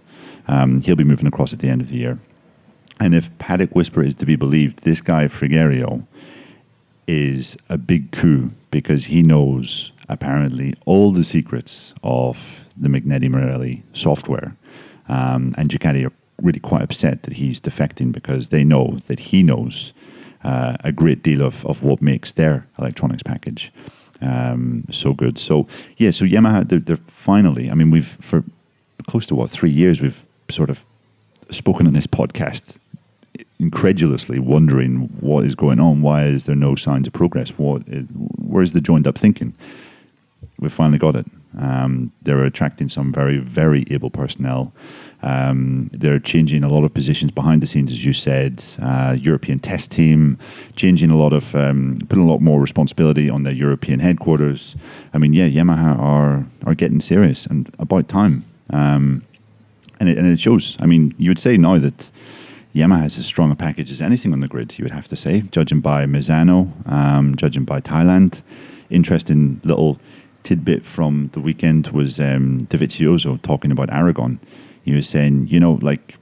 Um, 0.47 0.81
he'll 0.81 0.95
be 0.95 1.03
moving 1.03 1.27
across 1.27 1.53
at 1.53 1.59
the 1.59 1.69
end 1.69 1.81
of 1.81 1.89
the 1.89 1.95
year. 1.95 2.19
And 2.99 3.15
if 3.15 3.35
Paddock 3.37 3.75
Whisper 3.75 4.03
is 4.03 4.15
to 4.15 4.25
be 4.25 4.35
believed, 4.35 4.83
this 4.83 5.01
guy 5.01 5.25
Frigerio 5.25 6.05
is 7.07 7.57
a 7.69 7.77
big 7.77 8.11
coup 8.11 8.51
because 8.71 9.05
he 9.05 9.23
knows 9.23 9.91
apparently 10.09 10.75
all 10.85 11.11
the 11.11 11.23
secrets 11.23 11.93
of 12.03 12.67
the 12.77 12.89
Magneti 12.89 13.29
Marelli 13.29 13.83
software. 13.93 14.55
Um, 15.07 15.53
and 15.57 15.69
Ducati 15.69 16.05
are 16.05 16.13
really 16.43 16.59
quite 16.59 16.81
upset 16.81 17.23
that 17.23 17.33
he's 17.33 17.59
defecting 17.59 18.11
because 18.11 18.49
they 18.49 18.63
know 18.63 18.99
that 19.07 19.19
he 19.19 19.41
knows 19.43 19.93
uh, 20.43 20.75
a 20.83 20.91
great 20.91 21.23
deal 21.23 21.41
of, 21.41 21.65
of 21.65 21.83
what 21.83 22.01
makes 22.01 22.33
their 22.33 22.67
electronics 22.77 23.23
package 23.23 23.71
um, 24.21 24.85
so 24.91 25.13
good. 25.13 25.37
So 25.37 25.67
yeah, 25.97 26.11
so 26.11 26.25
Yamaha, 26.25 26.67
they're, 26.67 26.79
they're, 26.79 26.97
finally. 27.07 27.71
I 27.71 27.73
mean, 27.73 27.89
we've 27.91 28.17
for 28.21 28.43
close 29.07 29.25
to 29.27 29.35
what 29.35 29.49
three 29.49 29.69
years 29.71 30.01
we've 30.01 30.25
sort 30.49 30.69
of 30.69 30.85
spoken 31.49 31.87
on 31.87 31.93
this 31.93 32.07
podcast 32.07 32.75
incredulously 33.59 34.39
wondering 34.39 35.09
what 35.19 35.45
is 35.45 35.55
going 35.55 35.79
on 35.79 36.01
why 36.01 36.25
is 36.25 36.45
there 36.45 36.55
no 36.55 36.75
signs 36.75 37.07
of 37.07 37.13
progress 37.13 37.49
what 37.51 37.81
where's 38.37 38.73
the 38.73 38.81
joined 38.81 39.07
up 39.07 39.17
thinking 39.17 39.53
we've 40.59 40.71
finally 40.71 40.97
got 40.97 41.15
it 41.15 41.25
um, 41.57 42.11
they're 42.21 42.43
attracting 42.43 42.89
some 42.89 43.11
very 43.11 43.37
very 43.37 43.85
able 43.89 44.09
personnel 44.09 44.73
um, 45.23 45.89
they're 45.93 46.19
changing 46.19 46.63
a 46.63 46.69
lot 46.69 46.83
of 46.83 46.93
positions 46.93 47.31
behind 47.31 47.61
the 47.61 47.67
scenes, 47.67 47.91
as 47.91 48.03
you 48.03 48.13
said. 48.13 48.63
Uh, 48.81 49.15
European 49.19 49.57
test 49.57 49.89
team, 49.89 50.37
changing 50.75 51.09
a 51.09 51.15
lot 51.15 51.31
of, 51.31 51.55
um, 51.55 51.97
putting 52.09 52.25
a 52.25 52.27
lot 52.27 52.41
more 52.41 52.59
responsibility 52.59 53.29
on 53.29 53.43
their 53.43 53.53
European 53.53 54.01
headquarters. 54.01 54.75
I 55.13 55.17
mean, 55.17 55.33
yeah, 55.33 55.47
Yamaha 55.47 55.97
are 55.97 56.45
are 56.65 56.75
getting 56.75 56.99
serious 56.99 57.45
and 57.45 57.73
about 57.79 58.09
time. 58.09 58.43
Um, 58.69 59.23
and 59.99 60.09
it, 60.09 60.17
and 60.17 60.27
it 60.27 60.39
shows. 60.39 60.75
I 60.81 60.85
mean, 60.85 61.15
you 61.17 61.29
would 61.29 61.39
say 61.39 61.55
now 61.55 61.77
that 61.77 62.11
Yamaha 62.75 63.03
has 63.03 63.17
as 63.17 63.25
strong 63.25 63.49
a 63.49 63.55
package 63.55 63.91
as 63.91 64.01
anything 64.01 64.33
on 64.33 64.41
the 64.41 64.47
grid. 64.47 64.77
You 64.77 64.83
would 64.83 64.91
have 64.91 65.07
to 65.07 65.15
say, 65.15 65.41
judging 65.51 65.79
by 65.79 66.05
Misano, 66.05 66.71
um, 66.91 67.35
judging 67.35 67.63
by 67.63 67.79
Thailand. 67.79 68.41
Interesting 68.89 69.61
little 69.63 69.99
tidbit 70.43 70.85
from 70.85 71.29
the 71.31 71.39
weekend 71.39 71.87
was 71.87 72.19
um, 72.19 72.59
Dovizioso 72.69 73.41
talking 73.41 73.71
about 73.71 73.89
Aragon 73.89 74.39
he 74.83 74.93
was 74.93 75.07
saying, 75.07 75.47
you 75.47 75.59
know, 75.59 75.79
like, 75.81 76.15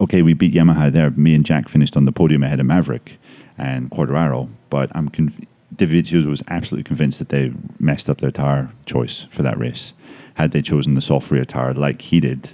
okay, 0.00 0.22
we 0.22 0.34
beat 0.34 0.54
Yamaha 0.54 0.92
there. 0.92 1.10
Me 1.10 1.34
and 1.34 1.44
Jack 1.44 1.68
finished 1.68 1.96
on 1.96 2.04
the 2.04 2.12
podium 2.12 2.42
ahead 2.42 2.60
of 2.60 2.66
Maverick 2.66 3.18
and 3.56 3.90
Quartararo, 3.90 4.48
but 4.70 4.90
I'm 4.94 5.08
conv- 5.08 5.46
Dovizioso 5.74 6.26
was 6.26 6.42
absolutely 6.48 6.84
convinced 6.84 7.18
that 7.18 7.28
they 7.30 7.52
messed 7.78 8.08
up 8.08 8.18
their 8.18 8.30
tire 8.30 8.70
choice 8.86 9.26
for 9.30 9.42
that 9.42 9.58
race. 9.58 9.92
Had 10.34 10.52
they 10.52 10.62
chosen 10.62 10.94
the 10.94 11.00
soft 11.00 11.30
rear 11.30 11.44
tire 11.44 11.74
like 11.74 12.02
he 12.02 12.20
did, 12.20 12.52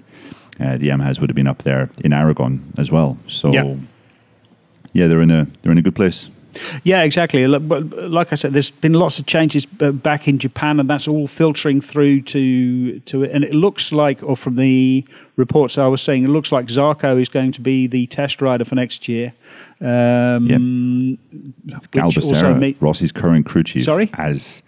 uh, 0.60 0.78
the 0.78 0.88
Yamahas 0.88 1.20
would 1.20 1.30
have 1.30 1.36
been 1.36 1.46
up 1.46 1.62
there 1.64 1.90
in 2.02 2.12
Aragon 2.12 2.72
as 2.78 2.90
well. 2.90 3.18
So, 3.26 3.52
yeah, 3.52 3.76
yeah 4.92 5.08
they're 5.08 5.20
in 5.20 5.30
a 5.30 5.46
they're 5.62 5.72
in 5.72 5.78
a 5.78 5.82
good 5.82 5.96
place. 5.96 6.28
Yeah, 6.82 7.02
exactly. 7.02 7.46
Like 7.46 8.32
I 8.32 8.36
said, 8.36 8.52
there's 8.52 8.70
been 8.70 8.94
lots 8.94 9.18
of 9.18 9.26
changes 9.26 9.66
uh, 9.80 9.92
back 9.92 10.28
in 10.28 10.38
Japan, 10.38 10.80
and 10.80 10.88
that's 10.88 11.08
all 11.08 11.26
filtering 11.26 11.80
through 11.80 12.22
to 12.22 13.00
to 13.00 13.22
it. 13.24 13.30
And 13.32 13.44
it 13.44 13.54
looks 13.54 13.92
like, 13.92 14.22
or 14.22 14.36
from 14.36 14.56
the 14.56 15.04
reports 15.36 15.78
I 15.78 15.86
was 15.86 16.02
saying, 16.02 16.24
it 16.24 16.30
looks 16.30 16.52
like 16.52 16.66
Zarco 16.66 17.20
is 17.20 17.28
going 17.28 17.52
to 17.52 17.60
be 17.60 17.86
the 17.86 18.06
test 18.06 18.40
rider 18.40 18.64
for 18.64 18.74
next 18.74 19.08
year. 19.08 19.32
Um, 19.80 21.18
yep. 21.66 21.80
Galbusera, 21.90 22.76
Rossi's 22.80 23.12
current 23.12 23.46
crew 23.46 23.62
chief. 23.62 23.84
Sorry, 23.84 24.10
as 24.14 24.62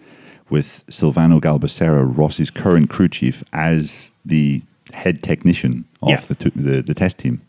with 0.49 0.83
Silvano 0.87 1.39
Galbusera, 1.39 2.05
Rossi's 2.05 2.51
current 2.51 2.89
crew 2.89 3.09
chief, 3.09 3.43
as 3.53 4.11
the 4.25 4.61
head 4.93 5.21
technician 5.23 5.85
of 6.01 6.09
yeah. 6.09 6.19
the, 6.21 6.35
t- 6.35 6.51
the 6.55 6.81
the 6.81 6.93
test 6.93 7.17
team. 7.17 7.41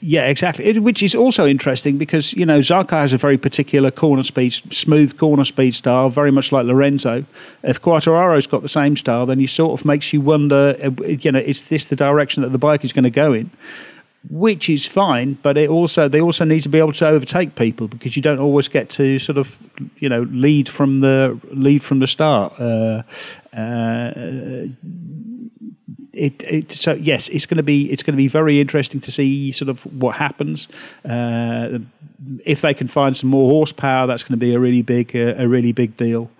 Yeah, 0.00 0.26
exactly. 0.26 0.64
It, 0.64 0.82
which 0.82 1.02
is 1.02 1.14
also 1.14 1.46
interesting 1.46 1.96
because 1.96 2.32
you 2.32 2.44
know 2.44 2.58
Zarco 2.58 2.90
has 2.90 3.12
a 3.12 3.18
very 3.18 3.38
particular 3.38 3.90
corner 3.90 4.22
speed, 4.22 4.52
smooth 4.52 5.16
corner 5.16 5.44
speed 5.44 5.74
style, 5.74 6.08
very 6.08 6.30
much 6.32 6.50
like 6.52 6.66
Lorenzo. 6.66 7.24
If 7.62 7.80
Quartararo's 7.80 8.46
got 8.46 8.62
the 8.62 8.68
same 8.68 8.96
style, 8.96 9.26
then 9.26 9.38
he 9.38 9.46
sort 9.46 9.78
of 9.78 9.86
makes 9.86 10.12
you 10.12 10.20
wonder. 10.20 10.76
Uh, 10.82 11.04
you 11.04 11.30
know, 11.30 11.38
is 11.38 11.62
this 11.68 11.84
the 11.84 11.96
direction 11.96 12.42
that 12.42 12.50
the 12.50 12.58
bike 12.58 12.84
is 12.84 12.92
going 12.92 13.04
to 13.04 13.10
go 13.10 13.32
in? 13.32 13.50
Which 14.28 14.68
is 14.68 14.86
fine, 14.86 15.34
but 15.34 15.56
it 15.56 15.70
also 15.70 16.08
they 16.08 16.20
also 16.20 16.44
need 16.44 16.62
to 16.62 16.68
be 16.68 16.78
able 16.78 16.92
to 16.94 17.06
overtake 17.06 17.54
people 17.54 17.86
because 17.86 18.16
you 18.16 18.22
don't 18.22 18.40
always 18.40 18.66
get 18.66 18.90
to 18.90 19.20
sort 19.20 19.38
of 19.38 19.56
you 19.98 20.08
know 20.08 20.22
lead 20.30 20.68
from 20.68 21.00
the 21.00 21.38
lead 21.52 21.84
from 21.84 22.00
the 22.00 22.08
start. 22.08 22.58
Uh, 22.58 23.02
uh, 23.56 24.66
it, 26.16 26.42
it, 26.42 26.72
so 26.72 26.94
yes, 26.94 27.28
it's 27.28 27.46
going 27.46 27.58
to 27.58 27.62
be 27.62 27.92
it's 27.92 28.02
going 28.02 28.14
to 28.14 28.16
be 28.16 28.28
very 28.28 28.60
interesting 28.60 29.00
to 29.02 29.12
see 29.12 29.52
sort 29.52 29.68
of 29.68 29.80
what 30.00 30.16
happens. 30.16 30.66
Uh, 31.04 31.78
if 32.44 32.62
they 32.62 32.72
can 32.72 32.88
find 32.88 33.16
some 33.16 33.28
more 33.28 33.50
horsepower, 33.50 34.06
that's 34.06 34.22
going 34.22 34.32
to 34.32 34.44
be 34.46 34.54
a 34.54 34.58
really 34.58 34.82
big 34.82 35.14
uh, 35.14 35.34
a 35.36 35.46
really 35.46 35.72
big 35.72 35.96
deal. 35.96 36.30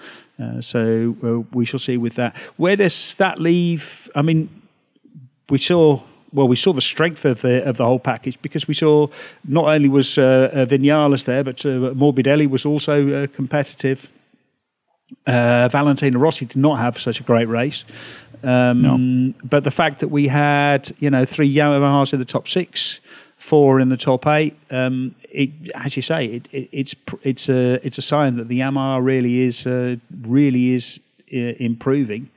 Uh, 0.43 0.61
so 0.61 1.17
uh, 1.23 1.41
we 1.53 1.65
shall 1.65 1.81
see 1.81 1.99
with 1.99 2.15
that. 2.15 2.35
Where 2.57 2.77
does 2.77 3.15
that 3.17 3.39
leave? 3.39 4.11
I 4.15 4.23
mean, 4.23 4.49
we 5.51 5.59
saw 5.59 6.01
well, 6.33 6.49
we 6.49 6.57
saw 6.57 6.73
the 6.73 6.81
strength 6.81 7.25
of 7.25 7.43
the 7.43 7.63
of 7.69 7.77
the 7.77 7.85
whole 7.85 8.01
package 8.01 8.41
because 8.41 8.67
we 8.67 8.75
saw 8.75 9.09
not 9.45 9.67
only 9.67 9.89
was 9.91 10.17
uh, 10.17 10.51
uh 10.53 10.67
Vinales 10.67 11.25
there, 11.25 11.45
but 11.45 11.65
uh, 11.67 11.93
Morbidelli 11.95 12.49
was 12.49 12.65
also 12.65 13.27
competitive. 13.27 14.11
Uh, 15.25 15.69
Valentino 15.69 16.19
Rossi 16.19 16.47
did 16.47 16.57
not 16.57 16.79
have 16.79 16.99
such 16.99 17.21
a 17.21 17.23
great 17.23 17.49
race, 17.49 17.85
um, 18.43 18.83
no. 18.83 19.35
But 19.45 19.65
the 19.65 19.71
fact 19.71 20.01
that 20.01 20.09
we 20.09 20.29
had, 20.29 20.93
you 20.99 21.11
know, 21.11 21.25
three 21.25 21.53
Yamahas 21.53 22.13
in 22.13 22.19
the 22.19 22.25
top 22.25 22.49
six, 22.49 23.01
four 23.37 23.81
in 23.81 23.89
the 23.89 23.97
top 23.97 24.27
eight, 24.27 24.57
um, 24.71 25.15
it, 25.31 25.51
as 25.75 25.97
you 25.97 26.03
say, 26.03 26.27
it, 26.27 26.49
it, 26.53 26.69
it's 26.73 26.95
it's 27.23 27.49
a 27.49 27.87
it's 27.87 27.99
a 27.99 28.03
sign 28.03 28.37
that 28.37 28.49
the 28.49 28.61
Yamaha 28.61 29.05
really 29.05 29.41
is 29.41 29.67
uh, 29.67 29.97
really 30.23 30.75
is 30.75 31.01
uh, 31.33 31.55
improving. 31.59 32.31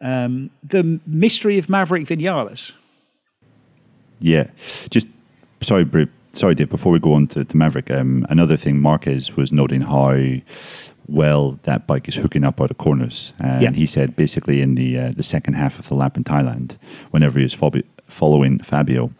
Um, 0.00 0.50
the 0.62 1.00
mystery 1.06 1.58
of 1.58 1.68
Maverick 1.68 2.06
Vinales. 2.06 2.72
Yeah, 4.18 4.48
just 4.90 5.06
sorry, 5.60 5.86
sorry, 6.32 6.54
Dave. 6.54 6.70
Before 6.70 6.92
we 6.92 6.98
go 6.98 7.14
on 7.14 7.26
to, 7.28 7.44
to 7.44 7.56
Maverick, 7.56 7.90
um, 7.90 8.26
another 8.30 8.56
thing 8.56 8.80
Marquez 8.80 9.36
was 9.36 9.52
noting 9.52 9.82
how 9.82 10.14
well 11.08 11.58
that 11.62 11.86
bike 11.86 12.08
is 12.08 12.16
hooking 12.16 12.44
up 12.44 12.60
out 12.60 12.70
of 12.70 12.78
corners. 12.78 13.32
And 13.38 13.62
yeah. 13.62 13.70
he 13.72 13.86
said 13.86 14.16
basically 14.16 14.60
in 14.60 14.74
the 14.74 14.98
uh, 14.98 15.12
the 15.16 15.22
second 15.22 15.54
half 15.54 15.78
of 15.78 15.88
the 15.88 15.94
lap 15.94 16.16
in 16.16 16.24
Thailand, 16.24 16.76
whenever 17.10 17.38
he 17.38 17.44
was 17.44 17.56
following 18.08 18.58
Fabio, 18.60 19.12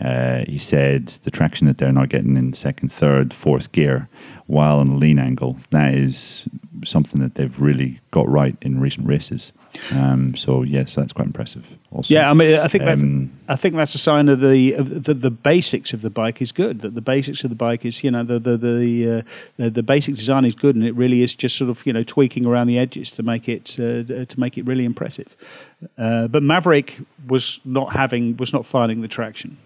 uh, 0.00 0.44
he 0.46 0.58
said 0.58 1.08
the 1.24 1.30
traction 1.30 1.66
that 1.66 1.78
they're 1.78 1.92
not 1.92 2.08
getting 2.08 2.36
in 2.36 2.52
second, 2.52 2.90
third, 2.90 3.32
fourth 3.32 3.72
gear 3.72 4.08
while 4.46 4.80
in 4.80 4.88
a 4.88 4.96
lean 4.96 5.18
angle, 5.18 5.56
that 5.70 5.94
is 5.94 6.48
something 6.84 7.20
that 7.20 7.34
they've 7.34 7.60
really 7.60 8.00
got 8.10 8.28
right 8.28 8.56
in 8.62 8.80
recent 8.80 9.06
races. 9.06 9.52
Um, 9.92 10.34
so 10.34 10.62
yes, 10.62 10.94
that's 10.94 11.12
quite 11.12 11.26
impressive. 11.26 11.66
Also, 11.90 12.12
yeah, 12.12 12.30
I 12.30 12.34
mean, 12.34 12.58
I 12.58 12.68
think 12.68 12.84
that's 12.84 13.02
um, 13.02 13.30
I 13.48 13.56
think 13.56 13.74
that's 13.74 13.94
a 13.94 13.98
sign 13.98 14.28
of 14.28 14.40
the, 14.40 14.72
of 14.72 15.04
the 15.04 15.14
the 15.14 15.30
basics 15.30 15.92
of 15.92 16.02
the 16.02 16.10
bike 16.10 16.40
is 16.40 16.52
good. 16.52 16.80
That 16.80 16.94
the 16.94 17.00
basics 17.00 17.44
of 17.44 17.50
the 17.50 17.56
bike 17.56 17.84
is 17.84 18.02
you 18.02 18.10
know 18.10 18.24
the 18.24 18.38
the 18.38 18.56
the, 18.56 19.10
uh, 19.10 19.22
the, 19.56 19.70
the 19.70 19.82
basic 19.82 20.14
design 20.14 20.44
is 20.44 20.54
good, 20.54 20.76
and 20.76 20.84
it 20.84 20.94
really 20.94 21.22
is 21.22 21.34
just 21.34 21.56
sort 21.56 21.70
of 21.70 21.84
you 21.86 21.92
know 21.92 22.02
tweaking 22.02 22.46
around 22.46 22.66
the 22.66 22.78
edges 22.78 23.10
to 23.12 23.22
make 23.22 23.48
it 23.48 23.78
uh, 23.78 24.24
to 24.24 24.34
make 24.40 24.56
it 24.58 24.66
really 24.66 24.84
impressive. 24.84 25.36
Uh, 25.98 26.26
but 26.28 26.42
Maverick 26.42 26.98
was 27.28 27.60
not 27.64 27.92
having 27.92 28.36
was 28.36 28.52
not 28.52 28.66
finding 28.66 29.02
the 29.02 29.08
traction. 29.08 29.56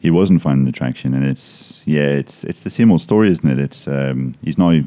He 0.00 0.10
wasn't 0.10 0.42
finding 0.42 0.66
the 0.66 0.72
traction, 0.72 1.14
and 1.14 1.24
it's 1.24 1.82
yeah, 1.86 2.02
it's 2.02 2.44
it's 2.44 2.60
the 2.60 2.70
same 2.70 2.90
old 2.90 3.00
story, 3.00 3.30
isn't 3.30 3.48
it? 3.48 3.58
It's 3.58 3.88
um, 3.88 4.34
he's 4.42 4.58
now 4.58 4.82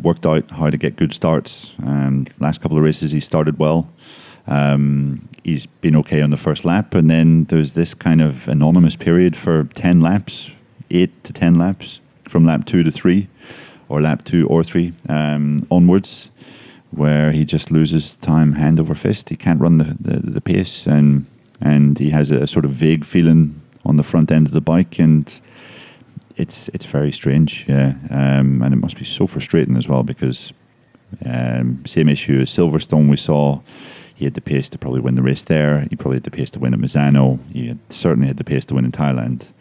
worked 0.00 0.26
out 0.26 0.50
how 0.50 0.70
to 0.70 0.76
get 0.76 0.96
good 0.96 1.12
starts. 1.12 1.74
Um, 1.82 2.26
last 2.38 2.60
couple 2.60 2.76
of 2.76 2.84
races, 2.84 3.12
he 3.12 3.20
started 3.20 3.58
well. 3.58 3.88
Um, 4.46 5.28
he's 5.42 5.66
been 5.66 5.96
okay 5.96 6.22
on 6.22 6.30
the 6.30 6.36
first 6.36 6.64
lap, 6.64 6.94
and 6.94 7.10
then 7.10 7.44
there's 7.44 7.72
this 7.72 7.94
kind 7.94 8.20
of 8.20 8.48
anonymous 8.48 8.96
period 8.96 9.36
for 9.36 9.64
10 9.74 10.00
laps, 10.00 10.50
8 10.90 11.24
to 11.24 11.32
10 11.32 11.56
laps, 11.56 12.00
from 12.28 12.44
lap 12.44 12.64
2 12.64 12.82
to 12.84 12.90
3, 12.90 13.28
or 13.88 14.00
lap 14.00 14.24
2 14.24 14.46
or 14.46 14.62
3 14.62 14.92
um, 15.08 15.66
onwards, 15.70 16.30
where 16.90 17.32
he 17.32 17.44
just 17.44 17.70
loses 17.70 18.16
time 18.16 18.52
hand 18.52 18.78
over 18.78 18.94
fist. 18.94 19.28
He 19.28 19.36
can't 19.36 19.60
run 19.60 19.78
the, 19.78 19.96
the, 20.00 20.20
the 20.20 20.40
pace, 20.40 20.86
and, 20.86 21.26
and 21.60 21.98
he 21.98 22.10
has 22.10 22.30
a 22.30 22.46
sort 22.46 22.64
of 22.64 22.70
vague 22.72 23.04
feeling 23.04 23.60
on 23.84 23.96
the 23.96 24.02
front 24.04 24.30
end 24.30 24.46
of 24.46 24.52
the 24.52 24.60
bike, 24.60 24.98
and 24.98 25.40
it's 26.36 26.68
it's 26.68 26.84
very 26.84 27.12
strange, 27.12 27.66
yeah, 27.68 27.94
um, 28.10 28.62
and 28.62 28.72
it 28.72 28.76
must 28.76 28.96
be 28.96 29.04
so 29.04 29.26
frustrating 29.26 29.76
as 29.76 29.88
well 29.88 30.02
because 30.02 30.52
um, 31.24 31.82
same 31.86 32.08
issue 32.08 32.40
as 32.40 32.50
Silverstone. 32.50 33.08
We 33.08 33.16
saw 33.16 33.60
he 34.14 34.24
had 34.24 34.34
the 34.34 34.40
pace 34.40 34.68
to 34.70 34.78
probably 34.78 35.00
win 35.00 35.14
the 35.14 35.22
race 35.22 35.44
there. 35.44 35.86
He 35.90 35.96
probably 35.96 36.16
had 36.16 36.24
the 36.24 36.30
pace 36.30 36.50
to 36.52 36.58
win 36.58 36.74
at 36.74 36.80
Misano. 36.80 37.38
He 37.52 37.68
had, 37.68 37.78
certainly 37.90 38.28
had 38.28 38.38
the 38.38 38.44
pace 38.44 38.64
to 38.66 38.74
win 38.74 38.84
in 38.84 38.92
Thailand. 38.92 39.52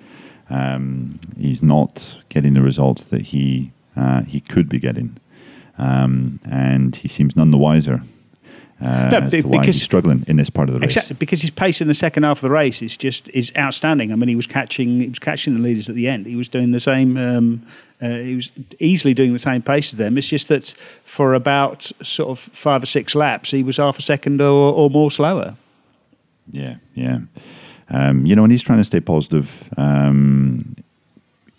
Um, 0.50 1.20
he's 1.38 1.64
not 1.64 2.18
getting 2.30 2.54
the 2.54 2.62
results 2.62 3.06
that 3.06 3.22
he 3.22 3.72
uh, 3.96 4.22
he 4.24 4.42
could 4.42 4.70
be 4.70 4.80
getting, 4.80 5.18
um, 5.78 6.40
and 6.50 6.96
he 6.96 7.08
seems 7.08 7.36
none 7.36 7.52
the 7.52 7.58
wiser 7.58 8.02
uh, 8.82 9.10
no, 9.10 9.42
why 9.42 9.66
he's 9.66 9.82
struggling 9.82 10.26
in 10.28 10.36
this 10.36 10.50
part 10.50 10.68
of 10.68 10.74
the 10.74 10.80
race. 10.80 10.96
Exactly, 10.96 11.16
because 11.18 11.42
his 11.42 11.52
pace 11.52 11.80
in 11.80 11.88
the 11.88 11.94
second 11.94 12.24
half 12.24 12.40
of 12.40 12.42
the 12.42 12.50
race 12.50 12.82
is 12.82 12.98
just 12.98 13.30
is 13.30 13.52
outstanding. 13.58 14.12
I 14.12 14.16
mean, 14.16 14.28
he 14.28 14.36
was 14.36 14.48
catching 14.48 15.00
he 15.00 15.08
was 15.08 15.20
catching 15.20 15.56
the 15.56 15.62
leaders 15.62 15.88
at 15.88 15.96
the 15.96 16.08
end. 16.10 16.26
He 16.26 16.36
was 16.36 16.50
doing 16.50 16.72
the 16.72 16.80
same. 16.80 17.16
Um, 17.16 17.66
uh, 18.02 18.10
he 18.10 18.36
was 18.36 18.52
easily 18.80 19.14
doing 19.14 19.32
the 19.32 19.40
same 19.40 19.62
pace 19.62 19.94
as 19.94 19.98
them. 19.98 20.18
It's 20.18 20.28
just 20.28 20.50
that 20.50 20.74
for 21.06 21.34
about 21.34 21.90
sort 22.02 22.30
of 22.30 22.40
five 22.40 22.84
or 22.84 22.86
six 22.86 23.16
laps, 23.16 23.52
he 23.52 23.64
was 23.64 23.78
half 23.78 23.98
a 23.98 24.02
second 24.02 24.42
or, 24.42 24.74
or 24.74 24.90
more 24.90 25.10
slower. 25.10 25.56
Yeah, 26.52 26.76
yeah. 26.94 27.20
Um, 27.90 28.26
you 28.26 28.36
know, 28.36 28.44
and 28.44 28.52
he's 28.52 28.64
trying 28.64 28.80
to 28.80 28.84
stay 28.84 29.00
positive. 29.00 29.64
Um, 29.78 30.76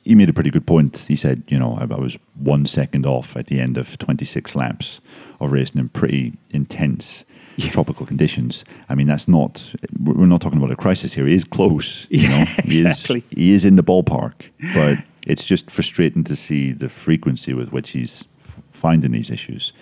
he 0.07 0.15
made 0.15 0.29
a 0.29 0.33
pretty 0.33 0.51
good 0.51 0.67
point. 0.67 0.97
He 1.09 1.17
said, 1.17 1.43
you 1.49 1.59
know, 1.59 1.77
I, 1.81 1.83
I 1.83 1.99
was 1.99 2.17
one 2.35 2.65
second 2.65 3.05
off 3.05 3.37
at 3.37 3.49
the 3.49 3.59
end 3.59 3.77
of 3.77 3.99
26 3.99 4.55
laps 4.55 5.01
of 5.41 5.51
racing 5.51 5.81
in 5.81 5.89
pretty 5.89 6.35
intense 6.51 7.25
yeah. 7.57 7.71
tropical 7.71 8.07
conditions. 8.07 8.65
I 8.89 8.95
mean, 8.95 9.09
that's 9.09 9.27
not, 9.27 9.75
we're 10.01 10.27
not 10.27 10.41
talking 10.41 10.59
about 10.59 10.71
a 10.71 10.77
crisis 10.77 11.13
here. 11.13 11.27
He 11.27 11.35
is 11.35 11.43
close, 11.43 12.07
you 12.09 12.29
know, 12.29 12.45
he 12.65 12.79
exactly. 12.79 13.19
Is, 13.19 13.37
he 13.37 13.53
is 13.53 13.65
in 13.65 13.75
the 13.75 13.83
ballpark, 13.83 14.51
but 14.75 14.99
it's 15.27 15.45
just 15.45 15.71
frustrating 15.73 16.23
to 16.25 16.37
see 16.37 16.71
the 16.71 16.89
frequency 16.89 17.53
with 17.53 17.73
which 17.73 17.91
he's 17.91 18.25
finding 18.71 19.11
these 19.11 19.29
issues 19.29 19.73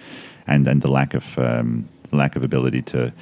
and, 0.47 0.67
and 0.67 0.81
the 0.81 0.91
lack 0.91 1.13
of, 1.13 1.39
um, 1.39 1.87
lack 2.13 2.35
of 2.35 2.45
ability 2.45 2.81
to, 2.81 3.13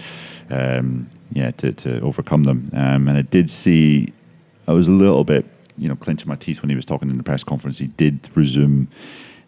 um, 0.50 1.10
yeah, 1.32 1.50
to, 1.52 1.72
to 1.72 2.00
overcome 2.00 2.44
them. 2.44 2.70
Um, 2.74 3.08
and 3.08 3.18
I 3.18 3.22
did 3.22 3.50
see, 3.50 4.12
I 4.68 4.72
was 4.72 4.86
a 4.86 4.92
little 4.92 5.24
bit 5.24 5.46
you 5.78 5.88
know, 5.88 5.96
clenching 5.96 6.28
my 6.28 6.36
teeth 6.36 6.62
when 6.62 6.70
he 6.70 6.76
was 6.76 6.84
talking 6.84 7.10
in 7.10 7.16
the 7.16 7.22
press 7.22 7.44
conference. 7.44 7.78
He 7.78 7.88
did 7.88 8.28
resume 8.34 8.88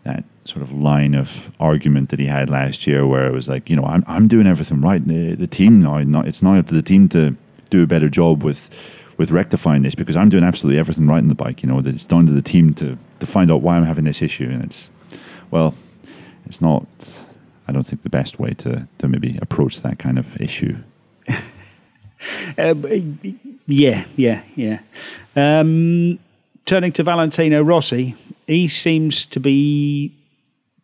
that 0.04 0.24
sort 0.44 0.62
of 0.62 0.72
line 0.72 1.14
of 1.14 1.50
argument 1.58 2.10
that 2.10 2.18
he 2.18 2.26
had 2.26 2.50
last 2.50 2.86
year, 2.86 3.06
where 3.06 3.26
it 3.26 3.32
was 3.32 3.48
like, 3.48 3.68
you 3.70 3.76
know, 3.76 3.84
I'm 3.84 4.04
I'm 4.06 4.28
doing 4.28 4.46
everything 4.46 4.80
right. 4.80 5.06
The, 5.06 5.34
the 5.34 5.46
team 5.46 5.82
now, 5.82 5.98
not, 6.00 6.26
it's 6.26 6.42
now 6.42 6.54
up 6.54 6.66
to 6.68 6.74
the 6.74 6.82
team 6.82 7.08
to 7.10 7.36
do 7.70 7.82
a 7.82 7.86
better 7.86 8.08
job 8.08 8.42
with 8.42 8.70
with 9.16 9.30
rectifying 9.30 9.82
this 9.82 9.94
because 9.94 10.16
I'm 10.16 10.28
doing 10.28 10.44
absolutely 10.44 10.78
everything 10.78 11.06
right 11.06 11.22
in 11.22 11.28
the 11.28 11.34
bike. 11.34 11.62
You 11.62 11.68
know, 11.68 11.80
that 11.80 11.94
it's 11.94 12.06
down 12.06 12.26
to 12.26 12.32
the 12.32 12.42
team 12.42 12.74
to 12.74 12.98
to 13.20 13.26
find 13.26 13.50
out 13.50 13.62
why 13.62 13.76
I'm 13.76 13.84
having 13.84 14.04
this 14.04 14.22
issue, 14.22 14.48
and 14.50 14.62
it's 14.64 14.90
well, 15.50 15.74
it's 16.46 16.60
not. 16.60 16.86
I 17.66 17.72
don't 17.72 17.84
think 17.84 18.02
the 18.02 18.10
best 18.10 18.38
way 18.38 18.50
to 18.50 18.86
to 18.98 19.08
maybe 19.08 19.38
approach 19.40 19.80
that 19.80 19.98
kind 19.98 20.18
of 20.18 20.40
issue. 20.40 20.76
Uh, 22.58 22.74
yeah, 23.66 24.04
yeah, 24.16 24.42
yeah. 24.54 24.80
Um, 25.36 26.18
turning 26.66 26.92
to 26.92 27.02
Valentino 27.02 27.62
Rossi, 27.62 28.14
he 28.46 28.68
seems 28.68 29.24
to 29.26 29.40
be 29.40 30.12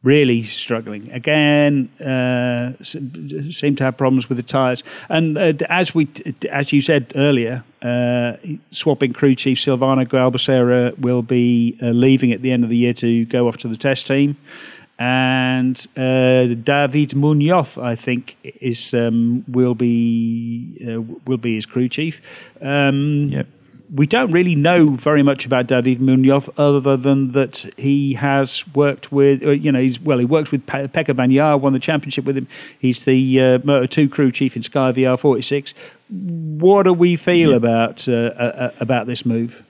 really 0.02 0.42
struggling 0.44 1.10
again. 1.12 1.88
Uh, 2.00 2.72
seem 2.82 3.76
to 3.76 3.84
have 3.84 3.96
problems 3.96 4.28
with 4.28 4.36
the 4.36 4.42
tyres, 4.42 4.82
and 5.08 5.36
uh, 5.36 5.52
as 5.68 5.94
we, 5.94 6.08
as 6.50 6.72
you 6.72 6.80
said 6.80 7.12
earlier, 7.16 7.62
uh, 7.82 8.36
swapping 8.70 9.12
crew 9.12 9.34
chief 9.34 9.58
Silvano 9.58 10.06
Galbusera 10.06 10.98
will 10.98 11.22
be 11.22 11.78
uh, 11.82 11.86
leaving 11.86 12.32
at 12.32 12.42
the 12.42 12.52
end 12.52 12.64
of 12.64 12.70
the 12.70 12.76
year 12.76 12.94
to 12.94 13.24
go 13.26 13.48
off 13.48 13.58
to 13.58 13.68
the 13.68 13.76
test 13.76 14.06
team. 14.06 14.36
And 15.00 15.76
uh, 15.96 16.54
David 16.62 17.16
Munoz, 17.16 17.78
I 17.78 17.96
think, 17.96 18.36
is 18.42 18.92
um, 18.92 19.44
will 19.48 19.74
be 19.74 20.76
uh, 20.86 21.00
will 21.24 21.38
be 21.38 21.54
his 21.54 21.66
crew 21.66 21.88
chief. 21.88 22.20
Um, 22.60 23.28
yep 23.30 23.46
we 23.92 24.06
don't 24.06 24.30
really 24.30 24.54
know 24.54 24.90
very 24.90 25.22
much 25.22 25.44
about 25.44 25.66
David 25.66 26.00
Munoz 26.00 26.48
other 26.56 26.96
than 26.96 27.32
that 27.32 27.72
he 27.76 28.14
has 28.14 28.64
worked 28.74 29.10
with, 29.10 29.42
uh, 29.42 29.50
you 29.50 29.72
know, 29.72 29.80
he's, 29.80 30.00
well, 30.00 30.18
he 30.18 30.24
worked 30.24 30.52
with 30.52 30.64
Pe- 30.66 30.86
Pecco 30.88 31.14
Bagnaia, 31.14 31.58
won 31.58 31.72
the 31.72 31.80
championship 31.80 32.24
with 32.24 32.36
him. 32.36 32.46
He's 32.78 33.04
the 33.04 33.40
uh, 33.40 33.58
Moto 33.64 33.86
2 33.86 34.08
crew 34.08 34.30
chief 34.30 34.56
in 34.56 34.62
Sky 34.62 34.92
VR 34.92 35.18
46. 35.18 35.74
What 36.08 36.84
do 36.84 36.92
we 36.92 37.16
feel 37.16 37.54
about 37.54 38.08
uh, 38.08 38.12
uh, 38.12 38.70
about 38.80 39.06
this 39.06 39.24
move? 39.24 39.62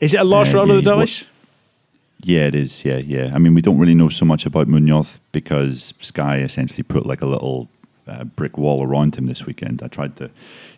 Is 0.00 0.14
it 0.14 0.20
a 0.20 0.24
lost 0.24 0.54
uh, 0.54 0.58
roll 0.58 0.70
of 0.70 0.84
the 0.84 0.96
dice? 0.96 1.24
Yeah, 2.22 2.46
it 2.46 2.54
is. 2.54 2.84
Yeah, 2.84 2.98
yeah. 2.98 3.30
I 3.34 3.38
mean, 3.38 3.54
we 3.54 3.62
don't 3.62 3.78
really 3.78 3.94
know 3.94 4.08
so 4.08 4.24
much 4.24 4.46
about 4.46 4.68
Munoz 4.68 5.20
because 5.32 5.94
Sky 6.00 6.38
essentially 6.38 6.82
put 6.82 7.06
like 7.06 7.22
a 7.22 7.26
little 7.26 7.68
brick 8.36 8.58
wall 8.58 8.82
around 8.82 9.14
him 9.14 9.26
this 9.26 9.46
weekend. 9.46 9.82
I 9.82 9.88
tried 9.88 10.16
to 10.16 10.30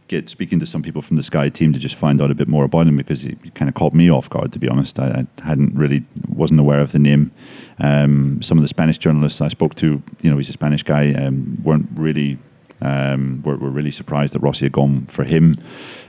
get 0.09 0.28
speaking 0.28 0.61
to 0.61 0.66
some 0.66 0.82
people 0.82 1.01
from 1.01 1.16
the 1.16 1.22
Sky 1.22 1.49
team 1.49 1.72
to 1.72 1.78
just 1.78 1.95
find 1.95 2.20
out 2.20 2.30
a 2.30 2.34
bit 2.34 2.49
more 2.49 2.64
about 2.64 2.86
him 2.86 2.97
because 2.97 3.24
it 3.24 3.55
kind 3.55 3.68
of 3.68 3.74
caught 3.74 3.95
me 3.95 4.11
off 4.11 4.28
guard. 4.28 4.53
To 4.53 4.59
be 4.59 4.68
honest, 4.68 4.99
I, 4.99 5.26
I 5.38 5.43
hadn't 5.43 5.74
really 5.74 6.05
wasn't 6.28 6.61
aware 6.61 6.80
of 6.80 6.93
the 6.93 6.99
name. 6.99 7.30
Um, 7.78 8.40
some 8.43 8.59
of 8.59 8.62
the 8.62 8.68
Spanish 8.68 8.99
journalists 8.99 9.40
I 9.40 9.49
spoke 9.49 9.74
to, 9.76 10.03
you 10.20 10.30
know, 10.30 10.36
he's 10.36 10.49
a 10.49 10.53
Spanish 10.53 10.82
guy, 10.82 11.12
um, 11.14 11.59
weren't 11.62 11.88
really 11.95 12.38
um, 12.82 13.43
we're, 13.45 13.57
we're, 13.57 13.70
really 13.70 13.93
surprised 13.93 14.34
that 14.34 14.40
Rossi 14.40 14.64
had 14.64 14.72
gone 14.72 15.07
for 15.07 15.22
him. 15.22 15.57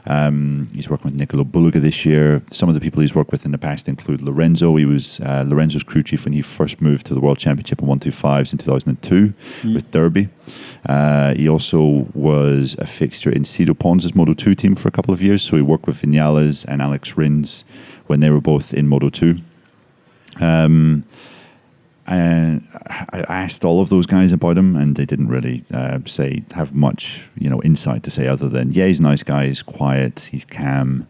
Um, 0.05 0.67
he's 0.73 0.89
working 0.89 1.05
with 1.05 1.19
Nicolo 1.19 1.43
Bulega 1.43 1.81
this 1.81 2.05
year. 2.05 2.41
Some 2.51 2.69
of 2.69 2.75
the 2.75 2.81
people 2.81 3.01
he's 3.01 3.15
worked 3.15 3.31
with 3.31 3.45
in 3.45 3.51
the 3.51 3.57
past 3.57 3.87
include 3.87 4.21
Lorenzo. 4.21 4.75
He 4.75 4.85
was 4.85 5.19
uh, 5.21 5.45
Lorenzo's 5.47 5.83
crew 5.83 6.03
chief 6.03 6.25
when 6.25 6.33
he 6.33 6.41
first 6.41 6.81
moved 6.81 7.05
to 7.07 7.13
the 7.13 7.19
World 7.19 7.37
Championship 7.37 7.81
in 7.81 7.87
125s 7.87 8.51
in 8.51 8.57
2002 8.57 9.33
mm. 9.61 9.73
with 9.73 9.89
Derbi. 9.91 10.29
Uh, 10.85 11.33
he 11.35 11.47
also 11.47 12.07
was 12.13 12.75
a 12.79 12.87
fixture 12.87 13.29
in 13.29 13.43
Sito 13.43 13.77
Pons' 13.77 14.13
Moto 14.13 14.33
2 14.33 14.55
team 14.55 14.75
for 14.75 14.87
a 14.87 14.91
couple 14.91 15.13
of 15.13 15.21
years. 15.21 15.41
So 15.41 15.55
he 15.55 15.61
worked 15.61 15.87
with 15.87 16.01
Vinales 16.01 16.65
and 16.67 16.81
Alex 16.81 17.15
Rins 17.17 17.63
when 18.07 18.19
they 18.19 18.29
were 18.29 18.41
both 18.41 18.73
in 18.73 18.87
Moto 18.87 19.09
2. 19.09 19.39
Um, 20.41 21.05
and 22.05 22.67
I 23.11 23.23
asked 23.29 23.63
all 23.63 23.81
of 23.81 23.89
those 23.89 24.05
guys 24.05 24.31
about 24.31 24.57
him, 24.57 24.75
and 24.75 24.95
they 24.95 25.05
didn't 25.05 25.29
really 25.29 25.63
uh, 25.73 25.99
say 26.05 26.43
have 26.53 26.73
much, 26.73 27.29
you 27.37 27.49
know, 27.49 27.61
insight 27.63 28.03
to 28.03 28.11
say 28.11 28.27
other 28.27 28.49
than 28.49 28.73
yeah, 28.73 28.87
he's 28.87 28.99
a 28.99 29.03
nice 29.03 29.23
guy, 29.23 29.47
he's 29.47 29.61
quiet, 29.61 30.29
he's 30.31 30.45
calm. 30.45 31.07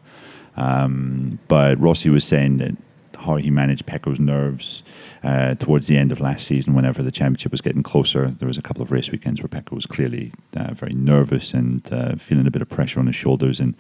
Um, 0.56 1.40
but 1.48 1.80
Rossi 1.80 2.10
was 2.10 2.24
saying 2.24 2.58
that 2.58 2.76
how 3.18 3.38
he 3.38 3.50
managed 3.50 3.86
Pecco's 3.86 4.20
nerves 4.20 4.84
uh, 5.24 5.56
towards 5.56 5.88
the 5.88 5.98
end 5.98 6.12
of 6.12 6.20
last 6.20 6.48
season, 6.48 6.74
whenever 6.74 7.02
the 7.02 7.12
championship 7.12 7.52
was 7.52 7.62
getting 7.62 7.84
closer, 7.84 8.28
there 8.28 8.48
was 8.48 8.58
a 8.58 8.62
couple 8.62 8.82
of 8.82 8.92
race 8.92 9.10
weekends 9.12 9.42
where 9.42 9.48
Pecco 9.48 9.76
was 9.76 9.86
clearly 9.86 10.32
uh, 10.58 10.74
very 10.74 10.94
nervous 10.94 11.54
and 11.54 11.88
uh, 11.92 12.16
feeling 12.16 12.48
a 12.48 12.52
bit 12.52 12.62
of 12.62 12.70
pressure 12.70 13.00
on 13.00 13.08
his 13.08 13.16
shoulders. 13.16 13.60
And 13.60 13.76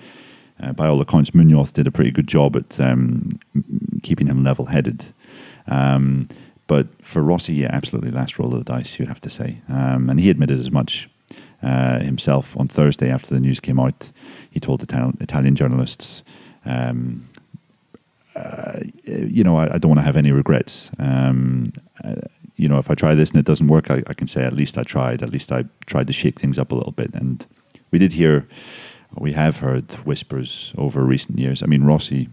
uh, 0.61 0.72
by 0.74 0.88
all 0.88 1.01
accounts, 1.01 1.34
Munoz 1.34 1.72
did 1.72 1.88
a 1.88 1.91
pretty 1.91 2.11
good 2.11 2.28
job 2.28 2.55
at 2.55 2.80
um, 2.80 3.39
keeping 4.01 4.28
him 4.28 4.43
level-headed. 4.43 5.05
Um, 5.68 6.28
but 6.74 6.88
for 7.05 7.21
Rossi, 7.21 7.53
yeah, 7.53 7.69
absolutely 7.71 8.09
last 8.09 8.39
roll 8.39 8.51
of 8.51 8.65
the 8.65 8.74
dice, 8.74 8.97
you'd 8.97 9.07
have 9.07 9.21
to 9.21 9.30
say. 9.30 9.61
Um, 9.69 10.09
and 10.09 10.19
he 10.19 10.32
admitted 10.32 10.57
as 10.57 10.71
much 10.71 11.07
uh, 11.61 11.99
himself 11.99 12.57
on 12.57 12.67
Thursday 12.67 13.11
after 13.11 13.32
the 13.32 13.39
news 13.39 13.59
came 13.59 13.80
out. 13.80 14.11
He 14.49 14.59
told 14.59 14.82
Italian, 14.82 15.15
Italian 15.21 15.55
journalists, 15.55 16.24
um, 16.65 17.26
uh, 18.36 18.80
you 19.05 19.43
know, 19.43 19.55
I, 19.55 19.76
I, 19.76 19.78
don't 19.78 19.89
want 19.89 19.99
to 19.99 20.03
have 20.03 20.17
any 20.17 20.32
regrets. 20.32 20.89
Um, 20.97 21.74
uh, 22.03 22.15
you 22.55 22.67
know, 22.67 22.80
if 22.80 22.89
I 22.89 22.95
try 22.95 23.13
this 23.13 23.30
and 23.30 23.39
it 23.39 23.45
doesn't 23.45 23.67
work, 23.67 23.91
I, 23.91 24.01
I, 24.07 24.15
can 24.15 24.28
say 24.28 24.41
at 24.43 24.53
least 24.53 24.76
I 24.76 24.82
tried. 24.82 25.21
At 25.21 25.30
least 25.30 25.51
I 25.51 25.65
tried 25.86 26.07
to 26.07 26.13
shake 26.13 26.39
things 26.39 26.57
up 26.57 26.71
a 26.71 26.76
little 26.76 26.93
bit. 26.93 27.13
And 27.13 27.45
we 27.91 27.99
did 27.99 28.13
hear, 28.13 28.47
we 29.15 29.34
have 29.34 29.57
heard 29.57 29.91
whispers 30.07 30.74
over 30.76 31.03
recent 31.03 31.38
years. 31.38 31.61
I 31.61 31.67
mean, 31.67 31.84
Rossi 31.84 32.30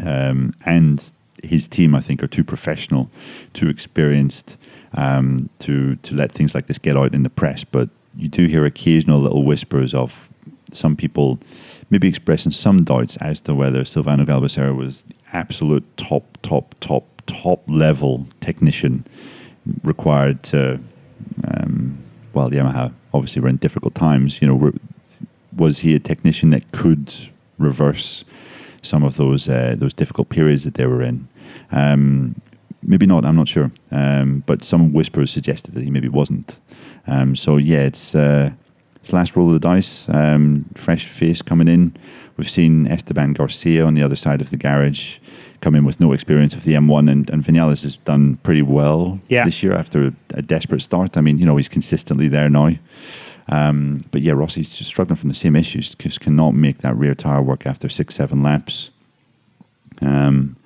um, 0.00 0.52
and 0.64 1.12
his 1.46 1.68
team, 1.68 1.94
I 1.94 2.00
think, 2.00 2.22
are 2.22 2.28
too 2.28 2.44
professional, 2.44 3.10
too 3.52 3.68
experienced 3.68 4.56
um, 4.94 5.48
to 5.60 5.96
to 5.96 6.14
let 6.14 6.32
things 6.32 6.54
like 6.54 6.66
this 6.66 6.78
get 6.78 6.96
out 6.96 7.14
in 7.14 7.22
the 7.22 7.30
press. 7.30 7.64
But 7.64 7.88
you 8.16 8.28
do 8.28 8.46
hear 8.46 8.64
occasional 8.64 9.20
little 9.20 9.44
whispers 9.44 9.94
of 9.94 10.28
some 10.72 10.96
people 10.96 11.38
maybe 11.90 12.08
expressing 12.08 12.52
some 12.52 12.84
doubts 12.84 13.16
as 13.18 13.40
to 13.42 13.54
whether 13.54 13.82
Silvano 13.82 14.26
Galbusera 14.26 14.74
was 14.74 15.02
the 15.02 15.14
absolute 15.32 15.84
top, 15.96 16.38
top, 16.42 16.74
top, 16.80 17.04
top 17.26 17.62
level 17.68 18.26
technician 18.40 19.04
required 19.82 20.42
to. 20.44 20.80
Um, 21.46 21.98
well, 22.32 22.50
Yamaha 22.50 22.92
obviously 23.14 23.40
were 23.40 23.48
in 23.48 23.56
difficult 23.56 23.94
times. 23.94 24.42
You 24.42 24.48
know, 24.48 24.72
was 25.56 25.80
he 25.80 25.94
a 25.94 25.98
technician 25.98 26.50
that 26.50 26.70
could 26.72 27.12
reverse 27.58 28.24
some 28.82 29.02
of 29.02 29.16
those 29.16 29.48
uh, 29.48 29.74
those 29.78 29.94
difficult 29.94 30.28
periods 30.28 30.64
that 30.64 30.74
they 30.74 30.86
were 30.86 31.02
in? 31.02 31.28
Um, 31.72 32.34
maybe 32.82 33.06
not. 33.06 33.24
I'm 33.24 33.36
not 33.36 33.48
sure. 33.48 33.70
Um, 33.90 34.42
but 34.46 34.64
some 34.64 34.92
whispers 34.92 35.30
suggested 35.30 35.74
that 35.74 35.82
he 35.82 35.90
maybe 35.90 36.08
wasn't. 36.08 36.60
Um, 37.06 37.36
so 37.36 37.56
yeah, 37.56 37.80
it's 37.80 38.14
uh, 38.14 38.52
it's 38.96 39.12
last 39.12 39.36
roll 39.36 39.48
of 39.48 39.54
the 39.54 39.60
dice. 39.60 40.08
Um, 40.08 40.66
fresh 40.74 41.06
face 41.06 41.42
coming 41.42 41.68
in. 41.68 41.96
We've 42.36 42.50
seen 42.50 42.86
Esteban 42.86 43.32
Garcia 43.32 43.84
on 43.84 43.94
the 43.94 44.02
other 44.02 44.16
side 44.16 44.40
of 44.40 44.50
the 44.50 44.56
garage 44.56 45.18
come 45.60 45.74
in 45.74 45.84
with 45.84 46.00
no 46.00 46.12
experience 46.12 46.54
of 46.54 46.64
the 46.64 46.74
M1, 46.74 47.10
and, 47.10 47.30
and 47.30 47.42
Vinales 47.42 47.82
has 47.82 47.96
done 47.98 48.36
pretty 48.42 48.62
well 48.62 49.18
yeah. 49.28 49.44
this 49.44 49.62
year 49.62 49.72
after 49.72 50.06
a, 50.06 50.12
a, 50.34 50.42
desperate 50.42 50.82
start. 50.82 51.16
I 51.16 51.22
mean, 51.22 51.38
you 51.38 51.46
know, 51.46 51.56
he's 51.56 51.68
consistently 51.68 52.28
there 52.28 52.50
now. 52.50 52.72
Um, 53.48 54.00
but 54.10 54.22
yeah, 54.22 54.32
Rossi's 54.32 54.70
just 54.70 54.88
struggling 54.90 55.16
from 55.16 55.28
the 55.28 55.34
same 55.34 55.56
issues. 55.56 55.94
Just 55.94 56.20
cannot 56.20 56.54
make 56.54 56.78
that 56.78 56.96
rear 56.96 57.14
tire 57.14 57.42
work 57.42 57.66
after 57.66 57.88
six, 57.88 58.16
seven 58.16 58.42
laps. 58.42 58.90
Um, 60.02 60.56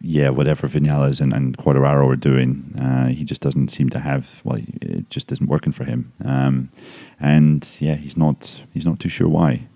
yeah, 0.00 0.30
whatever 0.30 0.68
Vinales 0.68 1.20
and, 1.20 1.32
and 1.32 1.56
are 1.66 2.16
doing, 2.16 2.74
uh, 2.80 3.08
he 3.08 3.24
just 3.24 3.40
doesn't 3.40 3.68
seem 3.68 3.88
to 3.90 3.98
have. 3.98 4.40
Well, 4.44 4.60
it 4.80 5.10
just 5.10 5.32
isn't 5.32 5.48
working 5.48 5.72
for 5.72 5.84
him, 5.84 6.12
um, 6.24 6.70
and 7.18 7.68
yeah, 7.80 7.94
he's 7.94 8.16
not. 8.16 8.62
He's 8.72 8.86
not 8.86 9.00
too 9.00 9.08
sure 9.08 9.28
why. 9.28 9.66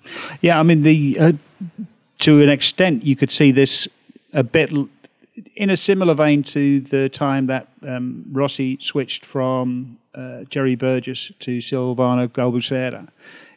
Yeah, 0.40 0.60
I 0.60 0.62
mean, 0.62 0.82
the 0.82 1.18
uh, 1.18 1.32
to 2.20 2.40
an 2.40 2.48
extent, 2.48 3.04
you 3.04 3.16
could 3.16 3.32
see 3.32 3.50
this 3.50 3.88
a 4.32 4.44
bit 4.44 4.72
in 5.56 5.70
a 5.70 5.76
similar 5.76 6.14
vein 6.14 6.42
to 6.44 6.80
the 6.80 7.08
time 7.08 7.46
that 7.46 7.68
um, 7.86 8.24
Rossi 8.30 8.78
switched 8.80 9.24
from 9.24 9.98
uh, 10.14 10.44
Jerry 10.44 10.76
Burgess 10.76 11.32
to 11.40 11.58
Silvano 11.58 12.28
Galbusera, 12.28 13.08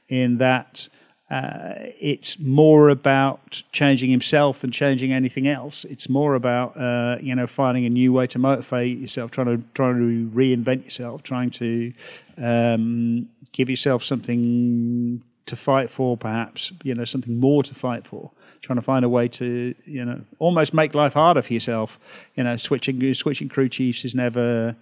in 0.10 0.40
that 0.40 0.88
uh, 1.30 1.74
it's 2.00 2.38
more 2.40 2.90
about 2.90 3.64
changing 3.72 4.12
himself 4.12 4.60
than 4.60 4.72
changing 4.72 5.12
anything 5.12 5.48
else. 5.48 5.84
It's 5.86 6.08
more 6.08 6.36
about 6.36 6.78
uh, 6.78 7.18
you 7.20 7.34
know 7.34 7.48
finding 7.48 7.86
a 7.86 7.90
new 7.90 8.14
way 8.14 8.28
to 8.28 8.38
motivate 8.38 9.00
yourself, 9.00 9.32
trying 9.32 9.48
to 9.48 9.64
trying 9.74 9.96
to 9.96 10.30
reinvent 10.36 10.84
yourself, 10.84 11.24
trying 11.24 11.50
to 11.52 11.94
um, 12.38 13.28
give 13.52 13.72
yourself 13.72 14.04
something 14.04 15.24
to 15.48 15.56
fight 15.56 15.90
for, 15.90 16.16
perhaps 16.16 16.72
you 16.84 16.94
know 16.94 17.06
something 17.06 17.40
more 17.40 17.64
to 17.64 17.74
fight 17.74 18.06
for. 18.06 18.30
Trying 18.62 18.78
to 18.78 18.84
find 18.84 19.04
a 19.04 19.10
way 19.10 19.28
to 19.30 19.74
you 19.86 20.06
know 20.06 20.22
almost 20.38 20.76
make 20.76 20.94
life 20.94 21.16
harder 21.16 21.42
for 21.42 21.54
yourself. 21.54 22.00
You 22.36 22.44
know, 22.44 22.56
switching 22.56 23.14
switching 23.16 23.50
crew 23.50 23.68
chiefs 23.68 24.06
is 24.06 24.14
never 24.14 24.76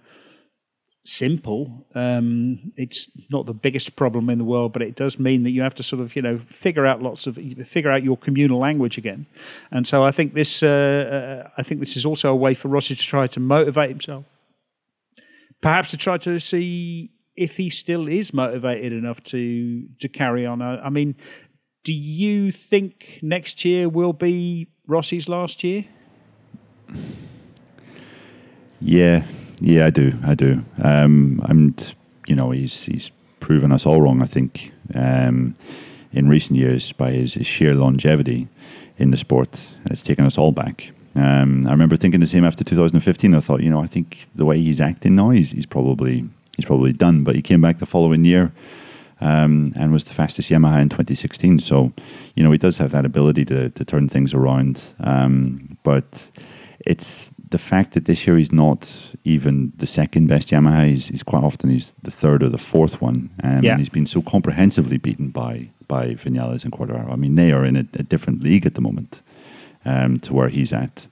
simple. 1.04 1.86
Um, 1.94 2.72
it's 2.76 3.08
not 3.30 3.46
the 3.46 3.52
biggest 3.52 3.94
problem 3.94 4.30
in 4.30 4.38
the 4.38 4.44
world, 4.44 4.72
but 4.72 4.82
it 4.82 4.96
does 4.96 5.18
mean 5.18 5.42
that 5.42 5.50
you 5.50 5.62
have 5.62 5.74
to 5.76 5.82
sort 5.82 6.00
of, 6.00 6.16
you 6.16 6.22
know, 6.22 6.38
figure 6.46 6.86
out 6.86 7.02
lots 7.02 7.26
of 7.26 7.36
figure 7.66 7.90
out 7.90 8.02
your 8.02 8.16
communal 8.16 8.58
language 8.58 8.98
again. 8.98 9.26
And 9.70 9.86
so 9.86 10.02
I 10.02 10.10
think 10.10 10.34
this, 10.34 10.62
uh, 10.62 11.44
uh, 11.46 11.50
I 11.58 11.62
think 11.62 11.80
this 11.80 11.96
is 11.96 12.06
also 12.06 12.30
a 12.30 12.36
way 12.36 12.54
for 12.54 12.68
Rossi 12.68 12.94
to 12.94 13.02
try 13.02 13.26
to 13.26 13.40
motivate 13.40 13.90
himself, 13.90 14.24
perhaps 15.60 15.90
to 15.90 15.96
try 15.96 16.16
to 16.18 16.40
see 16.40 17.10
if 17.36 17.56
he 17.56 17.68
still 17.68 18.08
is 18.08 18.32
motivated 18.32 18.92
enough 18.92 19.22
to 19.24 19.86
to 20.00 20.08
carry 20.08 20.46
on. 20.46 20.62
I, 20.62 20.86
I 20.86 20.88
mean, 20.88 21.16
do 21.82 21.92
you 21.92 22.50
think 22.50 23.18
next 23.22 23.64
year 23.64 23.90
will 23.90 24.14
be 24.14 24.68
Rossi's 24.86 25.28
last 25.28 25.62
year? 25.62 25.84
Yeah, 28.80 29.24
yeah, 29.60 29.86
I 29.86 29.90
do. 29.90 30.12
I 30.24 30.34
do. 30.34 30.64
Um, 30.82 31.40
and 31.48 31.94
you 32.26 32.34
know, 32.34 32.50
he's 32.50 32.84
he's 32.84 33.10
proven 33.40 33.72
us 33.72 33.86
all 33.86 34.00
wrong. 34.00 34.22
I 34.22 34.26
think 34.26 34.72
um, 34.94 35.54
in 36.12 36.28
recent 36.28 36.58
years 36.58 36.92
by 36.92 37.10
his, 37.10 37.34
his, 37.34 37.46
sheer 37.46 37.74
longevity 37.74 38.48
in 38.96 39.10
the 39.10 39.16
sport, 39.16 39.70
it's 39.90 40.02
taken 40.02 40.24
us 40.24 40.38
all 40.38 40.52
back. 40.52 40.92
Um, 41.14 41.66
I 41.66 41.70
remember 41.70 41.96
thinking 41.96 42.20
the 42.20 42.26
same 42.26 42.44
after 42.44 42.64
2015. 42.64 43.34
I 43.34 43.40
thought, 43.40 43.62
you 43.62 43.70
know, 43.70 43.80
I 43.80 43.86
think 43.86 44.26
the 44.34 44.44
way 44.44 44.60
he's 44.60 44.80
acting 44.80 45.16
now, 45.16 45.30
he's, 45.30 45.50
he's 45.50 45.66
probably 45.66 46.24
he's 46.56 46.64
probably 46.64 46.92
done. 46.92 47.24
But 47.24 47.36
he 47.36 47.42
came 47.42 47.60
back 47.60 47.78
the 47.78 47.86
following 47.86 48.24
year. 48.24 48.52
Um, 49.20 49.72
and 49.76 49.92
was 49.92 50.04
the 50.04 50.12
fastest 50.12 50.50
Yamaha 50.50 50.82
in 50.82 50.88
2016. 50.88 51.60
So, 51.60 51.92
you 52.34 52.42
know, 52.42 52.50
he 52.50 52.58
does 52.58 52.76
have 52.78 52.90
that 52.90 53.06
ability 53.06 53.44
to, 53.46 53.70
to 53.70 53.84
turn 53.84 54.08
things 54.08 54.34
around. 54.34 54.82
Um, 55.00 55.78
but 55.82 56.30
it's 56.80 57.30
the 57.50 57.58
fact 57.58 57.92
that 57.92 58.04
this 58.04 58.26
year 58.26 58.36
he's 58.36 58.52
not 58.52 59.12
even 59.24 59.72
the 59.76 59.86
second 59.86 60.26
best 60.26 60.48
Yamaha, 60.48 60.86
he's, 60.86 61.08
he's 61.08 61.22
quite 61.22 61.44
often 61.44 61.70
he's 61.70 61.94
the 62.02 62.10
third 62.10 62.42
or 62.42 62.48
the 62.48 62.58
fourth 62.58 63.00
one, 63.00 63.30
um, 63.42 63.62
yeah. 63.62 63.72
and 63.72 63.80
he's 63.80 63.88
been 63.88 64.06
so 64.06 64.22
comprehensively 64.22 64.98
beaten 64.98 65.30
by 65.30 65.68
by 65.86 66.14
Vinales 66.14 66.64
and 66.64 66.72
Quartararo. 66.72 67.12
I 67.12 67.16
mean, 67.16 67.34
they 67.34 67.52
are 67.52 67.64
in 67.64 67.76
a, 67.76 67.86
a 67.94 68.02
different 68.02 68.42
league 68.42 68.64
at 68.66 68.74
the 68.74 68.80
moment 68.80 69.20
um, 69.84 70.18
to 70.20 70.32
where 70.32 70.48
he's 70.48 70.72
at. 70.72 71.06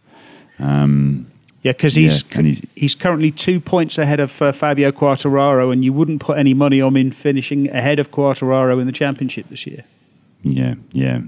Um, 0.58 1.26
yeah, 1.62 1.72
because 1.72 1.94
he's, 1.94 2.24
yeah, 2.34 2.42
he's, 2.42 2.62
he's 2.74 2.94
currently 2.94 3.30
two 3.30 3.60
points 3.60 3.96
ahead 3.96 4.18
of 4.18 4.42
uh, 4.42 4.50
Fabio 4.50 4.90
Quartararo, 4.90 5.72
and 5.72 5.84
you 5.84 5.92
wouldn't 5.92 6.20
put 6.20 6.36
any 6.36 6.54
money 6.54 6.80
on 6.80 6.96
him 6.96 7.12
finishing 7.12 7.70
ahead 7.70 7.98
of 8.00 8.10
Quartararo 8.10 8.80
in 8.80 8.86
the 8.86 8.92
championship 8.92 9.48
this 9.48 9.66
year. 9.66 9.84
Yeah, 10.42 10.74
yeah, 10.92 11.20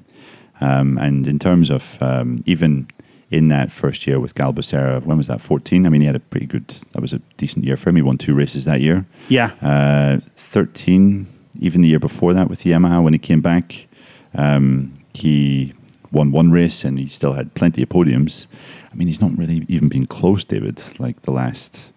um, 0.60 0.98
and 0.98 1.28
in 1.28 1.38
terms 1.38 1.70
of 1.70 1.96
um, 2.00 2.40
even 2.46 2.88
in 3.34 3.48
that 3.48 3.72
first 3.72 4.06
year 4.06 4.20
with 4.20 4.34
Galbusera. 4.34 5.04
When 5.04 5.18
was 5.18 5.26
that? 5.26 5.40
14? 5.40 5.86
I 5.86 5.88
mean, 5.88 6.00
he 6.00 6.06
had 6.06 6.16
a 6.16 6.20
pretty 6.20 6.46
good, 6.46 6.68
that 6.68 7.00
was 7.00 7.12
a 7.12 7.18
decent 7.36 7.64
year 7.64 7.76
for 7.76 7.90
him. 7.90 7.96
He 7.96 8.02
won 8.02 8.16
two 8.16 8.34
races 8.34 8.64
that 8.64 8.80
year. 8.80 9.06
Yeah. 9.28 9.50
Uh, 9.60 10.20
13, 10.36 11.26
even 11.60 11.80
the 11.82 11.88
year 11.88 11.98
before 11.98 12.32
that 12.32 12.48
with 12.48 12.62
Yamaha 12.62 13.02
when 13.02 13.12
he 13.12 13.18
came 13.18 13.40
back, 13.40 13.86
um, 14.34 14.94
he 15.12 15.74
won 16.12 16.30
one 16.30 16.52
race 16.52 16.84
and 16.84 16.98
he 16.98 17.08
still 17.08 17.32
had 17.32 17.54
plenty 17.54 17.82
of 17.82 17.88
podiums. 17.88 18.46
I 18.92 18.94
mean, 18.94 19.08
he's 19.08 19.20
not 19.20 19.36
really 19.36 19.66
even 19.68 19.88
been 19.88 20.06
close, 20.06 20.44
David, 20.44 20.80
like 21.00 21.22
the 21.22 21.32
last, 21.32 21.90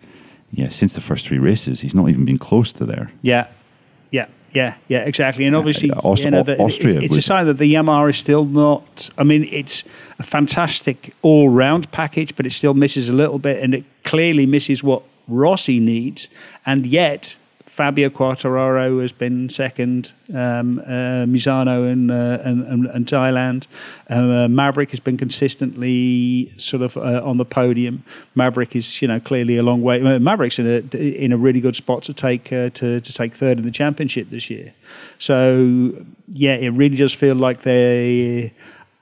yeah, 0.51 0.69
since 0.69 0.93
the 0.93 1.01
first 1.01 1.27
three 1.27 1.37
races, 1.37 1.81
he's 1.81 1.93
not 1.93 2.09
even 2.09 2.25
been 2.25 2.39
close 2.39 2.71
to 2.73 2.85
there. 2.85 3.11
Yeah. 3.21 3.47
Yeah. 4.11 4.25
Yeah, 4.53 4.75
yeah, 4.87 4.99
exactly. 4.99 5.45
And 5.45 5.55
obviously, 5.55 5.91
Aust- 5.91 6.23
you 6.23 6.31
know, 6.31 6.43
the, 6.43 6.57
Austria. 6.57 6.97
It, 6.97 7.03
it's 7.03 7.17
a 7.17 7.21
sign 7.21 7.45
that 7.47 7.55
the 7.57 7.73
Yamaha 7.73 8.09
is 8.09 8.17
still 8.17 8.45
not. 8.45 9.09
I 9.17 9.23
mean, 9.23 9.47
it's 9.51 9.83
a 10.19 10.23
fantastic 10.23 11.13
all-round 11.21 11.91
package, 11.91 12.35
but 12.35 12.45
it 12.45 12.51
still 12.51 12.73
misses 12.73 13.09
a 13.09 13.13
little 13.13 13.39
bit, 13.39 13.61
and 13.61 13.73
it 13.73 13.83
clearly 14.03 14.45
misses 14.45 14.83
what 14.83 15.03
Rossi 15.27 15.79
needs. 15.79 16.29
And 16.65 16.87
yet, 16.87 17.35
Fabio 17.77 18.09
Quartararo 18.09 19.03
has 19.03 19.11
been 19.11 19.49
second. 19.49 20.11
Um, 20.33 20.79
uh, 20.79 21.29
Misano 21.29 21.87
and, 21.87 22.09
uh, 22.09 22.39
and, 22.43 22.65
and, 22.65 22.85
and 22.87 23.05
Thailand. 23.05 23.67
Uh, 24.09 24.47
Maverick 24.47 24.89
has 24.89 24.99
been 24.99 25.15
consistently 25.15 26.51
sort 26.57 26.81
of 26.81 26.97
uh, 26.97 27.21
on 27.23 27.37
the 27.37 27.45
podium. 27.45 28.03
Maverick 28.33 28.75
is 28.75 28.99
you 28.99 29.07
know 29.07 29.19
clearly 29.19 29.57
a 29.57 29.63
long 29.63 29.83
way. 29.83 30.01
Uh, 30.01 30.17
Maverick's 30.17 30.57
in 30.57 30.65
a 30.65 30.97
in 30.97 31.31
a 31.31 31.37
really 31.37 31.61
good 31.61 31.75
spot 31.75 32.01
to 32.05 32.15
take 32.15 32.51
uh, 32.51 32.71
to 32.71 32.99
to 32.99 33.13
take 33.13 33.35
third 33.35 33.59
in 33.59 33.63
the 33.63 33.71
championship 33.71 34.31
this 34.31 34.49
year. 34.49 34.73
So 35.19 35.93
yeah, 36.29 36.55
it 36.55 36.69
really 36.69 36.97
does 36.97 37.13
feel 37.13 37.35
like 37.35 37.61
they. 37.61 38.53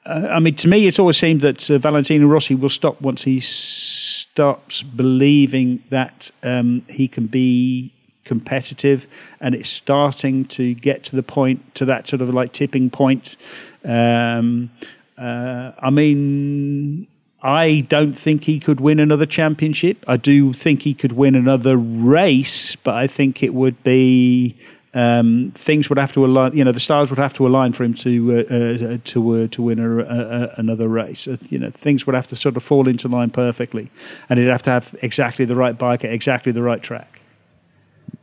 I 0.05 0.39
mean, 0.39 0.55
to 0.55 0.67
me, 0.67 0.85
it's 0.85 0.99
always 0.99 1.17
seemed 1.17 1.41
that 1.41 1.61
Valentino 1.61 2.27
Rossi 2.27 2.55
will 2.55 2.69
stop 2.69 3.01
once 3.01 3.23
he 3.23 3.39
stops 3.39 4.83
believing 4.83 5.81
that 5.89 6.29
um, 6.43 6.83
he 6.89 7.07
can 7.07 7.25
be 7.25 7.94
competitive, 8.25 9.07
and 9.39 9.55
it's 9.55 9.69
starting 9.69 10.45
to 10.45 10.73
get 10.73 11.03
to 11.05 11.15
the 11.15 11.23
point 11.23 11.75
to 11.75 11.85
that 11.85 12.07
sort 12.07 12.21
of 12.21 12.33
like 12.33 12.51
tipping 12.51 12.89
point. 12.89 13.37
Um, 13.85 14.71
uh, 15.17 15.71
I 15.79 15.89
mean, 15.89 17.07
I 17.41 17.85
don't 17.87 18.17
think 18.17 18.43
he 18.43 18.59
could 18.59 18.81
win 18.81 18.99
another 18.99 19.25
championship. 19.25 20.03
I 20.07 20.17
do 20.17 20.51
think 20.51 20.81
he 20.81 20.93
could 20.93 21.13
win 21.13 21.35
another 21.35 21.77
race, 21.77 22.75
but 22.75 22.95
I 22.95 23.07
think 23.07 23.43
it 23.43 23.53
would 23.53 23.81
be 23.83 24.55
um, 24.95 25.51
things 25.53 25.89
would 25.89 25.99
have 25.99 26.13
to 26.13 26.25
align. 26.25 26.57
You 26.57 26.63
know, 26.63 26.71
the 26.71 26.79
stars 26.79 27.09
would 27.09 27.19
have 27.19 27.33
to 27.33 27.45
align 27.45 27.73
for 27.73 27.83
him 27.83 27.93
to 27.95 28.45
uh, 28.49 28.53
uh, 28.53 28.97
to 29.03 29.43
uh, 29.43 29.47
to 29.47 29.61
win 29.61 29.77
a, 29.77 29.99
a, 29.99 30.53
another 30.55 30.87
race. 30.87 31.27
Uh, 31.27 31.37
you 31.49 31.59
know, 31.59 31.69
things 31.69 32.07
would 32.07 32.15
have 32.15 32.27
to 32.27 32.35
sort 32.35 32.55
of 32.57 32.63
fall 32.63 32.87
into 32.87 33.07
line 33.09 33.29
perfectly, 33.29 33.91
and 34.29 34.39
he'd 34.39 34.47
have 34.47 34.63
to 34.63 34.71
have 34.71 34.95
exactly 35.01 35.43
the 35.43 35.55
right 35.55 35.77
bike 35.77 36.05
at 36.05 36.13
exactly 36.13 36.53
the 36.53 36.63
right 36.63 36.81
track. 36.81 37.14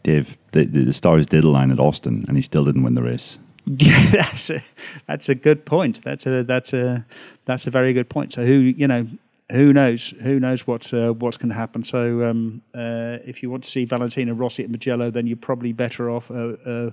Dave, 0.02 0.38
the, 0.52 0.64
the, 0.64 0.84
the 0.84 0.92
stars 0.92 1.26
did 1.26 1.44
align 1.44 1.70
at 1.70 1.80
Austin, 1.80 2.24
and 2.28 2.36
he 2.36 2.42
still 2.42 2.64
didn't 2.64 2.82
win 2.82 2.94
the 2.94 3.02
race. 3.02 3.38
Yeah, 3.64 4.10
that's 4.10 4.50
a 4.50 4.64
that's 5.06 5.28
a 5.28 5.36
good 5.36 5.64
point. 5.64 6.02
That's 6.02 6.26
a 6.26 6.42
that's 6.42 6.72
a 6.72 7.06
that's 7.44 7.68
a 7.68 7.70
very 7.70 7.92
good 7.92 8.08
point. 8.08 8.32
So 8.32 8.44
who 8.44 8.54
you 8.54 8.88
know 8.88 9.06
who 9.52 9.72
knows? 9.72 10.14
Who 10.22 10.40
knows 10.40 10.66
what's 10.66 10.92
uh, 10.92 11.12
what's 11.12 11.36
going 11.36 11.50
to 11.50 11.54
happen? 11.54 11.84
So, 11.84 12.28
um, 12.28 12.62
uh, 12.74 13.18
if 13.24 13.42
you 13.42 13.50
want 13.50 13.64
to 13.64 13.70
see 13.70 13.84
Valentino 13.84 14.32
Rossi 14.34 14.64
at 14.64 14.70
Mugello, 14.70 15.10
then 15.10 15.26
you're 15.26 15.36
probably 15.36 15.72
better 15.72 16.10
off 16.10 16.30
uh, 16.30 16.56
uh, 16.66 16.90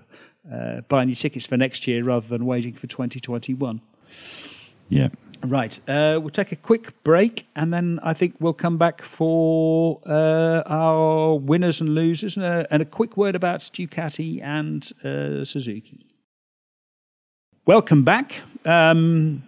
uh, 0.52 0.82
buying 0.82 1.10
your 1.10 1.16
tickets 1.16 1.46
for 1.46 1.58
next 1.58 1.88
year 1.88 2.04
rather 2.04 2.28
than 2.28 2.46
waiting 2.46 2.74
for 2.74 2.88
2021. 2.88 3.82
Yeah. 4.90 5.10
Right. 5.42 5.80
Uh, 5.88 6.20
we'll 6.22 6.32
take 6.32 6.52
a 6.52 6.58
quick 6.58 7.04
break, 7.04 7.48
and 7.56 7.74
then 7.74 8.00
I 8.04 8.14
think 8.14 8.36
we'll 8.40 8.54
come 8.54 8.78
back 8.78 9.02
for 9.02 10.02
our 10.06 11.36
winners 11.36 11.80
and 11.80 11.96
losers, 11.96 12.36
and 12.36 12.46
a, 12.46 12.68
and 12.70 12.82
a, 12.82 12.86
quick 12.86 13.16
word 13.16 13.36
about 13.36 13.62
Ducati 13.62 14.42
and 14.44 14.84
Suzuki. 15.48 16.06
Welcome 17.66 18.04
back. 18.04 18.42
Um, 18.66 19.44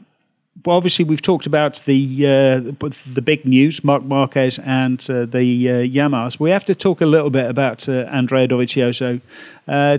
well, 0.66 0.78
obviously 0.78 1.06
we've 1.06 1.22
talked 1.22 1.46
about 1.46 1.82
the 1.86 2.26
uh, 2.26 2.88
the 3.14 3.22
big 3.22 3.46
news, 3.46 3.84
Marc 3.84 4.04
Marquez 4.04 4.60
and 4.60 5.00
uh, 5.10 5.26
the 5.26 5.70
uh, 5.70 5.74
Yamahas. 5.74 6.40
We 6.40 6.52
have 6.52 6.66
to 6.66 6.76
talk 6.76 7.02
a 7.02 7.06
little 7.06 7.30
bit 7.30 7.50
about 7.50 7.88
uh, 7.90 8.08
Andrea 8.12 8.48
Dovizioso. 8.48 9.22
Uh, 9.68 9.98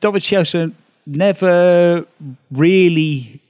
Dovizioso 0.00 0.72
never 1.06 2.04
really 2.50 3.40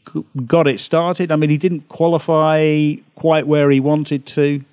got 0.47 0.67
it 0.67 0.81
started. 0.81 1.31
I 1.33 1.37
mean, 1.37 1.51
he 1.51 1.59
didn't 1.59 1.89
qualify 1.89 2.95
quite 3.15 3.47
where 3.47 3.71
he 3.71 3.81
wanted 3.81 4.27
to. 4.27 4.65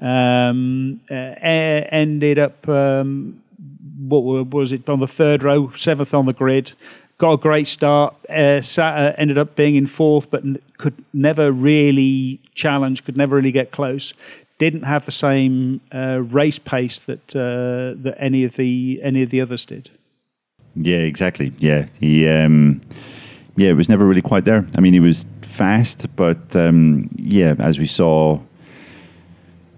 Um, 0.00 1.00
uh, 1.10 1.14
ended 1.14 2.38
up 2.38 2.68
um, 2.68 3.42
what 3.98 4.20
was 4.50 4.72
it 4.72 4.88
on 4.88 5.00
the 5.00 5.08
third 5.08 5.42
row, 5.42 5.72
seventh 5.74 6.12
on 6.12 6.26
the 6.26 6.32
grid 6.32 6.72
got 7.18 7.32
a 7.32 7.36
great 7.36 7.66
start. 7.66 8.14
Uh, 8.28 8.60
uh, 8.78 9.12
ended 9.16 9.38
up 9.38 9.54
being 9.56 9.74
in 9.74 9.86
fourth, 9.86 10.30
but 10.30 10.44
n- 10.44 10.58
could 10.78 10.94
never 11.12 11.50
really 11.52 12.40
challenge. 12.54 13.04
Could 13.04 13.16
never 13.16 13.36
really 13.36 13.52
get 13.52 13.70
close. 13.70 14.12
Didn't 14.58 14.82
have 14.82 15.04
the 15.04 15.12
same 15.12 15.80
uh, 15.94 16.20
race 16.22 16.58
pace 16.58 16.98
that 17.00 17.36
uh, 17.36 18.00
that 18.02 18.16
any 18.18 18.44
of 18.44 18.56
the 18.56 19.00
any 19.02 19.22
of 19.22 19.30
the 19.30 19.40
others 19.40 19.64
did. 19.64 19.90
Yeah, 20.74 20.98
exactly. 20.98 21.52
Yeah, 21.58 21.86
he. 22.00 22.28
Um, 22.28 22.80
yeah, 23.56 23.70
it 23.70 23.74
was 23.74 23.88
never 23.88 24.06
really 24.06 24.22
quite 24.22 24.44
there. 24.44 24.66
I 24.76 24.80
mean, 24.80 24.92
he 24.92 25.00
was 25.00 25.24
fast, 25.40 26.14
but 26.16 26.54
um, 26.54 27.08
yeah, 27.16 27.54
as 27.58 27.78
we 27.78 27.86
saw 27.86 28.40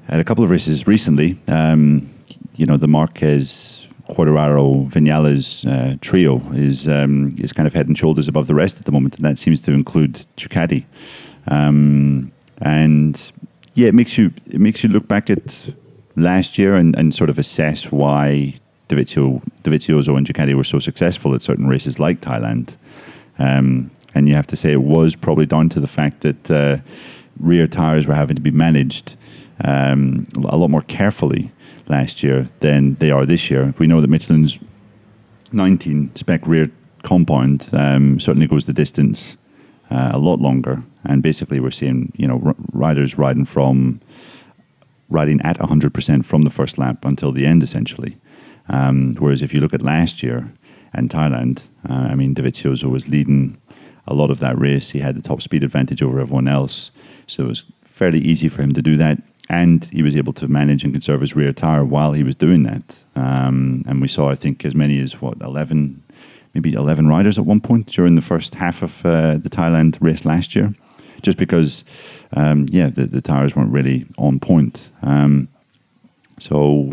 at 0.09 0.21
a 0.21 0.25
couple 0.25 0.43
of 0.43 0.51
races 0.51 0.87
recently, 0.87 1.39
um, 1.47 2.09
you 2.57 2.67
know, 2.67 2.77
the 2.77 2.89
Marquez 2.89 3.87
Quartararo 4.11 4.91
Vinales 4.91 5.67
uh, 5.71 5.97
trio 6.01 6.43
is 6.53 6.89
um, 6.89 7.37
is 7.39 7.53
kind 7.53 7.67
of 7.67 7.75
head 7.75 7.87
and 7.87 7.97
shoulders 7.97 8.27
above 8.27 8.47
the 8.47 8.55
rest 8.55 8.79
at 8.79 8.85
the 8.85 8.93
moment, 8.93 9.17
and 9.17 9.25
that 9.25 9.39
seems 9.39 9.61
to 9.63 9.73
include 9.73 10.27
Ducati. 10.37 10.85
Um, 11.47 12.33
and 12.61 13.33
yeah, 13.75 13.89
it 13.89 13.95
makes 13.95 14.19
you 14.19 14.33
it 14.47 14.61
makes 14.61 14.83
you 14.83 14.89
look 14.89 15.07
back 15.07 15.31
at 15.31 15.73
last 16.17 16.59
year 16.59 16.75
and, 16.75 16.99
and 16.99 17.15
sort 17.15 17.31
of 17.31 17.39
assess 17.39 17.93
why 17.93 18.55
Dovizio, 18.89 19.43
Dovizioso 19.63 20.17
and 20.17 20.27
Ducati 20.27 20.55
were 20.55 20.65
so 20.65 20.79
successful 20.79 21.35
at 21.35 21.43
certain 21.43 21.69
races 21.69 22.01
like 22.01 22.21
Thailand. 22.21 22.75
Um, 23.39 23.91
and 24.15 24.29
you 24.29 24.35
have 24.35 24.47
to 24.49 24.57
say 24.57 24.73
it 24.73 24.83
was 24.83 25.15
probably 25.15 25.47
down 25.47 25.69
to 25.71 25.81
the 25.81 25.87
fact 25.87 26.23
that 26.23 26.51
uh, 26.51 26.79
rear 27.39 27.67
tires 27.67 28.07
were 28.07 28.15
having 28.15 28.37
to 28.37 28.43
be 28.43 28.51
managed 28.51 29.17
um, 29.65 30.27
a 30.37 30.57
lot 30.57 30.69
more 30.69 30.83
carefully 30.83 31.53
last 31.89 32.23
year 32.23 32.47
than 32.61 32.95
they 32.97 33.11
are 33.11 33.27
this 33.27 33.51
year. 33.51 33.75
We 33.79 33.87
know 33.87 34.01
that 34.01 34.09
Michelin's 34.09 34.59
19 35.53 36.15
spec 36.15 36.47
rear 36.47 36.71
compound 37.03 37.69
um, 37.73 38.21
certainly 38.21 38.47
goes 38.47 38.67
the 38.67 38.73
distance 38.73 39.37
uh, 39.91 40.11
a 40.13 40.19
lot 40.19 40.41
longer, 40.41 40.83
and 41.05 41.23
basically 41.23 41.61
we're 41.61 41.71
seeing 41.71 42.13
you 42.17 42.27
know 42.27 42.43
r- 42.45 42.57
riders 42.73 43.17
riding 43.17 43.45
from 43.45 44.01
riding 45.09 45.41
at 45.41 45.59
100% 45.59 46.25
from 46.27 46.43
the 46.43 46.51
first 46.51 46.77
lap 46.77 47.05
until 47.05 47.33
the 47.33 47.47
end 47.47 47.63
essentially. 47.63 48.19
Um, 48.69 49.15
whereas 49.19 49.41
if 49.41 49.55
you 49.55 49.61
look 49.61 49.73
at 49.73 49.81
last 49.81 50.23
year 50.23 50.53
and 50.93 51.11
Thailand, 51.11 51.69
uh, 51.89 52.09
I 52.11 52.15
mean 52.15 52.35
Dovizioso 52.35 52.91
was 52.91 53.09
leading 53.09 53.59
a 54.07 54.15
lot 54.15 54.31
of 54.31 54.39
that 54.39 54.59
race. 54.59 54.91
He 54.91 55.01
had 55.01 55.17
the 55.17 55.23
top 55.23 55.43
speed 55.43 55.63
advantage 55.63 56.03
over 56.03 56.21
everyone 56.21 56.49
else, 56.49 56.91
so 57.27 57.45
it 57.45 57.49
was 57.49 57.67
fairly 57.85 58.21
easy 58.21 58.49
for 58.49 58.63
him 58.63 58.73
to 58.73 58.83
do 58.83 58.97
that 58.97 59.19
and 59.49 59.87
he 59.87 60.03
was 60.03 60.15
able 60.15 60.33
to 60.35 60.47
manage 60.47 60.85
and 60.85 60.93
conserve 60.93 61.21
his 61.21 61.35
rear 61.35 61.53
tire 61.53 61.85
while 61.85 62.13
he 62.13 62.23
was 62.23 62.35
doing 62.35 62.65
that. 62.65 62.99
Um, 63.17 63.83
and 63.87 64.01
we 64.01 64.09
saw, 64.09 64.29
I 64.29 64.35
think, 64.35 64.65
as 64.65 64.75
many 64.75 65.01
as 65.01 65.21
what 65.21 65.41
eleven, 65.41 66.03
maybe 66.55 66.75
eleven 66.75 67.09
riders 67.09 67.39
at 67.39 67.47
one 67.47 67.61
point 67.61 67.87
during 67.87 68.15
the 68.15 68.23
first 68.23 68.55
half 68.57 68.83
of 68.83 69.05
uh, 69.07 69.39
the 69.39 69.49
Thailand 69.49 69.97
race 70.01 70.25
last 70.25 70.55
year, 70.55 70.75
just 71.23 71.39
because, 71.39 71.83
um, 72.35 72.67
yeah, 72.69 72.91
the, 72.91 73.07
the, 73.07 73.23
tires 73.23 73.57
weren't 73.57 73.73
really 73.73 74.07
on 74.19 74.39
point. 74.39 74.91
Um, 75.03 75.49
so 76.39 76.93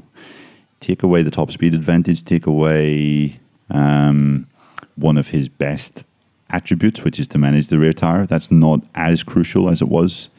take 0.80 1.04
away 1.04 1.24
the 1.24 1.32
top 1.32 1.52
speed 1.52 1.74
advantage, 1.74 2.24
take 2.24 2.48
away 2.48 3.40
um, 3.70 4.48
one 4.96 5.18
of 5.18 5.30
his 5.30 5.50
best 5.50 6.04
attributes, 6.50 7.04
which 7.04 7.20
is 7.20 7.28
to 7.30 7.38
manage 7.38 7.68
the 7.68 7.80
rear 7.80 7.94
tire. 7.94 8.26
That's 8.26 8.52
not 8.52 8.82
as 8.94 9.24
crucial 9.24 9.70
as 9.70 9.82
it 9.82 9.90
was 9.90 10.30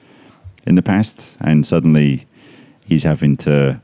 in 0.66 0.74
the 0.74 0.83
past, 0.83 1.37
and 1.41 1.66
suddenly 1.66 2.27
he's 2.85 3.05
having 3.05 3.37
to 3.39 3.81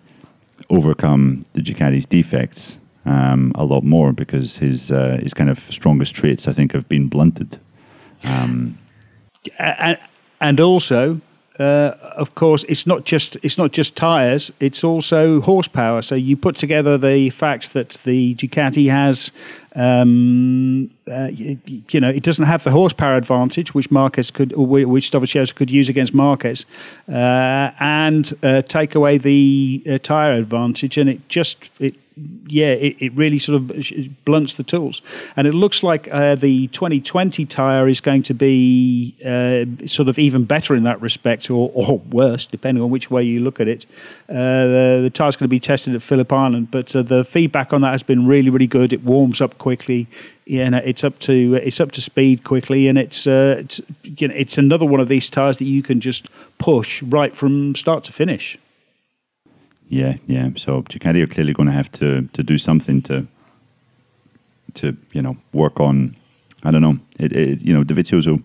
overcome 0.70 1.44
the 1.52 1.60
Ducati's 1.60 2.06
defects 2.06 2.78
um, 3.04 3.52
a 3.54 3.64
lot 3.64 3.84
more 3.84 4.12
because 4.12 4.56
his 4.58 4.90
uh, 4.90 5.18
his 5.22 5.34
kind 5.34 5.50
of 5.50 5.58
strongest 5.70 6.14
traits, 6.14 6.46
I 6.46 6.52
think, 6.52 6.72
have 6.72 6.88
been 6.88 7.08
blunted. 7.08 7.58
Um, 8.24 8.78
and, 9.58 9.98
and 10.40 10.60
also, 10.60 11.20
uh, 11.58 11.94
of 12.16 12.34
course, 12.34 12.64
it's 12.64 12.86
not 12.86 13.04
just 13.04 13.36
it's 13.42 13.58
not 13.58 13.72
just 13.72 13.94
tires; 13.94 14.50
it's 14.58 14.82
also 14.82 15.40
horsepower. 15.42 16.00
So 16.00 16.14
you 16.14 16.36
put 16.36 16.56
together 16.56 16.96
the 16.96 17.28
fact 17.30 17.74
that 17.74 17.90
the 18.04 18.34
Ducati 18.36 18.90
has, 18.90 19.32
um, 19.76 20.90
uh, 21.10 21.28
you, 21.30 21.58
you, 21.90 22.00
know, 22.00 22.08
it 22.08 22.22
doesn't 22.22 22.46
have 22.46 22.64
the 22.64 22.70
horsepower 22.70 23.16
advantage, 23.16 23.74
which 23.74 23.90
Marquez 23.90 24.30
could, 24.30 24.56
which 24.56 25.10
Dovizioso 25.10 25.54
could 25.54 25.70
use 25.70 25.90
against 25.90 26.14
Marquez, 26.14 26.64
uh, 27.06 27.70
and 27.80 28.32
uh, 28.42 28.62
take 28.62 28.94
away 28.94 29.18
the 29.18 29.82
uh, 29.90 29.98
tire 29.98 30.32
advantage, 30.32 30.96
and 30.96 31.10
it 31.10 31.28
just 31.28 31.70
it 31.78 31.94
yeah, 32.46 32.72
it, 32.72 32.96
it 32.98 33.12
really 33.14 33.38
sort 33.38 33.56
of 33.56 34.24
blunts 34.24 34.54
the 34.54 34.62
tools. 34.62 35.00
And 35.36 35.46
it 35.46 35.54
looks 35.54 35.82
like 35.82 36.08
uh, 36.12 36.34
the 36.34 36.68
2020 36.68 37.46
tyre 37.46 37.88
is 37.88 38.00
going 38.00 38.22
to 38.24 38.34
be 38.34 39.16
uh, 39.24 39.86
sort 39.86 40.08
of 40.08 40.18
even 40.18 40.44
better 40.44 40.74
in 40.74 40.84
that 40.84 41.00
respect, 41.00 41.50
or, 41.50 41.70
or 41.74 41.98
worse, 42.10 42.46
depending 42.46 42.82
on 42.82 42.90
which 42.90 43.10
way 43.10 43.22
you 43.22 43.40
look 43.40 43.60
at 43.60 43.68
it. 43.68 43.86
Uh, 44.28 44.34
the, 44.34 45.00
the 45.04 45.10
tyre 45.10 45.28
is 45.28 45.36
going 45.36 45.46
to 45.46 45.48
be 45.48 45.60
tested 45.60 45.94
at 45.94 46.02
Phillip 46.02 46.32
Island, 46.32 46.70
but 46.70 46.94
uh, 46.94 47.02
the 47.02 47.24
feedback 47.24 47.72
on 47.72 47.80
that 47.80 47.92
has 47.92 48.02
been 48.02 48.26
really, 48.26 48.50
really 48.50 48.66
good. 48.66 48.92
It 48.92 49.02
warms 49.04 49.40
up 49.40 49.58
quickly. 49.58 50.08
And 50.50 50.74
it's 50.74 51.04
up 51.04 51.20
to 51.20 51.54
it's 51.54 51.80
up 51.80 51.92
to 51.92 52.02
speed 52.02 52.42
quickly, 52.42 52.88
and 52.88 52.98
it's, 52.98 53.28
uh, 53.28 53.58
it's 53.60 53.80
you 54.02 54.26
know 54.26 54.34
it's 54.36 54.58
another 54.58 54.84
one 54.84 54.98
of 54.98 55.06
these 55.06 55.30
tyres 55.30 55.58
that 55.58 55.66
you 55.66 55.84
can 55.84 56.00
just 56.00 56.26
push 56.58 57.00
right 57.04 57.34
from 57.34 57.76
start 57.76 58.02
to 58.04 58.12
finish. 58.12 58.58
Yeah, 59.92 60.14
yeah. 60.26 60.48
So 60.56 60.80
Ducati 60.84 61.22
are 61.22 61.26
clearly 61.26 61.52
going 61.52 61.66
to 61.66 61.74
have 61.74 61.92
to 61.92 62.22
to 62.32 62.42
do 62.42 62.56
something 62.56 63.02
to 63.02 63.26
to 64.74 64.96
you 65.12 65.20
know 65.20 65.36
work 65.52 65.80
on. 65.80 66.16
I 66.64 66.70
don't 66.70 66.80
know. 66.80 66.98
It, 67.18 67.32
it 67.36 67.62
you 67.62 67.74
know 67.74 67.84
Dovizioso 67.84 68.42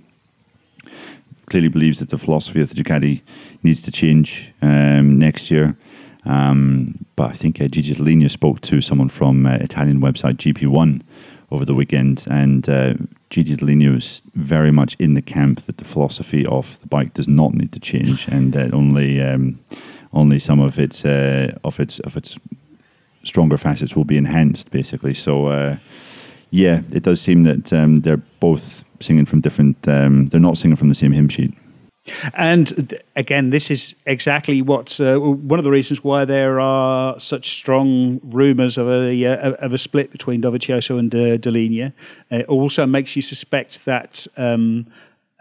clearly 1.46 1.70
believes 1.70 2.00
that 2.00 2.10
the 2.10 2.18
philosophy 2.18 2.62
of 2.62 2.70
the 2.70 2.76
Ducati 2.76 3.22
needs 3.64 3.82
to 3.84 3.92
change 3.92 4.52
um, 4.62 5.18
next 5.18 5.50
year. 5.50 5.78
Um, 6.26 7.06
but 7.16 7.32
I 7.32 7.34
think 7.34 7.62
uh, 7.62 7.70
Gigi 7.70 7.96
Dall'Igna 7.96 8.30
spoke 8.30 8.60
to 8.62 8.82
someone 8.82 9.08
from 9.08 9.46
uh, 9.46 9.56
Italian 9.62 10.02
website 10.02 10.36
GP1 10.36 11.02
over 11.50 11.64
the 11.64 11.74
weekend, 11.74 12.26
and 12.30 12.68
uh, 12.68 12.96
Gigi 13.30 13.56
Dall'Igna 13.56 13.96
was 13.96 14.22
very 14.36 14.74
much 14.74 14.98
in 15.00 15.14
the 15.14 15.22
camp 15.22 15.62
that 15.62 15.78
the 15.78 15.86
philosophy 15.86 16.46
of 16.46 16.78
the 16.82 16.88
bike 16.88 17.14
does 17.14 17.30
not 17.30 17.54
need 17.54 17.72
to 17.72 17.80
change, 17.80 18.28
and 18.28 18.52
that 18.52 18.74
only 18.74 19.22
um, 19.22 19.58
only 20.14 20.40
some 20.40 20.60
of 20.60 20.80
its 20.80 21.06
uh, 21.06 21.58
of 21.64 21.80
its 21.80 22.00
of 22.00 22.18
its 22.18 22.38
stronger 23.24 23.58
facets 23.58 23.96
will 23.96 24.06
be 24.06 24.18
enhanced, 24.18 24.72
basically. 24.72 25.14
So, 25.14 25.48
uh, 25.48 25.78
yeah, 26.50 26.82
it 26.94 27.04
does 27.04 27.22
seem 27.22 27.44
that 27.44 27.74
um, 27.74 27.98
they're 27.98 28.24
both 28.40 28.86
singing 29.00 29.26
from 29.26 29.42
different. 29.42 29.88
Um, 29.88 30.28
they're 30.28 30.40
not 30.40 30.58
singing 30.58 30.78
from 30.78 30.90
the 30.90 30.96
same 30.96 31.12
hymn 31.12 31.30
sheet. 31.30 31.54
And 32.34 32.98
again, 33.18 33.50
this 33.50 33.70
is 33.70 33.94
exactly 34.06 34.62
what 34.62 35.00
uh, 35.02 35.20
one 35.20 35.60
of 35.60 35.66
the 35.66 35.72
reasons 35.72 36.06
why 36.06 36.24
there 36.24 36.60
are 36.60 37.20
such 37.20 37.58
strong 37.58 38.22
rumours 38.24 38.78
of 38.78 38.88
a 38.88 39.26
uh, 39.26 39.52
of 39.54 39.74
a 39.74 39.78
split 39.78 40.12
between 40.12 40.42
Dovizioso 40.42 40.98
and 40.98 41.14
uh, 41.14 41.38
Dall'Igna. 41.38 41.92
It 42.32 42.46
also 42.46 42.86
makes 42.86 43.16
you 43.16 43.22
suspect 43.22 43.86
that. 43.86 44.26
Um, 44.38 44.88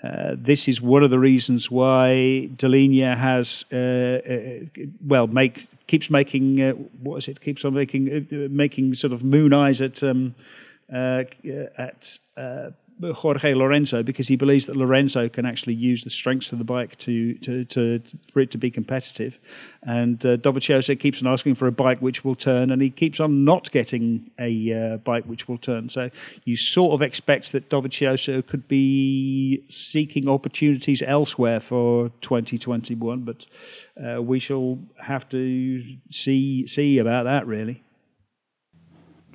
uh, 0.02 0.34
this 0.36 0.68
is 0.68 0.82
one 0.82 1.02
of 1.02 1.10
the 1.10 1.18
reasons 1.18 1.70
why 1.70 2.50
Dall'Igna 2.56 3.16
has, 3.16 3.64
uh, 3.72 3.76
uh, 3.76 4.86
well, 5.06 5.26
make 5.26 5.68
keeps 5.86 6.10
making 6.10 6.60
uh, 6.60 6.72
what 6.72 7.16
is 7.16 7.28
it? 7.28 7.40
Keeps 7.40 7.64
on 7.64 7.74
making 7.74 8.28
uh, 8.30 8.48
making 8.50 8.94
sort 8.94 9.12
of 9.12 9.24
moon 9.24 9.54
eyes 9.54 9.80
at 9.80 10.02
um, 10.02 10.34
at 10.90 12.18
Jorge 13.14 13.54
Lorenzo 13.54 14.02
because 14.02 14.28
he 14.28 14.36
believes 14.36 14.66
that 14.66 14.76
Lorenzo 14.76 15.28
can 15.28 15.44
actually 15.44 15.74
use 15.74 16.02
the 16.04 16.10
strengths 16.10 16.52
of 16.52 16.58
the 16.58 16.64
bike 16.64 16.96
to, 16.98 17.34
to, 17.38 17.64
to 17.66 18.02
for 18.32 18.40
it 18.40 18.50
to 18.52 18.58
be 18.58 18.70
competitive. 18.70 19.38
And 19.82 20.24
uh, 20.24 20.38
Dovizioso 20.38 20.98
keeps 20.98 21.20
on 21.20 21.28
asking 21.28 21.56
for 21.56 21.66
a 21.66 21.72
bike 21.72 22.00
which 22.00 22.24
will 22.24 22.34
turn, 22.34 22.70
and 22.70 22.80
he 22.80 22.90
keeps 22.90 23.20
on 23.20 23.44
not 23.44 23.70
getting 23.70 24.30
a 24.38 24.72
uh, 24.72 24.96
bike 24.98 25.24
which 25.24 25.46
will 25.46 25.58
turn. 25.58 25.90
So 25.90 26.10
you 26.44 26.56
sort 26.56 26.94
of 26.94 27.02
expect 27.02 27.52
that 27.52 27.68
Dovizioso 27.68 28.46
could 28.46 28.66
be 28.66 29.64
seeking 29.68 30.28
opportunities 30.28 31.02
elsewhere 31.06 31.60
for 31.60 32.10
2021, 32.22 33.20
but 33.20 33.46
uh, 34.02 34.22
we 34.22 34.38
shall 34.38 34.78
have 34.98 35.28
to 35.30 35.84
see 36.10 36.66
see 36.66 36.98
about 36.98 37.24
that 37.24 37.46
really. 37.46 37.82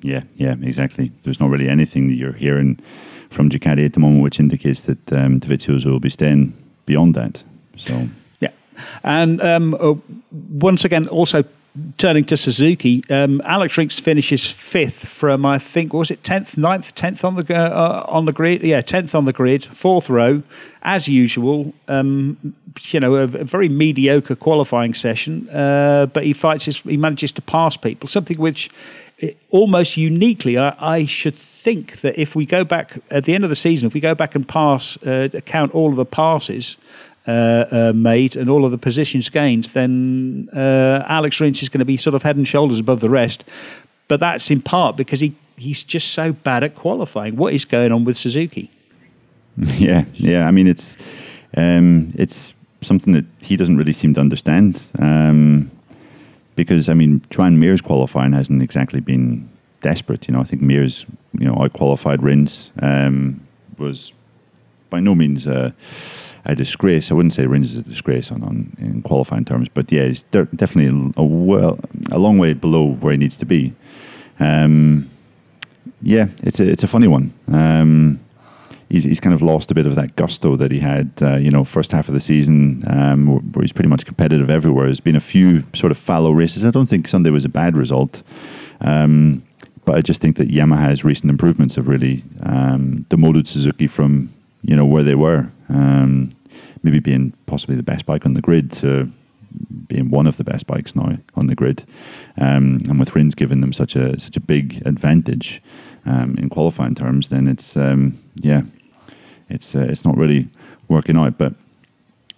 Yeah, 0.02 0.24
yeah, 0.34 0.56
exactly. 0.60 1.12
There's 1.22 1.38
not 1.38 1.50
really 1.50 1.68
anything 1.68 2.08
that 2.08 2.14
you're 2.14 2.32
hearing 2.32 2.80
from 3.32 3.48
Ducati 3.48 3.84
at 3.84 3.92
the 3.94 4.00
moment, 4.00 4.22
which 4.22 4.38
indicates 4.38 4.82
that 4.82 5.12
um, 5.12 5.40
Dovizioso 5.40 5.86
will 5.86 6.00
be 6.00 6.10
staying 6.10 6.52
beyond 6.86 7.14
that. 7.14 7.42
So 7.76 8.08
yeah, 8.40 8.50
and 9.02 9.40
um, 9.42 9.74
uh, 9.74 9.94
once 10.30 10.84
again, 10.84 11.08
also 11.08 11.44
turning 11.96 12.24
to 12.26 12.36
Suzuki, 12.36 13.02
um, 13.08 13.40
Alex 13.44 13.78
Rins 13.78 13.98
finishes 13.98 14.50
fifth 14.50 15.08
from 15.08 15.46
I 15.46 15.58
think 15.58 15.92
was 15.92 16.10
it 16.10 16.22
tenth, 16.22 16.56
9th, 16.56 16.92
tenth 16.94 17.24
on 17.24 17.36
the 17.36 17.54
uh, 17.54 18.04
on 18.08 18.26
the 18.26 18.32
grid. 18.32 18.62
Yeah, 18.62 18.80
tenth 18.82 19.14
on 19.14 19.24
the 19.24 19.32
grid, 19.32 19.64
fourth 19.64 20.10
row, 20.10 20.42
as 20.82 21.08
usual. 21.08 21.72
Um, 21.88 22.54
you 22.84 23.00
know, 23.00 23.16
a, 23.16 23.22
a, 23.24 23.44
very 23.44 23.68
mediocre 23.68 24.34
qualifying 24.34 24.94
session, 24.94 25.48
uh, 25.50 26.06
but 26.06 26.24
he 26.24 26.32
fights. 26.32 26.66
His, 26.66 26.80
he 26.80 26.96
manages 26.96 27.32
to 27.32 27.42
pass 27.42 27.76
people, 27.76 28.08
something 28.08 28.38
which 28.38 28.70
almost 29.50 29.96
uniquely, 29.96 30.58
I, 30.58 30.74
I, 30.78 31.06
should 31.06 31.36
think 31.36 32.00
that 32.00 32.20
if 32.20 32.34
we 32.34 32.46
go 32.46 32.64
back 32.64 32.98
at 33.10 33.24
the 33.24 33.34
end 33.34 33.44
of 33.44 33.50
the 33.50 33.56
season, 33.56 33.86
if 33.86 33.94
we 33.94 34.00
go 34.00 34.14
back 34.14 34.34
and 34.34 34.46
pass, 34.46 34.96
uh, 35.04 35.28
count 35.44 35.74
all 35.74 35.90
of 35.90 35.96
the 35.96 36.04
passes 36.04 36.76
uh, 37.26 37.30
uh, 37.30 37.92
made 37.94 38.36
and 38.36 38.50
all 38.50 38.64
of 38.64 38.70
the 38.70 38.78
positions 38.78 39.28
gained, 39.28 39.64
then 39.66 40.48
uh, 40.52 41.04
Alex 41.06 41.40
Rins 41.40 41.62
is 41.62 41.68
going 41.68 41.78
to 41.78 41.84
be 41.84 41.96
sort 41.96 42.14
of 42.14 42.22
head 42.22 42.36
and 42.36 42.48
shoulders 42.48 42.80
above 42.80 43.00
the 43.00 43.10
rest. 43.10 43.44
But 44.08 44.20
that's 44.20 44.50
in 44.50 44.60
part 44.60 44.96
because 44.96 45.20
he, 45.20 45.34
he's 45.56 45.84
just 45.84 46.12
so 46.12 46.32
bad 46.32 46.64
at 46.64 46.74
qualifying. 46.74 47.36
What 47.36 47.54
is 47.54 47.64
going 47.64 47.92
on 47.92 48.04
with 48.04 48.16
Suzuki? 48.16 48.70
Yeah, 49.56 50.06
yeah. 50.14 50.48
I 50.48 50.50
mean, 50.50 50.66
it's 50.66 50.96
um, 51.58 52.12
it's 52.14 52.54
something 52.80 53.12
that 53.12 53.26
he 53.40 53.56
doesn't 53.56 53.76
really 53.76 53.92
seem 53.92 54.14
to 54.14 54.20
understand. 54.20 54.82
Um, 54.98 55.70
because 56.54 56.88
I 56.88 56.94
mean, 56.94 57.22
Joan 57.30 57.58
Mir's 57.58 57.80
qualifying 57.80 58.32
hasn't 58.32 58.62
exactly 58.62 59.00
been 59.00 59.48
desperate. 59.80 60.26
You 60.28 60.34
know, 60.34 60.40
I 60.40 60.44
think 60.44 60.62
Mir's, 60.62 61.06
you 61.38 61.46
know 61.46 61.56
I 61.58 61.68
qualified 61.68 62.22
Rins 62.22 62.70
um, 62.80 63.46
was 63.78 64.12
by 64.90 65.00
no 65.00 65.14
means 65.14 65.46
a, 65.46 65.74
a, 66.44 66.54
disgrace. 66.54 67.10
I 67.10 67.14
wouldn't 67.14 67.32
say 67.32 67.46
Rins 67.46 67.72
is 67.72 67.78
a 67.78 67.82
disgrace 67.82 68.30
on, 68.30 68.42
on 68.42 68.76
in 68.78 69.02
qualifying 69.02 69.44
terms, 69.44 69.68
but 69.68 69.90
yeah, 69.90 70.06
he's 70.06 70.22
definitely 70.24 71.12
a 71.16 71.24
well 71.24 71.78
a 72.10 72.18
long 72.18 72.38
way 72.38 72.52
below 72.52 72.92
where 72.92 73.12
he 73.12 73.18
needs 73.18 73.36
to 73.38 73.46
be. 73.46 73.74
Um, 74.40 75.10
yeah, 76.00 76.28
it's 76.42 76.60
a 76.60 76.68
it's 76.68 76.84
a 76.84 76.88
funny 76.88 77.08
one. 77.08 77.32
Um, 77.48 78.20
he's, 78.92 79.04
he's 79.04 79.20
kind 79.20 79.34
of 79.34 79.40
lost 79.40 79.70
a 79.70 79.74
bit 79.74 79.86
of 79.86 79.94
that 79.94 80.14
gusto 80.16 80.54
that 80.56 80.70
he 80.70 80.78
had, 80.78 81.10
uh, 81.22 81.36
you 81.36 81.50
know, 81.50 81.64
first 81.64 81.92
half 81.92 82.08
of 82.08 82.14
the 82.14 82.20
season, 82.20 82.84
um, 82.86 83.26
where 83.52 83.62
he's 83.62 83.72
pretty 83.72 83.88
much 83.88 84.04
competitive 84.04 84.50
everywhere. 84.50 84.86
There's 84.86 85.00
been 85.00 85.16
a 85.16 85.20
few 85.20 85.64
sort 85.72 85.90
of 85.90 85.98
fallow 85.98 86.30
races. 86.30 86.64
I 86.64 86.70
don't 86.70 86.86
think 86.86 87.08
Sunday 87.08 87.30
was 87.30 87.44
a 87.44 87.48
bad 87.48 87.76
result. 87.76 88.22
Um, 88.82 89.42
but 89.84 89.96
I 89.96 90.02
just 90.02 90.20
think 90.20 90.36
that 90.36 90.48
Yamaha's 90.48 91.04
recent 91.04 91.30
improvements 91.30 91.74
have 91.76 91.88
really 91.88 92.22
um, 92.42 93.06
demoted 93.08 93.48
Suzuki 93.48 93.86
from, 93.86 94.32
you 94.62 94.76
know, 94.76 94.84
where 94.84 95.02
they 95.02 95.16
were. 95.16 95.50
Um, 95.68 96.30
maybe 96.82 97.00
being 97.00 97.32
possibly 97.46 97.76
the 97.76 97.82
best 97.82 98.04
bike 98.06 98.26
on 98.26 98.34
the 98.34 98.42
grid 98.42 98.70
to 98.72 99.10
being 99.88 100.10
one 100.10 100.26
of 100.26 100.36
the 100.36 100.44
best 100.44 100.66
bikes 100.66 100.94
now 100.94 101.16
on 101.34 101.46
the 101.46 101.54
grid. 101.54 101.84
Um, 102.36 102.78
and 102.88 102.98
with 102.98 103.14
Rins 103.14 103.34
giving 103.34 103.60
them 103.60 103.72
such 103.72 103.96
a 103.96 104.20
such 104.20 104.36
a 104.36 104.40
big 104.40 104.82
advantage 104.86 105.62
um, 106.04 106.36
in 106.38 106.48
qualifying 106.48 106.94
terms, 106.94 107.28
then 107.28 107.48
it's 107.48 107.76
um, 107.76 108.18
yeah, 108.36 108.62
it's 109.52 109.74
uh, 109.74 109.86
it's 109.88 110.04
not 110.04 110.16
really 110.16 110.48
working 110.88 111.16
out. 111.16 111.38
But 111.38 111.54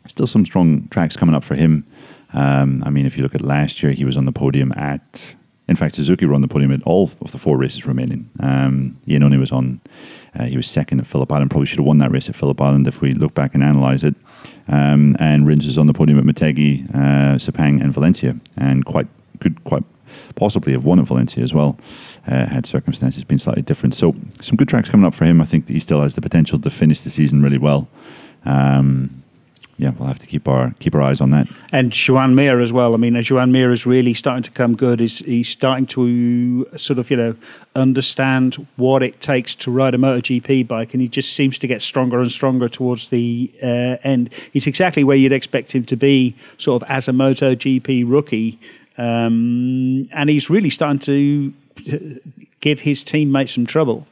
still, 0.07 0.27
some 0.27 0.45
strong 0.45 0.89
tracks 0.89 1.17
coming 1.17 1.35
up 1.35 1.45
for 1.45 1.55
him. 1.55 1.87
Um, 2.33 2.83
I 2.85 2.91
mean, 2.91 3.07
if 3.07 3.17
you 3.17 3.23
look 3.23 3.35
at 3.35 3.43
last 3.43 3.83
year, 3.83 3.93
he 3.93 4.05
was 4.05 4.17
on 4.17 4.25
the 4.25 4.33
podium 4.33 4.73
at. 4.77 5.35
In 5.67 5.77
fact, 5.77 5.95
Suzuki 5.95 6.27
were 6.27 6.35
on 6.35 6.43
the 6.43 6.49
podium 6.49 6.73
at 6.73 6.83
all 6.83 7.11
of 7.23 7.33
the 7.33 7.39
four 7.39 7.57
races 7.57 7.87
remaining. 7.87 8.29
Um, 8.39 8.99
Iannone 9.07 9.41
was 9.41 9.51
on. 9.51 9.81
Uh, 10.39 10.45
he 10.45 10.59
was 10.59 10.69
second 10.69 11.01
at 11.01 11.07
Phillip 11.07 11.33
Island. 11.33 11.51
Probably 11.51 11.67
should 11.67 11.79
have 11.79 11.87
won 11.87 11.99
that 11.99 12.11
race 12.11 12.29
at 12.29 12.37
Phillip 12.37 12.61
Island 12.61 12.87
if 12.87 13.01
we 13.01 13.15
look 13.15 13.33
back 13.33 13.55
and 13.55 13.63
analyse 13.63 14.03
it. 14.03 14.15
Um, 14.69 15.17
and 15.21 15.47
Rins 15.47 15.65
is 15.65 15.79
on 15.79 15.87
the 15.87 15.95
podium 15.95 16.19
at 16.19 16.25
Motegi, 16.25 16.87
uh, 16.95 17.37
Sepang, 17.39 17.83
and 17.83 17.95
Valencia, 17.95 18.37
and 18.59 18.85
quite 18.85 19.07
could 19.41 19.63
quite 19.65 19.85
possibly 20.35 20.73
have 20.73 20.85
won 20.85 20.99
at 20.99 21.07
Valencia 21.07 21.43
as 21.43 21.55
well 21.55 21.79
uh, 22.27 22.47
had 22.47 22.67
circumstances 22.67 23.25
been 23.25 23.39
slightly 23.39 23.63
different. 23.63 23.95
So 23.95 24.15
some 24.41 24.57
good 24.57 24.69
tracks 24.69 24.89
coming 24.89 25.07
up 25.07 25.15
for 25.15 25.25
him. 25.25 25.41
I 25.41 25.45
think 25.45 25.69
he 25.69 25.79
still 25.79 26.01
has 26.01 26.15
the 26.15 26.23
potential 26.23 26.59
to 26.59 26.71
finish 26.71 27.01
the 27.01 27.11
season 27.11 27.43
really 27.43 27.59
well. 27.59 27.89
Um, 28.45 29.23
yeah, 29.77 29.91
we'll 29.99 30.07
have 30.07 30.21
to 30.21 30.27
keep 30.27 30.47
our 30.47 30.73
keep 30.79 30.95
our 30.95 31.03
eyes 31.03 31.21
on 31.21 31.31
that. 31.31 31.49
And 31.73 31.91
Joan 31.91 32.35
Mir 32.37 32.61
as 32.61 32.73
well. 32.73 32.95
I 32.95 32.97
mean, 32.97 33.21
Joan 33.23 33.51
Mir 33.51 33.73
is 33.73 33.85
really 33.85 34.15
starting 34.15 34.45
to 34.45 34.51
come 34.53 34.77
good. 34.77 35.01
He's, 35.01 35.19
he's 35.19 35.49
starting 35.49 35.87
to 35.87 36.67
sort 36.77 37.01
of, 37.01 37.11
you 37.11 37.17
know, 37.17 37.35
understand 37.75 38.67
what 38.77 39.03
it 39.03 39.21
takes 39.21 39.55
to 39.57 39.73
ride 39.73 39.95
a 39.95 39.99
MotoGP 39.99 40.69
bike, 40.69 40.95
and 40.95 41.01
he 41.01 41.09
just 41.09 41.33
seems 41.33 41.59
to 41.59 41.67
get 41.67 41.83
stronger 41.83 42.21
and 42.21 42.31
stronger 42.31 42.69
towards 42.69 43.09
the 43.09 43.51
uh, 43.63 43.97
end. 44.05 44.33
He's 44.53 44.69
exactly 44.69 45.03
where 45.03 45.17
you'd 45.17 45.33
expect 45.33 45.73
him 45.73 45.85
to 45.87 45.97
be, 45.97 46.37
sort 46.57 46.83
of 46.83 46.89
as 46.89 47.09
a 47.09 47.13
MotoGP 47.13 48.05
rookie. 48.07 48.61
Um, 48.97 50.05
and 50.13 50.31
he's 50.31 50.49
really 50.49 50.71
starting 50.71 51.01
to 51.01 51.53
give 52.61 52.81
his 52.81 53.03
teammates 53.03 53.55
some 53.55 53.67
trouble. 53.67 54.07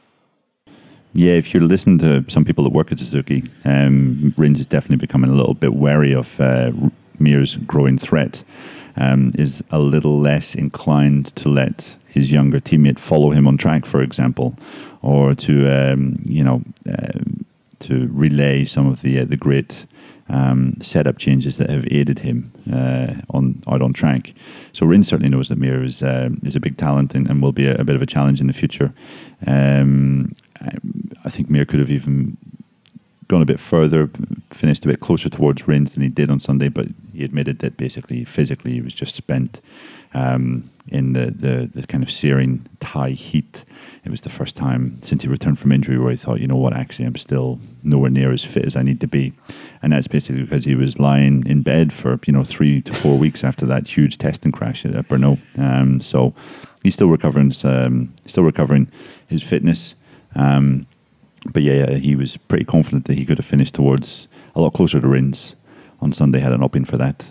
Yeah, 1.13 1.33
if 1.33 1.53
you 1.53 1.59
listen 1.59 1.99
to 1.99 2.25
some 2.27 2.43
people 2.43 2.63
that 2.63 2.71
work 2.71 2.91
at 2.91 2.99
Suzuki, 2.99 3.43
um, 3.65 4.33
Rins 4.35 4.59
is 4.59 4.67
definitely 4.67 4.97
becoming 4.97 5.29
a 5.29 5.35
little 5.35 5.53
bit 5.53 5.75
wary 5.75 6.13
of 6.13 6.39
uh, 6.39 6.71
Mir's 7.19 7.57
growing 7.57 7.97
threat. 7.97 8.43
Um, 8.95 9.31
is 9.39 9.63
a 9.71 9.79
little 9.79 10.19
less 10.19 10.53
inclined 10.53 11.35
to 11.37 11.49
let 11.49 11.97
his 12.07 12.31
younger 12.31 12.59
teammate 12.59 12.99
follow 12.99 13.31
him 13.31 13.47
on 13.47 13.57
track, 13.57 13.87
for 13.87 14.03
example, 14.03 14.55
or 15.01 15.33
to 15.33 15.67
um, 15.67 16.13
you 16.23 16.43
know 16.43 16.61
uh, 16.87 17.19
to 17.83 18.09
relay 18.11 18.65
some 18.65 18.87
of 18.87 19.01
the 19.01 19.19
uh, 19.19 19.25
the 19.25 19.37
great 19.37 19.85
um, 20.29 20.75
setup 20.81 21.17
changes 21.17 21.57
that 21.57 21.69
have 21.69 21.85
aided 21.91 22.19
him 22.19 22.51
uh, 22.71 23.15
on 23.29 23.61
out 23.67 23.81
on 23.81 23.93
track. 23.93 24.33
So 24.71 24.85
Rins 24.85 25.07
certainly 25.07 25.29
knows 25.29 25.49
that 25.49 25.57
Mir 25.57 25.83
is 25.83 26.01
uh, 26.01 26.29
is 26.43 26.55
a 26.55 26.59
big 26.59 26.77
talent 26.77 27.13
and, 27.13 27.27
and 27.29 27.41
will 27.41 27.51
be 27.51 27.67
a, 27.67 27.75
a, 27.75 27.83
bit 27.83 27.95
of 27.95 28.01
a 28.01 28.05
challenge 28.05 28.41
in 28.41 28.47
the 28.47 28.53
future. 28.53 28.93
Um, 29.45 30.31
I, 30.61 30.77
I, 31.25 31.29
think 31.29 31.49
Mir 31.49 31.65
could 31.65 31.79
have 31.79 31.91
even 31.91 32.37
gone 33.27 33.41
a 33.41 33.45
bit 33.45 33.59
further, 33.59 34.09
finished 34.51 34.85
a 34.85 34.87
bit 34.87 34.99
closer 34.99 35.29
towards 35.29 35.67
Rins 35.67 35.93
than 35.93 36.03
he 36.03 36.09
did 36.09 36.29
on 36.29 36.39
Sunday, 36.39 36.69
but 36.69 36.87
he 37.13 37.23
admitted 37.23 37.59
that 37.59 37.77
basically 37.77 38.23
physically 38.25 38.73
he 38.73 38.81
was 38.81 38.93
just 38.93 39.15
spent 39.15 39.61
um, 40.13 40.69
in 40.87 41.13
the, 41.13 41.31
the, 41.31 41.69
the 41.73 41.87
kind 41.87 42.03
of 42.03 42.11
searing 42.11 42.65
Thai 42.79 43.11
heat. 43.11 43.63
It 44.03 44.09
was 44.09 44.21
the 44.21 44.29
first 44.29 44.55
time 44.55 45.01
since 45.01 45.23
he 45.23 45.29
returned 45.29 45.57
from 45.57 45.71
injury 45.71 45.97
where 45.97 46.11
he 46.11 46.17
thought, 46.17 46.41
you 46.41 46.47
know 46.47 46.57
what, 46.57 46.73
actually, 46.73 47.05
I'm 47.05 47.15
still 47.15 47.59
nowhere 47.83 48.09
near 48.09 48.31
as 48.31 48.43
fit 48.43 48.65
as 48.65 48.75
I 48.75 48.81
need 48.81 48.99
to 49.01 49.07
be. 49.07 49.33
And 49.81 49.93
that's 49.93 50.07
basically 50.07 50.43
because 50.43 50.65
he 50.65 50.75
was 50.75 50.99
lying 50.99 51.47
in 51.47 51.61
bed 51.61 51.93
for, 51.93 52.19
you 52.25 52.33
know, 52.33 52.43
three 52.43 52.81
to 52.81 52.93
four 52.93 53.17
weeks 53.17 53.43
after 53.43 53.65
that 53.67 53.87
huge 53.87 54.17
testing 54.17 54.51
crash 54.51 54.85
at 54.85 55.07
Brno. 55.07 55.39
Um, 55.57 56.01
so 56.01 56.33
he's 56.83 56.95
still 56.95 57.07
recovering, 57.07 57.53
um, 57.63 58.13
still 58.25 58.43
recovering 58.43 58.91
his 59.27 59.41
fitness. 59.41 59.95
Um, 60.35 60.85
but 61.45 61.61
yeah, 61.63 61.95
he 61.95 62.15
was 62.15 62.37
pretty 62.37 62.65
confident 62.65 63.05
that 63.05 63.17
he 63.17 63.25
could 63.25 63.37
have 63.37 63.45
finished 63.45 63.75
towards 63.75 64.27
a 64.55 64.61
lot 64.61 64.73
closer 64.73 64.99
to 64.99 65.07
Rins 65.07 65.55
on 66.01 66.11
Sunday 66.11 66.39
had 66.39 66.51
it 66.51 66.59
not 66.59 66.71
been 66.71 66.85
for 66.85 66.97
that. 66.97 67.25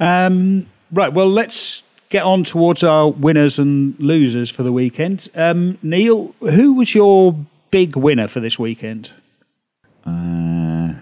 Um, 0.00 0.66
right. 0.92 1.12
Well, 1.12 1.28
let's 1.28 1.82
get 2.08 2.22
on 2.24 2.44
towards 2.44 2.82
our 2.82 3.08
winners 3.08 3.58
and 3.58 3.98
losers 3.98 4.50
for 4.50 4.62
the 4.62 4.72
weekend. 4.72 5.28
Um, 5.34 5.78
Neil, 5.82 6.34
who 6.40 6.74
was 6.74 6.94
your 6.94 7.36
big 7.70 7.96
winner 7.96 8.28
for 8.28 8.40
this 8.40 8.58
weekend? 8.58 9.12
Uh, 10.04 10.94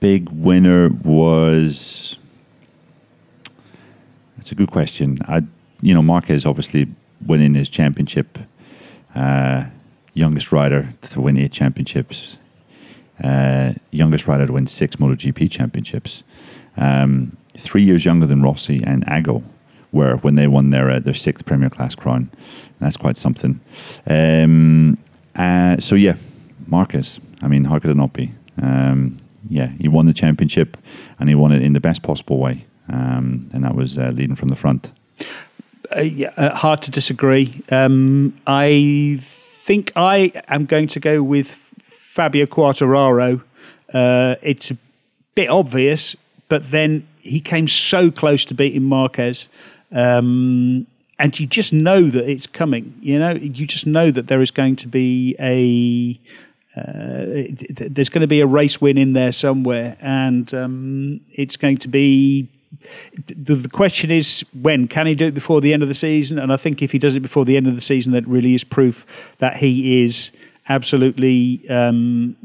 big 0.00 0.28
winner 0.30 0.88
was. 0.88 2.16
That's 4.36 4.52
a 4.52 4.54
good 4.54 4.70
question. 4.70 5.18
I, 5.26 5.42
you 5.80 5.94
know, 5.94 6.02
Marquez 6.02 6.44
obviously 6.44 6.88
winning 7.26 7.54
his 7.54 7.68
championship, 7.68 8.38
uh, 9.14 9.64
youngest 10.12 10.52
rider 10.52 10.90
to 11.02 11.20
win 11.20 11.38
eight 11.38 11.52
championships, 11.52 12.36
uh, 13.22 13.74
youngest 13.90 14.26
rider 14.26 14.46
to 14.46 14.52
win 14.52 14.66
six 14.66 14.96
MotoGP 14.96 15.50
championships. 15.50 16.22
Um, 16.76 17.36
three 17.58 17.82
years 17.82 18.04
younger 18.04 18.26
than 18.26 18.42
Rossi 18.42 18.82
and 18.84 19.04
Agel 19.06 19.42
were 19.92 20.16
when 20.16 20.34
they 20.34 20.46
won 20.46 20.70
their 20.70 20.90
uh, 20.90 20.98
their 20.98 21.14
sixth 21.14 21.46
Premier 21.46 21.70
Class 21.70 21.94
crown. 21.94 22.30
That's 22.80 22.96
quite 22.96 23.16
something. 23.16 23.60
Um, 24.06 24.98
uh, 25.36 25.78
so 25.78 25.94
yeah, 25.94 26.16
Marquez. 26.66 27.20
I 27.42 27.48
mean, 27.48 27.64
how 27.64 27.78
could 27.78 27.90
it 27.90 27.96
not 27.96 28.12
be? 28.12 28.32
Um, 28.60 29.16
yeah, 29.48 29.68
he 29.78 29.88
won 29.88 30.06
the 30.06 30.12
championship, 30.12 30.76
and 31.18 31.28
he 31.28 31.34
won 31.34 31.52
it 31.52 31.62
in 31.62 31.72
the 31.72 31.80
best 31.80 32.02
possible 32.02 32.38
way, 32.38 32.66
um, 32.88 33.48
and 33.52 33.64
that 33.64 33.74
was 33.74 33.98
uh, 33.98 34.10
leading 34.14 34.36
from 34.36 34.48
the 34.48 34.56
front. 34.56 34.92
Uh, 35.94 36.00
yeah, 36.00 36.32
uh, 36.36 36.54
hard 36.54 36.82
to 36.82 36.90
disagree. 36.90 37.62
Um, 37.70 38.38
I 38.46 39.18
think 39.20 39.92
I 39.96 40.32
am 40.48 40.64
going 40.66 40.88
to 40.88 41.00
go 41.00 41.22
with 41.22 41.60
Fabio 41.88 42.46
Quartararo. 42.46 43.42
Uh, 43.92 44.36
it's 44.42 44.70
a 44.70 44.78
bit 45.34 45.50
obvious, 45.50 46.16
but 46.48 46.70
then 46.70 47.06
he 47.24 47.40
came 47.40 47.66
so 47.66 48.10
close 48.10 48.44
to 48.44 48.54
beating 48.54 48.84
Marquez. 48.84 49.48
Um, 49.90 50.86
and 51.18 51.38
you 51.38 51.46
just 51.46 51.72
know 51.72 52.04
that 52.08 52.28
it's 52.28 52.46
coming. 52.46 52.94
You 53.00 53.18
know, 53.18 53.32
you 53.32 53.66
just 53.66 53.86
know 53.86 54.10
that 54.10 54.28
there 54.28 54.42
is 54.42 54.50
going 54.50 54.76
to 54.76 54.88
be 54.88 55.34
a 55.40 56.20
uh, 56.76 57.54
there's 57.70 58.08
going 58.08 58.20
to 58.20 58.26
be 58.26 58.40
a 58.40 58.46
race 58.46 58.80
win 58.80 58.98
in 58.98 59.12
there 59.12 59.30
somewhere, 59.32 59.96
and 60.00 60.52
um, 60.52 61.20
it's 61.32 61.56
going 61.56 61.78
to 61.78 61.88
be. 61.88 62.48
The, 63.28 63.54
the, 63.54 63.68
question 63.68 64.10
is 64.10 64.44
when 64.60 64.88
can 64.88 65.06
he 65.06 65.14
do 65.14 65.26
it 65.26 65.34
before 65.34 65.60
the 65.60 65.72
end 65.72 65.82
of 65.82 65.88
the 65.88 65.94
season? 65.94 66.40
And 66.40 66.52
I 66.52 66.56
think 66.56 66.82
if 66.82 66.90
he 66.90 66.98
does 66.98 67.14
it 67.14 67.20
before 67.20 67.44
the 67.44 67.56
end 67.56 67.68
of 67.68 67.76
the 67.76 67.80
season, 67.80 68.12
that 68.12 68.26
really 68.26 68.52
is 68.52 68.64
proof 68.64 69.06
that 69.38 69.56
he 69.58 70.02
is 70.02 70.32
absolutely. 70.68 71.66
Um, 71.70 72.36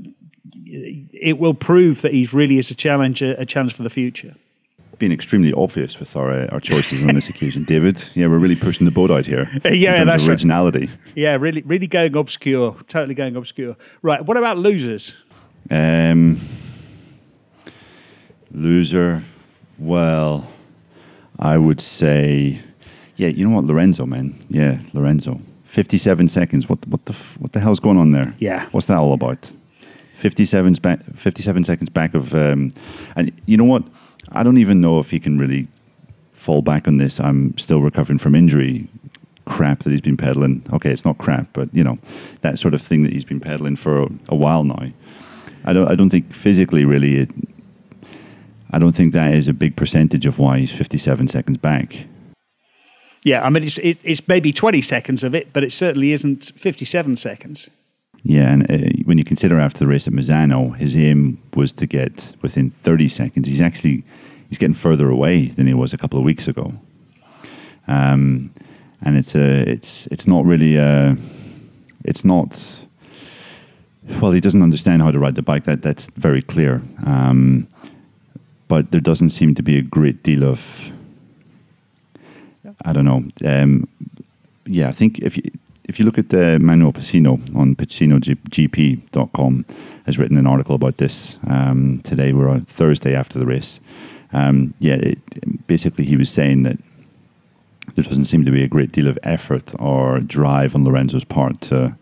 it 0.72 1.40
will 1.40 1.56
prove 1.56 2.04
that 2.04 2.14
he 2.14 2.30
really 2.32 2.60
is 2.60 2.70
a 2.70 2.76
challenger, 2.76 3.34
a 3.40 3.46
challenge 3.46 3.74
for 3.74 3.82
the 3.82 3.90
future 3.90 4.36
been 5.00 5.12
extremely 5.12 5.54
obvious 5.54 6.00
with 6.00 6.16
our 6.16 6.32
uh, 6.32 6.48
our 6.52 6.60
choices 6.60 7.02
on 7.02 7.16
this 7.16 7.30
occasion, 7.34 7.64
David. 7.64 8.04
Yeah, 8.14 8.28
we're 8.28 8.38
really 8.38 8.56
pushing 8.56 8.86
the 8.86 8.92
boat 8.92 9.10
out 9.10 9.26
here. 9.26 9.50
yeah, 9.66 10.04
that's 10.04 10.28
originality. 10.28 10.88
Right. 10.88 10.98
Yeah, 11.16 11.38
really, 11.38 11.62
really 11.64 11.88
going 11.88 12.16
obscure. 12.16 12.76
Totally 12.88 13.16
going 13.16 13.36
obscure. 13.36 13.76
Right. 14.02 14.24
What 14.24 14.38
about 14.38 14.58
losers? 14.58 15.16
Um, 15.72 16.40
loser. 18.52 19.24
Well, 19.80 20.50
I 21.40 21.58
would 21.58 21.82
say, 21.82 22.62
yeah. 23.16 23.30
You 23.30 23.48
know 23.48 23.56
what, 23.56 23.66
Lorenzo, 23.66 24.06
man. 24.06 24.36
Yeah, 24.50 24.80
Lorenzo. 24.94 25.42
Fifty-seven 25.64 26.28
seconds. 26.28 26.68
What 26.68 26.86
what 26.88 27.06
the 27.06 27.14
what 27.40 27.54
the 27.54 27.60
hell's 27.60 27.80
going 27.80 27.98
on 27.98 28.12
there? 28.12 28.36
Yeah. 28.40 28.68
What's 28.72 28.88
that 28.88 28.98
all 28.98 29.14
about? 29.14 29.52
57, 30.20 30.76
57 30.76 31.64
seconds 31.64 31.90
back 31.90 32.14
of, 32.14 32.36
um, 32.36 32.74
and 33.16 33.32
you 33.46 33.56
know 33.56 33.64
what? 33.64 33.84
I 34.32 34.44
don't 34.44 34.58
even 34.58 34.82
know 34.82 35.00
if 35.00 35.10
he 35.10 35.20
can 35.20 35.38
really 35.38 35.68
fall 36.34 36.62
back 36.62 36.88
on 36.88 36.98
this. 36.98 37.20
I'm 37.20 37.58
still 37.58 37.82
recovering 37.82 38.20
from 38.20 38.36
injury 38.36 38.88
crap 39.46 39.80
that 39.80 39.90
he's 39.90 40.02
been 40.02 40.18
peddling. 40.18 40.64
Okay, 40.72 40.92
it's 40.92 41.04
not 41.04 41.18
crap, 41.18 41.48
but 41.54 41.74
you 41.74 41.84
know 41.84 41.98
that 42.42 42.60
sort 42.60 42.74
of 42.74 42.82
thing 42.82 43.04
that 43.04 43.12
he's 43.12 43.26
been 43.26 43.40
peddling 43.40 43.76
for 43.76 44.04
a, 44.04 44.10
a 44.30 44.36
while 44.36 44.64
now. 44.64 44.88
I 45.66 45.74
don't. 45.74 45.88
I 45.90 45.96
don't 45.96 46.10
think 46.10 46.34
physically, 46.34 46.86
really. 46.86 47.18
It, 47.18 47.30
I 48.72 48.80
don't 48.80 48.94
think 48.94 49.14
that 49.14 49.34
is 49.34 49.48
a 49.48 49.54
big 49.54 49.76
percentage 49.76 50.26
of 50.28 50.38
why 50.38 50.60
he's 50.60 50.72
57 50.72 51.28
seconds 51.28 51.58
back. 51.58 52.06
Yeah, 53.24 53.42
I 53.42 53.50
mean 53.50 53.64
it's 53.64 53.78
it, 53.80 53.98
it's 54.04 54.26
maybe 54.28 54.54
20 54.54 54.82
seconds 54.82 55.24
of 55.24 55.36
it, 55.36 55.52
but 55.52 55.64
it 55.64 55.72
certainly 55.72 56.14
isn't 56.14 56.52
57 56.56 57.18
seconds. 57.18 57.70
Yeah, 58.24 58.52
and 58.52 58.70
uh, 58.70 59.04
when 59.06 59.18
you 59.18 59.24
consider 59.24 59.60
after 59.60 59.80
the 59.80 59.88
race 59.88 60.08
at 60.08 60.14
Misano, 60.14 60.76
his 60.76 60.96
aim 60.96 61.42
was 61.56 61.72
to 61.74 61.86
get 61.86 62.36
within 62.42 62.70
30 62.70 63.08
seconds. 63.10 63.48
He's 63.48 63.62
actually 63.62 64.04
he's 64.50 64.58
getting 64.58 64.74
further 64.74 65.10
away 65.10 65.48
than 65.48 65.68
he 65.68 65.74
was 65.74 65.94
a 65.94 65.98
couple 65.98 66.20
of 66.20 66.26
weeks 66.26 66.48
ago. 66.48 66.74
Um, 67.88 68.52
and 69.02 69.18
it's 69.18 69.36
a, 69.36 69.70
it's 69.70 70.08
it's 70.08 70.28
not 70.28 70.46
really 70.46 70.76
a, 70.76 71.16
it's 72.04 72.26
not. 72.26 72.86
Well, 74.22 74.32
he 74.32 74.42
doesn't 74.42 74.62
understand 74.62 75.02
how 75.02 75.12
to 75.12 75.20
ride 75.20 75.36
the 75.36 75.42
bike. 75.42 75.64
That 75.64 75.82
that's 75.82 76.08
very 76.16 76.42
clear. 76.42 76.82
Um, 77.06 77.68
but 78.68 78.92
there 78.92 79.02
doesn't 79.02 79.32
seem 79.32 79.56
to 79.56 79.64
be 79.64 79.78
a 79.78 79.82
great 79.82 80.24
deal 80.24 80.44
of. 80.44 80.92
I 82.86 82.94
don't 82.94 83.06
know. 83.06 83.24
Um, 83.46 83.88
yeah, 84.66 84.90
I 84.90 84.92
think 84.92 85.20
if 85.20 85.38
you, 85.38 85.44
if 85.90 86.00
you 86.00 86.06
look 86.06 86.20
at 86.20 86.32
uh, 86.34 86.60
Manuel 86.60 86.94
Pecino 86.94 87.34
on 87.56 87.76
PecinoGP.com, 87.76 89.66
has 90.06 90.20
written 90.20 90.38
an 90.38 90.46
article 90.46 90.76
about 90.76 90.98
this 90.98 91.40
um, 91.48 92.00
today. 92.04 92.32
We're 92.32 92.48
on 92.48 92.66
Thursday 92.66 93.16
after 93.16 93.40
the 93.40 93.46
race. 93.48 93.80
Um, 94.32 94.76
yeah, 94.78 94.96
it, 94.96 95.68
basically 95.68 96.06
he 96.06 96.16
was 96.16 96.30
saying 96.30 96.62
that 96.64 96.78
there 97.96 98.04
doesn't 98.04 98.26
seem 98.26 98.46
to 98.46 98.52
be 98.52 98.64
a 98.64 98.68
great 98.68 98.92
deal 98.92 99.08
of 99.08 99.18
effort 99.24 99.74
or 99.80 100.20
drive 100.20 100.76
on 100.76 100.86
Lorenzo's 100.86 101.26
part 101.26 101.60
to 101.62 101.98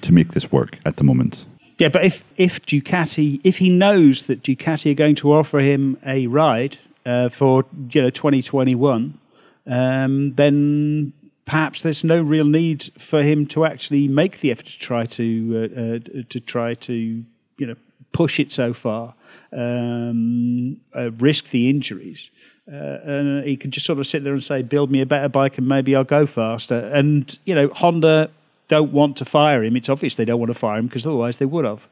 to 0.00 0.12
make 0.12 0.32
this 0.32 0.50
work 0.50 0.78
at 0.84 0.96
the 0.96 1.04
moment. 1.04 1.44
Yeah, 1.78 1.88
but 1.88 2.02
if 2.02 2.24
if 2.38 2.64
Ducati, 2.64 3.40
if 3.44 3.58
he 3.58 3.68
knows 3.68 4.22
that 4.22 4.42
Ducati 4.42 4.92
are 4.92 4.94
going 4.94 5.16
to 5.16 5.32
offer 5.34 5.58
him 5.58 5.98
a 6.06 6.28
ride 6.28 6.78
uh, 7.04 7.28
for 7.28 7.66
you 7.90 8.00
know 8.00 8.08
2021, 8.08 9.18
um, 9.66 10.34
then 10.34 11.12
perhaps 11.46 11.80
there's 11.80 12.04
no 12.04 12.20
real 12.20 12.44
need 12.44 12.90
for 12.98 13.22
him 13.22 13.46
to 13.46 13.64
actually 13.64 14.08
make 14.08 14.40
the 14.40 14.50
effort 14.50 14.66
to 14.66 14.78
try 14.78 15.06
to 15.06 15.70
uh, 15.74 15.80
uh, 15.80 16.22
to 16.28 16.40
try 16.40 16.74
to 16.74 16.92
you 16.92 17.66
know 17.66 17.76
push 18.12 18.38
it 18.38 18.52
so 18.52 18.74
far, 18.74 19.14
um, 19.52 20.78
uh, 20.94 21.10
risk 21.12 21.50
the 21.50 21.70
injuries. 21.70 22.30
Uh, 22.70 22.98
and 23.04 23.44
he 23.44 23.56
can 23.56 23.70
just 23.70 23.86
sort 23.86 23.98
of 23.98 24.06
sit 24.06 24.24
there 24.24 24.32
and 24.32 24.42
say, 24.42 24.60
"Build 24.60 24.90
me 24.90 25.00
a 25.00 25.06
better 25.06 25.28
bike, 25.28 25.56
and 25.56 25.68
maybe 25.68 25.94
I'll 25.94 26.04
go 26.04 26.26
faster." 26.26 26.90
And 26.92 27.38
you 27.46 27.54
know, 27.54 27.68
Honda 27.68 28.30
don't 28.68 28.92
want 28.92 29.16
to 29.18 29.24
fire 29.24 29.62
him. 29.62 29.76
It's 29.76 29.88
obvious 29.88 30.16
they 30.16 30.24
don't 30.24 30.40
want 30.40 30.50
to 30.50 30.58
fire 30.58 30.78
him 30.78 30.86
because 30.86 31.06
otherwise 31.06 31.36
they 31.36 31.46
would 31.46 31.64
have. 31.64 31.86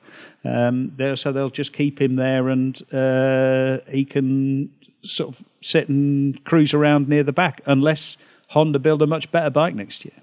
Um, 0.44 0.96
so 1.14 1.30
they'll 1.30 1.48
just 1.48 1.72
keep 1.72 2.00
him 2.00 2.16
there, 2.16 2.48
and 2.48 2.76
uh, 2.92 3.78
he 3.88 4.04
can 4.04 4.70
sort 5.04 5.36
of 5.36 5.44
sit 5.62 5.88
and 5.88 6.42
cruise 6.44 6.74
around 6.74 7.08
near 7.08 7.22
the 7.22 7.32
back, 7.32 7.60
unless 7.66 8.16
Honda 8.54 8.78
build 8.78 9.02
a 9.02 9.06
much 9.06 9.32
better 9.32 9.50
bike 9.50 9.74
next 9.74 10.04
year. 10.04 10.14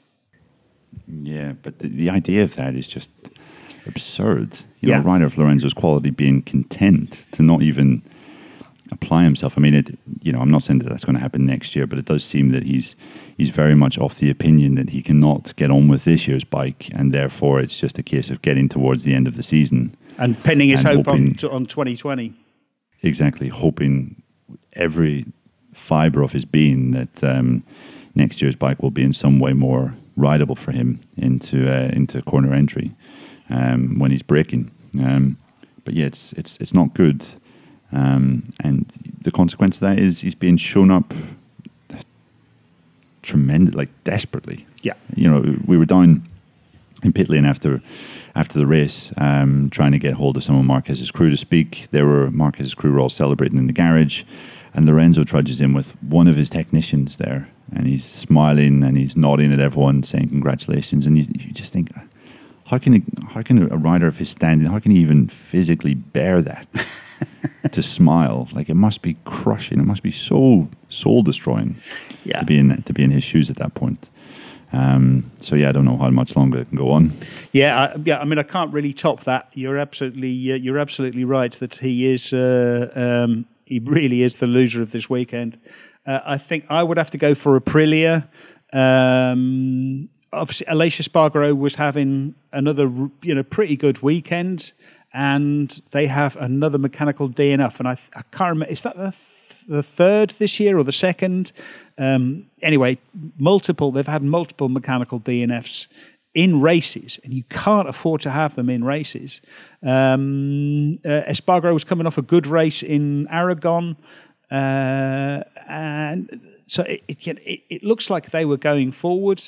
Yeah, 1.05 1.51
but 1.61 1.79
the, 1.79 1.89
the 1.89 2.09
idea 2.09 2.43
of 2.43 2.55
that 2.55 2.75
is 2.75 2.87
just 2.87 3.09
absurd. 3.85 4.59
You 4.79 4.89
yeah. 4.89 4.99
know, 4.99 5.03
rider 5.03 5.25
of 5.25 5.37
Lorenzo's 5.37 5.73
quality 5.73 6.11
being 6.11 6.41
content 6.41 7.27
to 7.33 7.43
not 7.43 7.61
even 7.61 8.01
apply 8.89 9.25
himself. 9.25 9.57
I 9.57 9.61
mean, 9.61 9.73
it. 9.73 9.99
You 10.21 10.31
know, 10.31 10.39
I'm 10.39 10.49
not 10.49 10.63
saying 10.63 10.79
that 10.79 10.87
that's 10.87 11.03
going 11.03 11.15
to 11.15 11.21
happen 11.21 11.45
next 11.45 11.75
year, 11.75 11.85
but 11.85 11.99
it 11.99 12.05
does 12.05 12.23
seem 12.23 12.51
that 12.51 12.63
he's 12.63 12.95
he's 13.37 13.49
very 13.49 13.75
much 13.75 13.97
off 13.97 14.19
the 14.19 14.29
opinion 14.29 14.75
that 14.75 14.91
he 14.91 15.03
cannot 15.03 15.53
get 15.57 15.69
on 15.69 15.89
with 15.89 16.05
this 16.05 16.25
year's 16.25 16.45
bike, 16.45 16.89
and 16.93 17.11
therefore 17.11 17.59
it's 17.59 17.77
just 17.77 17.99
a 17.99 18.03
case 18.03 18.29
of 18.29 18.41
getting 18.41 18.69
towards 18.69 19.03
the 19.03 19.13
end 19.13 19.27
of 19.27 19.35
the 19.35 19.43
season 19.43 19.93
and 20.17 20.41
pinning 20.41 20.69
his 20.69 20.85
and 20.85 20.99
hope 20.99 21.07
hoping, 21.07 21.37
on 21.43 21.49
on 21.51 21.65
2020. 21.65 22.33
Exactly, 23.03 23.49
hoping 23.49 24.21
every 24.71 25.25
fiber 25.73 26.23
of 26.23 26.31
his 26.31 26.45
being 26.45 26.91
that. 26.91 27.21
Um, 27.21 27.63
next 28.15 28.41
year's 28.41 28.55
bike 28.55 28.81
will 28.81 28.91
be 28.91 29.03
in 29.03 29.13
some 29.13 29.39
way 29.39 29.53
more 29.53 29.93
rideable 30.15 30.55
for 30.55 30.71
him 30.71 30.99
into 31.17 31.69
uh, 31.69 31.89
into 31.93 32.21
corner 32.21 32.53
entry 32.53 32.91
um, 33.49 33.99
when 33.99 34.11
he's 34.11 34.23
braking. 34.23 34.71
Um, 34.99 35.37
but 35.83 35.93
yeah, 35.93 36.05
it's 36.05 36.33
it's 36.33 36.57
it's 36.57 36.73
not 36.73 36.93
good, 36.93 37.25
um, 37.91 38.43
and 38.63 38.91
the 39.21 39.31
consequence 39.31 39.77
of 39.77 39.81
that 39.81 39.99
is 39.99 40.21
he's 40.21 40.35
being 40.35 40.57
shown 40.57 40.91
up 40.91 41.13
tremendous, 43.21 43.75
like 43.75 43.89
desperately. 44.03 44.65
Yeah, 44.81 44.93
you 45.15 45.29
know, 45.29 45.57
we 45.65 45.77
were 45.77 45.85
down 45.85 46.27
in 47.03 47.13
pit 47.13 47.29
lane 47.29 47.45
after 47.45 47.81
after 48.35 48.57
the 48.57 48.67
race, 48.67 49.11
um, 49.17 49.69
trying 49.69 49.91
to 49.91 49.99
get 49.99 50.13
hold 50.13 50.37
of 50.37 50.43
some 50.43 50.57
of 50.57 50.65
Marquez's 50.65 51.11
crew 51.11 51.29
to 51.29 51.37
speak. 51.37 51.87
There 51.91 52.05
were 52.05 52.31
Marquez's 52.31 52.73
crew 52.73 52.91
were 52.91 52.99
all 52.99 53.09
celebrating 53.09 53.57
in 53.57 53.67
the 53.67 53.73
garage, 53.73 54.23
and 54.73 54.85
Lorenzo 54.85 55.23
trudges 55.23 55.61
in 55.61 55.73
with 55.73 55.91
one 56.03 56.27
of 56.27 56.35
his 56.35 56.49
technicians 56.49 57.17
there, 57.17 57.49
and 57.71 57.87
he's 57.87 58.05
smiling 58.05 58.83
and 58.83 58.97
he's 58.97 59.15
nodding 59.15 59.53
at 59.53 59.59
everyone, 59.59 60.03
saying 60.03 60.29
congratulations. 60.29 61.05
And 61.05 61.17
you, 61.17 61.25
you 61.33 61.53
just 61.53 61.73
think, 61.73 61.91
how 62.65 62.77
can 62.77 62.95
a, 62.95 63.25
how 63.27 63.41
can 63.41 63.71
a 63.71 63.77
rider 63.77 64.07
of 64.07 64.17
his 64.17 64.29
standing, 64.29 64.67
how 64.67 64.79
can 64.79 64.91
he 64.91 64.99
even 64.99 65.27
physically 65.27 65.93
bear 65.93 66.41
that? 66.41 66.67
to 67.71 67.83
smile, 67.83 68.49
like 68.53 68.69
it 68.69 68.75
must 68.75 69.03
be 69.03 69.15
crushing. 69.25 69.79
It 69.79 69.85
must 69.85 70.01
be 70.01 70.11
so 70.11 70.67
soul 70.89 71.21
destroying 71.21 71.75
yeah. 72.25 72.39
to 72.39 72.45
be 72.45 72.57
in 72.57 72.81
to 72.81 72.93
be 72.93 73.03
in 73.03 73.11
his 73.11 73.23
shoes 73.23 73.49
at 73.51 73.57
that 73.57 73.75
point. 73.75 74.09
Um, 74.73 75.29
so 75.37 75.55
yeah, 75.55 75.69
I 75.69 75.71
don't 75.71 75.85
know 75.85 75.97
how 75.97 76.09
much 76.09 76.35
longer 76.35 76.59
it 76.59 76.69
can 76.69 76.77
go 76.77 76.91
on. 76.91 77.11
Yeah, 77.51 77.93
I, 77.93 77.97
yeah. 78.03 78.19
I 78.19 78.25
mean, 78.25 78.39
I 78.39 78.43
can't 78.43 78.73
really 78.73 78.93
top 78.93 79.25
that. 79.25 79.49
You're 79.53 79.77
absolutely, 79.77 80.51
uh, 80.51 80.55
you're 80.55 80.79
absolutely 80.79 81.25
right 81.25 81.51
that 81.53 81.75
he 81.75 82.11
is. 82.11 82.31
Uh, 82.31 82.89
um, 82.95 83.45
he 83.65 83.79
really 83.79 84.21
is 84.23 84.35
the 84.35 84.47
loser 84.47 84.81
of 84.81 84.91
this 84.91 85.09
weekend. 85.09 85.57
Uh, 86.05 86.19
I 86.25 86.37
think 86.37 86.65
I 86.69 86.83
would 86.83 86.97
have 86.97 87.11
to 87.11 87.17
go 87.17 87.35
for 87.35 87.59
Aprilia. 87.59 88.27
Um, 88.73 90.09
obviously, 90.33 90.67
Aleix 90.67 91.01
Espargaro 91.01 91.57
was 91.57 91.75
having 91.75 92.35
another, 92.51 92.91
you 93.21 93.35
know, 93.35 93.43
pretty 93.43 93.75
good 93.75 94.01
weekend, 94.01 94.73
and 95.13 95.81
they 95.91 96.07
have 96.07 96.35
another 96.37 96.77
mechanical 96.77 97.29
DNF, 97.29 97.79
and 97.79 97.87
I, 97.87 97.97
I 98.15 98.21
can't 98.31 98.51
remember. 98.51 98.71
Is 98.71 98.81
that 98.81 98.95
the 98.95 99.11
th- 99.11 99.65
the 99.67 99.83
third 99.83 100.31
this 100.39 100.59
year 100.59 100.77
or 100.77 100.83
the 100.83 100.91
second? 100.91 101.51
Um, 101.97 102.47
anyway, 102.61 102.97
multiple. 103.37 103.91
They've 103.91 104.07
had 104.07 104.23
multiple 104.23 104.69
mechanical 104.69 105.19
DNFs 105.19 105.87
in 106.33 106.61
races, 106.61 107.19
and 107.23 107.33
you 107.33 107.43
can't 107.43 107.89
afford 107.89 108.21
to 108.21 108.31
have 108.31 108.55
them 108.55 108.69
in 108.69 108.83
races. 108.83 109.41
Um, 109.83 110.99
uh, 111.03 111.27
Espargaro 111.29 111.73
was 111.73 111.83
coming 111.83 112.07
off 112.07 112.17
a 112.17 112.21
good 112.21 112.47
race 112.47 112.83
in 112.83 113.27
Aragon, 113.29 113.97
uh, 114.49 115.43
and 115.67 116.41
so 116.67 116.83
it, 116.83 117.03
it, 117.07 117.63
it, 117.69 117.83
looks 117.83 118.09
like 118.09 118.31
they 118.31 118.45
were 118.45 118.57
going 118.57 118.91
forward, 118.91 119.41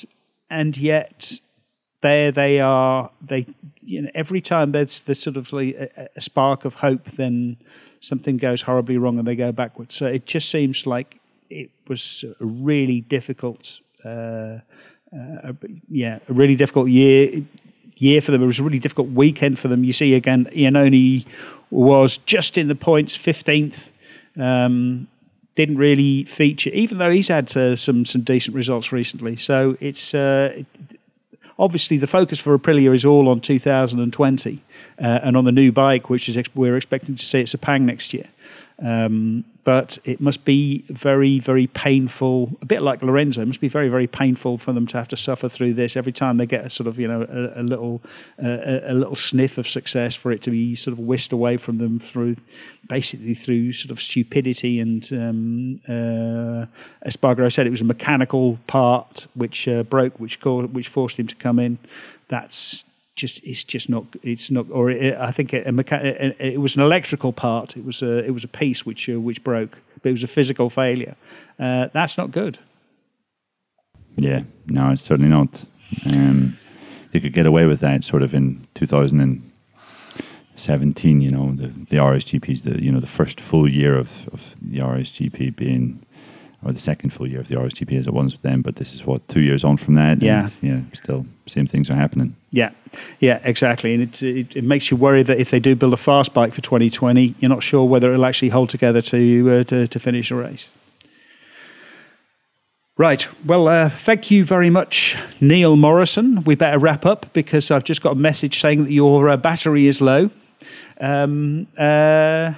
and 0.50 0.76
yet 0.76 1.40
there 2.00 2.30
they 2.30 2.60
are. 2.60 3.10
They, 3.20 3.46
you 3.80 4.02
know, 4.02 4.10
every 4.14 4.40
time 4.40 4.72
there's 4.72 5.00
there's 5.00 5.22
sort 5.22 5.36
of 5.36 5.52
like 5.52 5.74
a, 5.74 6.08
a 6.16 6.20
spark 6.20 6.64
of 6.64 6.74
hope, 6.74 7.04
then 7.12 7.56
something 8.00 8.36
goes 8.36 8.62
horribly 8.62 8.98
wrong 8.98 9.18
and 9.18 9.26
they 9.26 9.36
go 9.36 9.52
backwards. 9.52 9.94
So 9.94 10.06
it 10.06 10.26
just 10.26 10.50
seems 10.50 10.86
like 10.86 11.20
it 11.50 11.70
was 11.88 12.24
a 12.40 12.44
really 12.44 13.00
difficult. 13.00 13.80
Uh, 14.04 14.58
uh, 15.14 15.52
yeah, 15.88 16.18
a 16.28 16.32
really 16.32 16.56
difficult 16.56 16.88
year 16.88 17.42
year 17.96 18.20
for 18.20 18.32
them. 18.32 18.42
It 18.42 18.46
was 18.46 18.58
a 18.58 18.62
really 18.62 18.78
difficult 18.78 19.08
weekend 19.08 19.58
for 19.58 19.68
them. 19.68 19.84
You 19.84 19.92
see 19.92 20.14
again, 20.14 20.46
Iannone 20.52 21.24
was 21.70 22.18
just 22.18 22.58
in 22.58 22.68
the 22.68 22.74
points, 22.74 23.16
fifteenth. 23.16 23.92
Um, 24.36 25.08
didn't 25.54 25.76
really 25.76 26.24
feature, 26.24 26.70
even 26.70 26.98
though 26.98 27.10
he's 27.10 27.28
had 27.28 27.56
uh, 27.56 27.76
some 27.76 28.04
some 28.04 28.22
decent 28.22 28.56
results 28.56 28.92
recently. 28.92 29.36
So 29.36 29.76
it's 29.80 30.14
uh, 30.14 30.62
obviously 31.58 31.96
the 31.96 32.06
focus 32.06 32.38
for 32.38 32.56
Aprilia 32.58 32.94
is 32.94 33.04
all 33.04 33.28
on 33.28 33.40
2020 33.40 34.60
uh, 34.98 35.02
and 35.02 35.36
on 35.36 35.44
the 35.44 35.52
new 35.52 35.72
bike, 35.72 36.10
which 36.10 36.28
is 36.28 36.36
ex- 36.36 36.48
we're 36.54 36.76
expecting 36.76 37.14
to 37.14 37.24
see 37.24 37.40
at 37.40 37.46
Sepang 37.46 37.82
next 37.82 38.12
year. 38.12 38.26
Um, 38.82 39.44
but 39.62 39.98
it 40.04 40.20
must 40.20 40.44
be 40.44 40.84
very, 40.88 41.38
very 41.38 41.68
painful. 41.68 42.58
A 42.60 42.66
bit 42.66 42.82
like 42.82 43.02
Lorenzo, 43.02 43.40
it 43.40 43.46
must 43.46 43.60
be 43.60 43.68
very, 43.68 43.88
very 43.88 44.06
painful 44.06 44.58
for 44.58 44.72
them 44.72 44.86
to 44.88 44.98
have 44.98 45.08
to 45.08 45.16
suffer 45.16 45.48
through 45.48 45.74
this 45.74 45.96
every 45.96 46.12
time 46.12 46.36
they 46.36 46.44
get 46.46 46.66
a 46.66 46.70
sort 46.70 46.86
of, 46.86 46.98
you 46.98 47.08
know, 47.08 47.22
a, 47.22 47.60
a 47.60 47.62
little, 47.62 48.02
a 48.38 48.92
little 48.92 49.16
sniff 49.16 49.56
of 49.56 49.66
success 49.66 50.14
for 50.14 50.32
it 50.32 50.42
to 50.42 50.50
be 50.50 50.74
sort 50.74 50.92
of 50.92 51.00
whisked 51.00 51.32
away 51.32 51.56
from 51.56 51.78
them 51.78 51.98
through, 51.98 52.36
basically 52.88 53.32
through 53.32 53.72
sort 53.72 53.90
of 53.90 54.02
stupidity. 54.02 54.80
And 54.80 55.10
um, 55.12 55.80
uh, 55.88 56.66
said 57.48 57.66
it 57.66 57.70
was 57.70 57.80
a 57.80 57.84
mechanical 57.84 58.58
part 58.66 59.28
which 59.34 59.66
uh, 59.66 59.84
broke, 59.84 60.20
which 60.20 60.44
which 60.44 60.88
forced 60.88 61.18
him 61.18 61.26
to 61.28 61.34
come 61.36 61.58
in. 61.58 61.78
That's 62.28 62.84
just 63.14 63.42
it's 63.44 63.62
just 63.64 63.88
not 63.88 64.04
it's 64.22 64.50
not 64.50 64.66
or 64.70 64.90
it, 64.90 65.16
I 65.16 65.30
think 65.30 65.50
mecha- 65.50 66.04
it, 66.04 66.36
it, 66.38 66.60
was 66.60 66.76
an 66.76 66.82
electrical 66.82 67.32
part. 67.32 67.76
It 67.76 67.84
was 67.84 68.02
a 68.02 68.24
it 68.24 68.32
was 68.32 68.42
a 68.44 68.48
piece 68.48 68.84
which 68.84 69.08
uh, 69.08 69.20
which 69.20 69.44
broke, 69.44 69.78
but 70.02 70.08
it 70.08 70.12
was 70.12 70.24
a 70.24 70.28
physical 70.28 70.70
failure. 70.70 71.14
Uh, 71.58 71.88
that's 71.92 72.18
not 72.18 72.32
good. 72.32 72.58
Yeah, 74.16 74.42
no, 74.66 74.90
it's 74.90 75.02
certainly 75.02 75.30
not. 75.30 75.64
Um, 76.12 76.58
they 77.12 77.20
could 77.20 77.32
get 77.32 77.46
away 77.46 77.66
with 77.66 77.78
that 77.80 78.04
sort 78.04 78.22
of 78.22 78.34
in 78.34 78.66
2017. 78.74 81.20
You 81.20 81.30
know, 81.30 81.54
the 81.54 81.68
the 81.68 81.98
RSGP's 81.98 82.62
the 82.62 82.82
you 82.82 82.90
know 82.90 83.00
the 83.00 83.06
first 83.06 83.40
full 83.40 83.68
year 83.68 83.96
of, 83.96 84.28
of 84.32 84.56
the 84.60 84.80
RSGP 84.80 85.54
being 85.54 86.04
or 86.64 86.72
the 86.72 86.80
second 86.80 87.10
full 87.10 87.26
year 87.26 87.40
of 87.40 87.48
the 87.48 87.56
RSGP 87.56 87.98
as 87.98 88.06
it 88.06 88.14
was 88.14 88.32
with 88.32 88.42
them. 88.42 88.62
But 88.62 88.76
this 88.76 88.94
is 88.94 89.04
what 89.04 89.26
two 89.28 89.40
years 89.40 89.64
on 89.64 89.76
from 89.76 89.94
that. 89.94 90.22
Yeah, 90.22 90.48
yeah, 90.62 90.80
still 90.92 91.26
same 91.46 91.66
things 91.66 91.90
are 91.90 91.94
happening. 91.94 92.34
Yeah, 92.50 92.70
yeah, 93.20 93.40
exactly. 93.44 93.94
And 93.94 94.02
it, 94.02 94.22
it, 94.22 94.56
it 94.56 94.64
makes 94.64 94.90
you 94.90 94.96
worry 94.96 95.22
that 95.22 95.38
if 95.38 95.50
they 95.50 95.60
do 95.60 95.74
build 95.74 95.92
a 95.92 95.98
fast 95.98 96.32
bike 96.32 96.54
for 96.54 96.62
2020, 96.62 97.34
you're 97.38 97.48
not 97.48 97.62
sure 97.62 97.84
whether 97.84 98.12
it'll 98.12 98.24
actually 98.24 98.48
hold 98.48 98.70
together 98.70 99.02
to 99.02 99.60
uh, 99.60 99.64
to, 99.64 99.86
to 99.86 99.98
finish 100.00 100.30
a 100.30 100.34
race. 100.34 100.68
Right. 102.96 103.26
Well, 103.44 103.66
uh, 103.66 103.88
thank 103.88 104.30
you 104.30 104.44
very 104.44 104.70
much, 104.70 105.16
Neil 105.40 105.74
Morrison. 105.74 106.44
We 106.44 106.54
better 106.54 106.78
wrap 106.78 107.04
up 107.04 107.26
because 107.32 107.72
I've 107.72 107.82
just 107.82 108.02
got 108.02 108.12
a 108.12 108.14
message 108.14 108.60
saying 108.60 108.84
that 108.84 108.92
your 108.92 109.28
uh, 109.28 109.36
battery 109.36 109.88
is 109.88 110.00
low. 110.00 110.30
Um, 111.04 111.66
uh, 111.76 112.54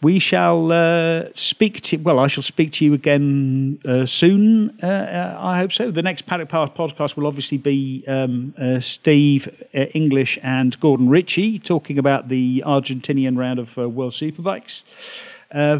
we 0.00 0.18
shall 0.18 0.72
uh, 0.72 1.24
speak 1.34 1.82
to 1.82 1.98
well, 1.98 2.18
I 2.18 2.26
shall 2.26 2.42
speak 2.42 2.72
to 2.72 2.86
you 2.86 2.94
again 2.94 3.78
uh, 3.86 4.06
soon. 4.06 4.78
Uh, 4.82 4.86
uh, 4.86 5.36
I 5.38 5.58
hope 5.58 5.72
so. 5.72 5.90
The 5.90 6.00
next 6.00 6.24
Paddock 6.24 6.48
Pass 6.48 6.70
podcast 6.70 7.16
will 7.16 7.26
obviously 7.26 7.58
be 7.58 8.02
um, 8.08 8.54
uh, 8.56 8.80
Steve 8.80 9.62
English 9.74 10.38
and 10.42 10.78
Gordon 10.80 11.10
Ritchie 11.10 11.58
talking 11.58 11.98
about 11.98 12.28
the 12.28 12.62
Argentinian 12.64 13.36
round 13.36 13.58
of 13.58 13.76
World 13.76 14.14
Superbikes. 14.14 14.84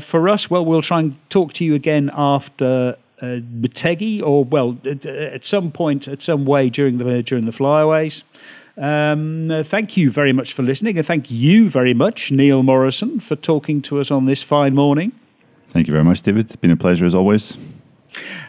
for 0.02 0.28
us, 0.28 0.50
well, 0.50 0.66
we'll 0.66 0.82
try 0.82 1.00
and 1.00 1.30
talk 1.30 1.54
to 1.54 1.64
you 1.64 1.74
again 1.74 2.10
after 2.12 2.98
uh, 3.22 3.38
or 4.22 4.44
well, 4.44 4.76
at, 4.84 5.06
at, 5.06 5.46
some 5.46 5.70
point, 5.70 6.08
at 6.08 6.20
some 6.20 6.44
way 6.44 6.68
during 6.68 6.98
the 6.98 7.22
during 7.22 7.46
the 7.46 7.52
flyaways. 7.52 8.24
Um, 8.76 9.62
thank 9.64 9.96
you 9.96 10.10
very 10.10 10.32
much 10.32 10.52
for 10.52 10.62
listening, 10.62 10.96
and 10.96 11.06
thank 11.06 11.30
you 11.30 11.68
very 11.68 11.94
much, 11.94 12.30
Neil 12.30 12.62
Morrison, 12.62 13.20
for 13.20 13.36
talking 13.36 13.82
to 13.82 14.00
us 14.00 14.10
on 14.10 14.26
this 14.26 14.42
fine 14.42 14.74
morning. 14.74 15.12
Thank 15.68 15.88
you 15.88 15.92
very 15.92 16.04
much, 16.04 16.22
David. 16.22 16.46
It's 16.46 16.56
been 16.56 16.70
a 16.70 16.76
pleasure 16.76 17.04
as 17.04 17.14
always. 17.14 17.56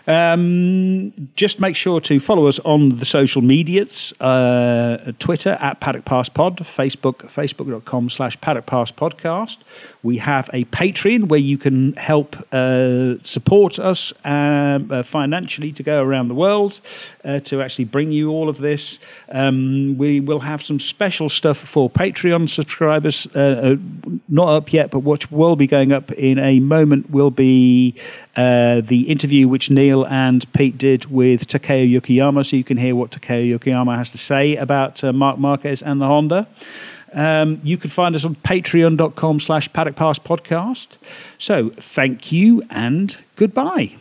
Um, 0.07 1.29
just 1.35 1.59
make 1.59 1.75
sure 1.75 2.01
to 2.01 2.19
follow 2.19 2.47
us 2.47 2.59
on 2.59 2.97
the 2.97 3.05
social 3.05 3.41
medias 3.41 4.13
uh, 4.19 5.13
Twitter 5.19 5.51
at 5.61 5.79
Paddock 5.79 6.03
Pass 6.03 6.27
Pod, 6.27 6.57
Facebook, 6.57 7.19
facebook.com 7.19 8.09
slash 8.09 8.39
Paddock 8.41 8.65
Pass 8.65 8.91
Podcast. 8.91 9.57
We 10.03 10.17
have 10.17 10.49
a 10.51 10.65
Patreon 10.65 11.29
where 11.29 11.39
you 11.39 11.57
can 11.57 11.93
help 11.93 12.35
uh, 12.51 13.15
support 13.23 13.79
us 13.79 14.11
um, 14.25 14.91
uh, 14.91 15.01
financially 15.03 15.71
to 15.71 15.81
go 15.81 16.01
around 16.03 16.27
the 16.27 16.33
world 16.33 16.81
uh, 17.23 17.39
to 17.39 17.61
actually 17.61 17.85
bring 17.85 18.11
you 18.11 18.29
all 18.29 18.49
of 18.49 18.57
this. 18.57 18.99
Um, 19.31 19.97
we 19.97 20.19
will 20.19 20.41
have 20.41 20.61
some 20.61 20.77
special 20.77 21.29
stuff 21.29 21.57
for 21.57 21.89
Patreon 21.89 22.49
subscribers, 22.49 23.27
uh, 23.33 23.39
uh, 23.39 24.11
not 24.27 24.49
up 24.49 24.73
yet, 24.73 24.91
but 24.91 24.99
what 24.99 25.31
will 25.31 25.55
be 25.55 25.67
going 25.67 25.93
up 25.93 26.11
in 26.11 26.37
a 26.37 26.59
moment 26.59 27.09
will 27.09 27.31
be 27.31 27.95
the 28.35 29.05
interview 29.07 29.47
which 29.47 29.69
Neil 29.69 30.05
and 30.07 30.51
Pete 30.51 30.77
did 30.77 31.05
with 31.05 31.47
Takeo 31.47 31.85
Yokoyama, 31.85 32.45
so 32.45 32.57
you 32.57 32.65
can 32.65 32.75
hear 32.75 32.93
what 32.93 33.11
Takeo 33.11 33.57
Yokoyama 33.57 33.95
has 33.95 34.09
to 34.09 34.17
say 34.17 34.57
about 34.57 35.01
Marc 35.01 35.37
Marquez 35.37 35.81
and 35.81 36.01
the 36.01 36.07
Honda. 36.07 36.45
Um, 37.13 37.61
you 37.63 37.77
can 37.77 37.89
find 37.89 38.15
us 38.15 38.25
on 38.25 38.35
patreon.com 38.35 39.39
slash 39.39 39.71
paddock 39.71 39.95
pass 39.95 40.19
podcast. 40.19 40.97
So 41.37 41.69
thank 41.69 42.31
you 42.31 42.63
and 42.69 43.15
goodbye. 43.35 43.95